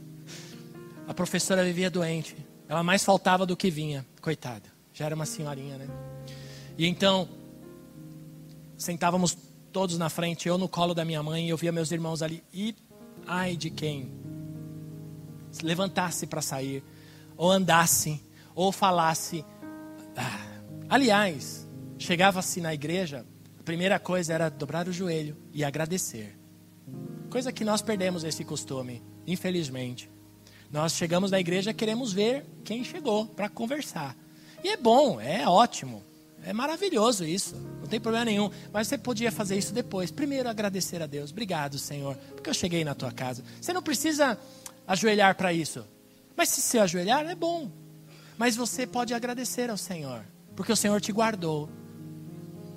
A 1.07 1.13
professora 1.13 1.63
vivia 1.63 1.89
doente. 1.89 2.35
Ela 2.67 2.83
mais 2.83 3.03
faltava 3.03 3.45
do 3.45 3.55
que 3.55 3.69
vinha, 3.69 4.05
coitada. 4.21 4.69
Já 4.93 5.05
era 5.05 5.15
uma 5.15 5.25
senhorinha, 5.25 5.77
né? 5.77 5.87
E 6.77 6.85
então, 6.85 7.29
sentávamos 8.77 9.37
todos 9.71 9.97
na 9.97 10.09
frente, 10.09 10.47
eu 10.47 10.57
no 10.57 10.67
colo 10.67 10.93
da 10.93 11.05
minha 11.05 11.21
mãe, 11.21 11.47
e 11.47 11.49
eu 11.49 11.57
via 11.57 11.71
meus 11.71 11.91
irmãos 11.91 12.21
ali. 12.21 12.43
E 12.53 12.75
ai 13.25 13.55
de 13.55 13.69
quem 13.69 14.11
levantasse 15.63 16.27
para 16.27 16.41
sair, 16.41 16.83
ou 17.37 17.51
andasse, 17.51 18.21
ou 18.53 18.71
falasse. 18.71 19.45
Ah, 20.15 20.48
Aliás, 20.89 21.67
chegava-se 21.99 22.59
na 22.59 22.73
igreja, 22.73 23.23
a 23.59 23.63
primeira 23.63 23.99
coisa 23.99 24.33
era 24.33 24.49
dobrar 24.49 24.87
o 24.87 24.91
joelho 24.91 25.37
e 25.53 25.63
agradecer. 25.63 26.35
Coisa 27.29 27.51
que 27.51 27.63
nós 27.63 27.79
perdemos 27.79 28.23
esse 28.23 28.43
costume, 28.43 29.03
infelizmente. 29.27 30.09
Nós 30.71 30.93
chegamos 30.93 31.29
na 31.29 31.39
igreja 31.39 31.75
queremos 31.75 32.11
ver 32.11 32.43
quem 32.63 32.83
chegou 32.83 33.27
para 33.27 33.47
conversar. 33.47 34.17
E 34.63 34.69
é 34.69 34.77
bom, 34.77 35.21
é 35.21 35.47
ótimo, 35.47 36.03
é 36.43 36.51
maravilhoso 36.53 37.23
isso, 37.23 37.55
não 37.79 37.87
tem 37.87 37.99
problema 37.99 38.25
nenhum. 38.25 38.49
Mas 38.73 38.87
você 38.87 38.97
podia 38.97 39.31
fazer 39.31 39.59
isso 39.59 39.71
depois. 39.71 40.09
Primeiro 40.09 40.49
agradecer 40.49 41.03
a 41.03 41.05
Deus. 41.05 41.29
Obrigado, 41.29 41.77
Senhor, 41.77 42.15
porque 42.35 42.49
eu 42.49 42.53
cheguei 42.53 42.83
na 42.83 42.95
tua 42.95 43.11
casa. 43.11 43.43
Você 43.61 43.71
não 43.71 43.83
precisa 43.83 44.39
ajoelhar 44.87 45.35
para 45.35 45.53
isso. 45.53 45.85
Mas 46.35 46.49
se 46.49 46.61
você 46.61 46.79
ajoelhar, 46.79 47.29
é 47.29 47.35
bom. 47.35 47.69
Mas 48.39 48.55
você 48.55 48.87
pode 48.87 49.13
agradecer 49.13 49.69
ao 49.69 49.77
Senhor 49.77 50.25
porque 50.59 50.73
o 50.73 50.75
Senhor 50.75 50.99
te 50.99 51.13
guardou. 51.13 51.69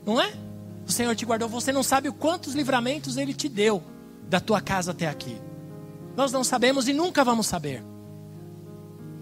Não 0.06 0.20
é? 0.20 0.32
O 0.86 0.92
Senhor 0.92 1.16
te 1.16 1.26
guardou. 1.26 1.48
Você 1.48 1.72
não 1.72 1.82
sabe 1.82 2.12
quantos 2.12 2.54
livramentos 2.54 3.16
Ele 3.16 3.34
te 3.34 3.48
deu 3.48 3.82
da 4.28 4.38
tua 4.38 4.60
casa 4.60 4.92
até 4.92 5.08
aqui. 5.08 5.36
Nós 6.16 6.30
não 6.30 6.44
sabemos 6.44 6.86
e 6.86 6.92
nunca 6.92 7.24
vamos 7.24 7.48
saber. 7.48 7.82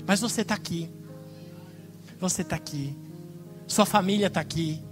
Mas 0.07 0.21
você 0.21 0.43
está 0.43 0.55
aqui. 0.55 0.91
Você 2.19 2.43
está 2.43 2.55
aqui. 2.55 2.95
Sua 3.67 3.87
família 3.87 4.27
está 4.27 4.43
aqui. 4.43 4.85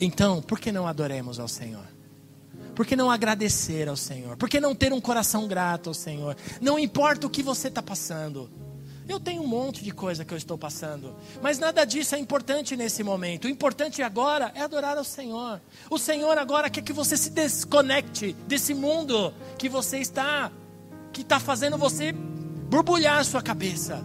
Então, 0.00 0.40
por 0.42 0.60
que 0.60 0.70
não 0.70 0.86
adoremos 0.86 1.40
ao 1.40 1.48
Senhor? 1.48 1.88
Por 2.72 2.86
que 2.86 2.94
não 2.94 3.10
agradecer 3.10 3.88
ao 3.88 3.96
Senhor? 3.96 4.36
Por 4.36 4.48
que 4.48 4.60
não 4.60 4.76
ter 4.76 4.92
um 4.92 5.00
coração 5.00 5.48
grato 5.48 5.88
ao 5.88 5.94
Senhor? 5.94 6.36
Não 6.60 6.78
importa 6.78 7.26
o 7.26 7.30
que 7.30 7.42
você 7.42 7.66
está 7.66 7.82
passando. 7.82 8.48
Eu 9.08 9.20
tenho 9.20 9.42
um 9.42 9.46
monte 9.46 9.84
de 9.84 9.90
coisa 9.90 10.24
que 10.24 10.32
eu 10.32 10.38
estou 10.38 10.56
passando, 10.56 11.14
mas 11.42 11.58
nada 11.58 11.84
disso 11.84 12.14
é 12.14 12.18
importante 12.18 12.76
nesse 12.76 13.02
momento. 13.02 13.44
O 13.44 13.50
importante 13.50 14.02
agora 14.02 14.50
é 14.54 14.62
adorar 14.62 14.96
ao 14.96 15.04
Senhor. 15.04 15.60
O 15.90 15.98
Senhor 15.98 16.38
agora 16.38 16.70
quer 16.70 16.82
que 16.82 16.92
você 16.92 17.16
se 17.16 17.30
desconecte 17.30 18.32
desse 18.46 18.72
mundo 18.72 19.32
que 19.58 19.68
você 19.68 19.98
está, 19.98 20.50
que 21.12 21.20
está 21.20 21.38
fazendo 21.38 21.76
você 21.76 22.12
borbulhar 22.12 23.18
a 23.18 23.24
sua 23.24 23.42
cabeça. 23.42 24.02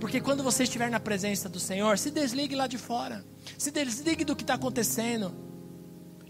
Porque 0.00 0.20
quando 0.20 0.42
você 0.42 0.64
estiver 0.64 0.90
na 0.90 0.98
presença 0.98 1.48
do 1.48 1.60
Senhor, 1.60 1.98
se 1.98 2.10
desligue 2.10 2.56
lá 2.56 2.66
de 2.66 2.78
fora, 2.78 3.24
se 3.58 3.70
desligue 3.70 4.24
do 4.24 4.34
que 4.34 4.42
está 4.42 4.54
acontecendo 4.54 5.32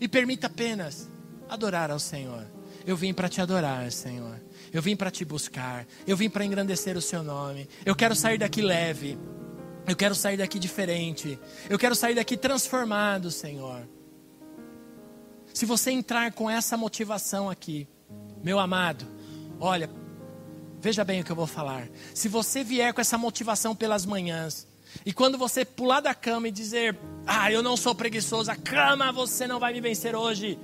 e 0.01 0.09
permita 0.09 0.49
apenas 0.49 1.09
adorar 1.49 1.91
ao 1.91 1.99
Senhor. 1.99 2.51
Eu 2.85 2.97
vim 2.97 3.15
para 3.15 3.29
te 3.29 3.41
adorar, 3.41 3.91
Senhor. 3.93 4.41
Eu 4.73 4.81
vim 4.81 4.97
para 4.97 5.11
te 5.11 5.25
buscar. 5.25 5.87
Eu 6.07 6.17
vim 6.17 6.31
para 6.31 6.45
engrandecer 6.45 6.97
o 6.97 7.03
seu 7.03 7.23
nome. 7.23 7.69
Eu 7.85 7.95
quero 7.95 8.17
sair 8.17 8.39
daqui 8.39 8.63
leve. 8.63 9.19
Eu 9.87 9.95
quero 9.95 10.15
sair 10.15 10.37
daqui 10.37 10.59
diferente. 10.59 11.39
Eu 11.69 11.79
quero 11.79 11.95
sair 11.95 12.15
daqui 12.15 12.37
transformado, 12.37 13.31
Senhor. 13.31 13.87
Se 15.53 15.67
você 15.67 15.91
entrar 15.91 16.33
com 16.33 16.49
essa 16.49 16.77
motivação 16.77 17.51
aqui, 17.51 17.87
meu 18.43 18.59
amado, 18.59 19.07
olha, 19.61 19.91
veja 20.81 21.05
bem 21.05 21.21
o 21.21 21.25
que 21.25 21.31
eu 21.31 21.37
vou 21.37 21.47
falar. 21.47 21.89
Se 22.15 22.29
você 22.29 22.65
vier 22.65 22.95
com 22.95 23.01
essa 23.01 23.19
motivação 23.19 23.77
pelas 23.77 24.07
manhãs, 24.07 24.67
e 25.05 25.13
quando 25.13 25.37
você 25.37 25.65
pular 25.65 26.01
da 26.01 26.15
cama 26.15 26.49
e 26.49 26.51
dizer, 26.51 26.99
ah, 27.27 27.53
eu 27.53 27.63
não 27.63 27.77
sou 27.77 27.95
preguiçoso, 27.95 28.51
a 28.51 28.57
cama 28.57 29.13
você 29.13 29.47
não 29.47 29.61
vai 29.61 29.73
me 29.75 29.81
vencer 29.81 30.15
hoje. 30.15 30.59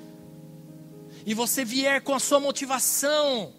E 1.27 1.35
você 1.35 1.65
vier 1.65 2.01
com 2.01 2.15
a 2.15 2.19
sua 2.19 2.41
motivação 2.41 3.53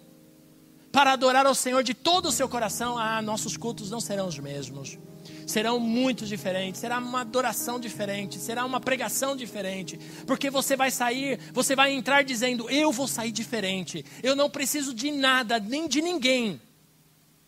para 0.92 1.12
adorar 1.12 1.46
ao 1.46 1.54
Senhor 1.54 1.82
de 1.82 1.94
todo 1.94 2.26
o 2.26 2.32
seu 2.32 2.48
coração, 2.48 2.98
ah, 2.98 3.22
nossos 3.22 3.56
cultos 3.56 3.90
não 3.90 4.00
serão 4.00 4.26
os 4.26 4.38
mesmos. 4.38 4.98
Serão 5.46 5.80
muito 5.80 6.24
diferentes, 6.26 6.80
será 6.80 6.98
uma 6.98 7.22
adoração 7.22 7.80
diferente, 7.80 8.38
será 8.38 8.64
uma 8.64 8.80
pregação 8.80 9.34
diferente, 9.34 9.98
porque 10.26 10.48
você 10.48 10.76
vai 10.76 10.90
sair, 10.90 11.40
você 11.52 11.74
vai 11.74 11.92
entrar 11.92 12.22
dizendo: 12.22 12.70
Eu 12.70 12.92
vou 12.92 13.08
sair 13.08 13.32
diferente, 13.32 14.04
eu 14.22 14.36
não 14.36 14.48
preciso 14.48 14.94
de 14.94 15.10
nada, 15.10 15.58
nem 15.58 15.88
de 15.88 16.00
ninguém, 16.00 16.60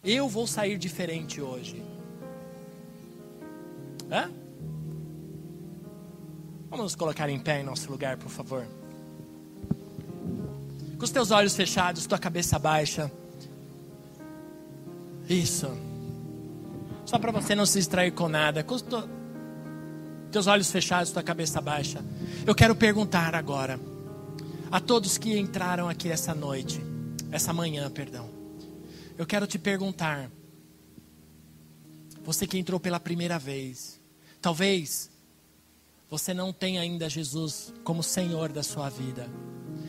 eu 0.02 0.28
vou 0.28 0.48
sair 0.48 0.76
diferente 0.78 1.40
hoje. 1.40 1.80
Hã? 4.10 4.30
Vamos 6.68 6.84
nos 6.84 6.94
colocar 6.96 7.28
em 7.28 7.38
pé 7.38 7.60
em 7.60 7.64
nosso 7.64 7.90
lugar, 7.90 8.16
por 8.16 8.30
favor. 8.30 8.66
Com 10.98 11.04
os 11.04 11.10
teus 11.10 11.30
olhos 11.30 11.54
fechados, 11.54 12.06
tua 12.06 12.18
cabeça 12.18 12.58
baixa. 12.58 13.10
Isso. 15.28 15.70
Só 17.04 17.18
para 17.18 17.32
você 17.32 17.54
não 17.54 17.66
se 17.66 17.78
distrair 17.78 18.12
com 18.12 18.28
nada. 18.28 18.62
Com 18.62 18.74
os 18.74 18.84
teus 20.30 20.46
olhos 20.46 20.70
fechados, 20.70 21.12
tua 21.12 21.22
cabeça 21.22 21.60
baixa. 21.60 22.04
Eu 22.46 22.54
quero 22.54 22.74
perguntar 22.74 23.34
agora 23.34 23.78
a 24.70 24.80
todos 24.80 25.18
que 25.18 25.38
entraram 25.38 25.88
aqui 25.88 26.08
essa 26.08 26.34
noite, 26.34 26.80
essa 27.30 27.52
manhã, 27.52 27.90
perdão. 27.90 28.30
Eu 29.18 29.26
quero 29.26 29.46
te 29.46 29.58
perguntar, 29.58 30.30
você 32.24 32.46
que 32.46 32.56
entrou 32.56 32.80
pela 32.80 32.98
primeira 32.98 33.38
vez, 33.38 34.00
talvez 34.40 35.10
você 36.08 36.32
não 36.32 36.52
tem 36.52 36.78
ainda 36.78 37.08
Jesus 37.08 37.72
como 37.84 38.02
Senhor 38.02 38.50
da 38.50 38.62
sua 38.62 38.88
vida. 38.88 39.28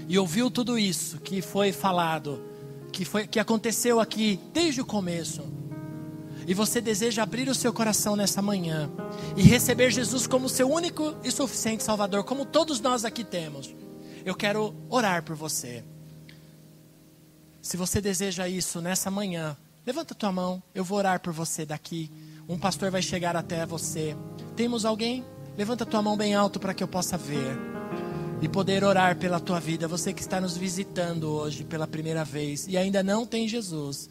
E 0.07 0.19
ouviu 0.19 0.51
tudo 0.51 0.77
isso 0.77 1.19
que 1.19 1.41
foi 1.41 1.71
falado, 1.71 2.43
que, 2.93 3.03
foi, 3.03 3.27
que 3.27 3.39
aconteceu 3.39 3.99
aqui 3.99 4.39
desde 4.53 4.79
o 4.79 4.85
começo. 4.85 5.43
E 6.45 6.53
você 6.53 6.79
deseja 6.79 7.23
abrir 7.23 7.49
o 7.49 7.55
seu 7.55 7.73
coração 7.73 8.15
nessa 8.15 8.41
manhã 8.41 8.89
e 9.35 9.41
receber 9.41 9.91
Jesus 9.91 10.27
como 10.27 10.47
seu 10.47 10.69
único 10.69 11.15
e 11.23 11.31
suficiente 11.31 11.83
Salvador, 11.83 12.23
como 12.23 12.45
todos 12.45 12.79
nós 12.79 13.03
aqui 13.03 13.23
temos. 13.23 13.73
Eu 14.23 14.35
quero 14.35 14.75
orar 14.89 15.23
por 15.23 15.35
você. 15.35 15.83
Se 17.61 17.75
você 17.75 17.99
deseja 17.99 18.47
isso 18.47 18.81
nessa 18.81 19.09
manhã, 19.09 19.57
levanta 19.85 20.13
tua 20.13 20.31
mão, 20.31 20.61
eu 20.75 20.83
vou 20.83 20.97
orar 20.97 21.19
por 21.19 21.33
você 21.33 21.65
daqui. 21.65 22.11
Um 22.47 22.59
pastor 22.59 22.91
vai 22.91 23.01
chegar 23.01 23.35
até 23.35 23.65
você. 23.65 24.15
Temos 24.55 24.85
alguém? 24.85 25.25
Levanta 25.57 25.85
tua 25.85 26.01
mão 26.01 26.17
bem 26.17 26.35
alto 26.35 26.59
para 26.59 26.73
que 26.73 26.83
eu 26.83 26.87
possa 26.87 27.17
ver 27.17 27.72
e 28.43 28.49
poder 28.49 28.83
orar 28.83 29.15
pela 29.15 29.39
tua 29.39 29.57
vida. 29.57 29.87
Você 29.87 30.11
que 30.11 30.19
está 30.19 30.41
nos 30.41 30.57
visitando 30.57 31.31
hoje 31.31 31.63
pela 31.63 31.87
primeira 31.87 32.25
vez 32.25 32.67
e 32.67 32.77
ainda 32.77 33.01
não 33.01 33.25
tem 33.25 33.47
Jesus. 33.47 34.09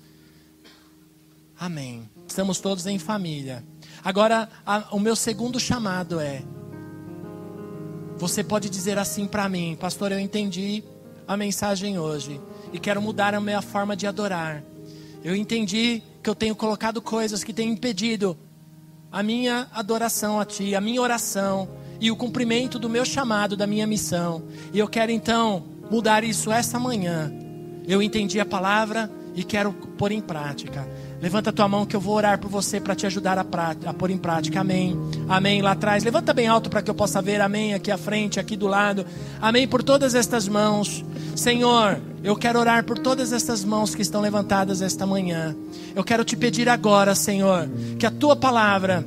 Amém. 1.60 2.08
Estamos 2.26 2.58
todos 2.58 2.86
em 2.86 2.98
família. 2.98 3.62
Agora, 4.02 4.48
a, 4.64 4.88
o 4.90 4.98
meu 4.98 5.14
segundo 5.14 5.60
chamado 5.60 6.18
é: 6.18 6.42
você 8.16 8.42
pode 8.42 8.70
dizer 8.70 8.96
assim 8.96 9.26
para 9.26 9.46
mim, 9.50 9.76
pastor, 9.78 10.10
eu 10.12 10.18
entendi 10.18 10.82
a 11.28 11.36
mensagem 11.36 11.98
hoje 11.98 12.40
e 12.72 12.78
quero 12.78 13.02
mudar 13.02 13.34
a 13.34 13.40
minha 13.40 13.60
forma 13.60 13.94
de 13.94 14.06
adorar. 14.06 14.64
Eu 15.22 15.36
entendi 15.36 16.02
que 16.22 16.30
eu 16.30 16.34
tenho 16.34 16.56
colocado 16.56 17.02
coisas 17.02 17.44
que 17.44 17.52
têm 17.52 17.68
impedido 17.68 18.34
a 19.10 19.22
minha 19.22 19.68
adoração 19.74 20.40
a 20.40 20.46
Ti, 20.46 20.74
a 20.74 20.80
minha 20.80 21.02
oração 21.02 21.81
e 22.02 22.10
o 22.10 22.16
cumprimento 22.16 22.80
do 22.80 22.90
meu 22.90 23.04
chamado, 23.04 23.56
da 23.56 23.64
minha 23.64 23.86
missão. 23.86 24.42
E 24.72 24.78
eu 24.80 24.88
quero 24.88 25.12
então 25.12 25.62
mudar 25.88 26.24
isso 26.24 26.50
essa 26.50 26.76
manhã. 26.76 27.32
Eu 27.86 28.02
entendi 28.02 28.40
a 28.40 28.44
palavra 28.44 29.08
e 29.36 29.44
quero 29.44 29.72
pôr 29.72 30.10
em 30.10 30.20
prática. 30.20 30.84
Levanta 31.20 31.50
a 31.50 31.52
tua 31.52 31.68
mão 31.68 31.86
que 31.86 31.94
eu 31.94 32.00
vou 32.00 32.16
orar 32.16 32.40
por 32.40 32.50
você 32.50 32.80
para 32.80 32.96
te 32.96 33.06
ajudar 33.06 33.38
a, 33.38 33.46
a, 33.86 33.94
pôr 33.94 34.10
em 34.10 34.18
prática. 34.18 34.60
Amém. 34.62 34.98
Amém. 35.28 35.62
Lá 35.62 35.70
atrás. 35.70 36.02
Levanta 36.02 36.34
bem 36.34 36.48
alto 36.48 36.68
para 36.68 36.82
que 36.82 36.90
eu 36.90 36.94
possa 36.94 37.22
ver. 37.22 37.40
Amém. 37.40 37.72
Aqui 37.72 37.92
à 37.92 37.96
frente, 37.96 38.40
aqui 38.40 38.56
do 38.56 38.66
lado. 38.66 39.06
Amém. 39.40 39.68
Por 39.68 39.84
todas 39.84 40.16
estas 40.16 40.48
mãos. 40.48 41.04
Senhor, 41.36 42.00
eu 42.24 42.34
quero 42.34 42.58
orar 42.58 42.84
por 42.84 42.98
todas 42.98 43.32
estas 43.32 43.62
mãos 43.62 43.94
que 43.94 44.02
estão 44.02 44.20
levantadas 44.20 44.82
esta 44.82 45.06
manhã. 45.06 45.54
Eu 45.94 46.02
quero 46.02 46.24
te 46.24 46.36
pedir 46.36 46.68
agora, 46.68 47.14
Senhor, 47.14 47.70
que 47.96 48.06
a 48.06 48.10
tua 48.10 48.34
palavra 48.34 49.06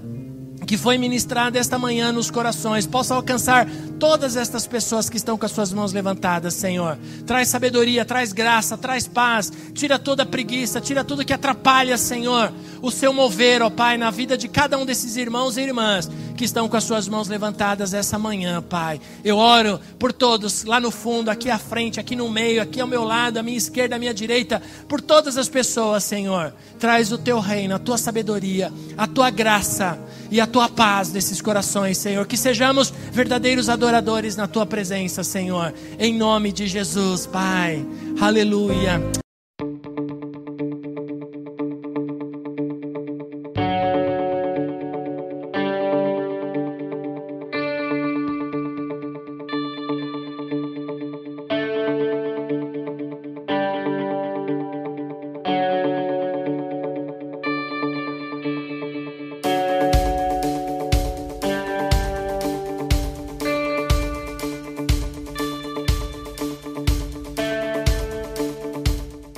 que 0.66 0.78
foi 0.78 0.98
ministrada 0.98 1.60
esta 1.60 1.78
manhã 1.78 2.12
nos 2.12 2.32
corações 2.32 2.86
possa 2.88 3.14
alcançar 3.14 3.68
todas 4.00 4.36
estas 4.36 4.68
pessoas 4.68 5.10
que 5.10 5.18
estão 5.18 5.38
com 5.38 5.46
as 5.46 5.52
suas 5.52 5.72
mãos 5.72 5.94
levantadas, 5.94 6.54
Senhor. 6.54 6.98
Traz 7.26 7.50
sabedoria, 7.50 8.04
traz 8.04 8.34
graça, 8.34 8.78
traz 8.78 9.08
paz, 9.08 9.52
tira 9.74 9.98
toda 9.98 10.26
preguiça, 10.26 10.82
tira 10.82 11.04
tudo 11.04 11.26
que 11.26 11.34
atrapalha, 11.34 11.98
Senhor, 11.98 12.52
o 12.82 12.92
seu 12.92 13.14
mover, 13.14 13.62
ó 13.62 13.70
Pai, 13.70 13.98
na 13.98 14.12
vida 14.12 14.38
de 14.38 14.48
cada 14.48 14.78
um 14.78 14.86
desses 14.86 15.16
irmãos 15.16 15.58
e 15.58 15.62
irmãs 15.62 16.10
que 16.36 16.44
estão 16.44 16.68
com 16.68 16.76
as 16.76 16.84
suas 16.84 17.08
mãos 17.08 17.28
levantadas 17.28 17.94
essa 17.94 18.20
manhã, 18.20 18.62
Pai. 18.62 19.00
Eu 19.24 19.38
oro 19.38 19.80
por 19.98 20.12
todos 20.12 20.64
lá 20.64 20.80
no 20.80 20.92
fundo, 20.92 21.30
aqui 21.30 21.50
à 21.50 21.58
frente, 21.58 22.00
aqui 22.00 22.16
no 22.16 22.30
meio, 22.30 22.62
aqui 22.62 22.82
ao 22.82 22.88
meu 22.88 23.04
lado, 23.04 23.38
à 23.38 23.44
minha 23.44 23.58
esquerda, 23.58 23.96
à 23.96 24.00
minha 24.00 24.14
direita, 24.14 24.62
por 24.88 25.02
todas 25.02 25.38
as 25.38 25.48
pessoas, 25.48 26.04
Senhor. 26.04 26.54
Traz 26.78 27.12
o 27.12 27.18
teu 27.18 27.40
reino, 27.40 27.76
a 27.76 27.80
tua 27.80 27.98
sabedoria, 27.98 28.72
a 28.98 29.08
tua 29.08 29.30
graça 29.30 29.98
e 30.32 30.40
a 30.42 30.48
tua 30.48 30.70
paz 30.70 31.12
nesses 31.12 31.42
corações, 31.42 31.98
Senhor. 31.98 32.26
Que 32.26 32.38
sejamos 32.38 32.94
verdadeiros 33.12 33.70
adoradores 33.70 34.36
na 34.36 34.48
tua 34.48 34.66
presença, 34.66 35.24
Senhor. 35.24 35.74
Em 36.00 36.14
nome 36.14 36.52
de 36.52 36.68
Jesus, 36.68 37.26
Pai. 37.26 37.86
Aleluia. 38.20 39.25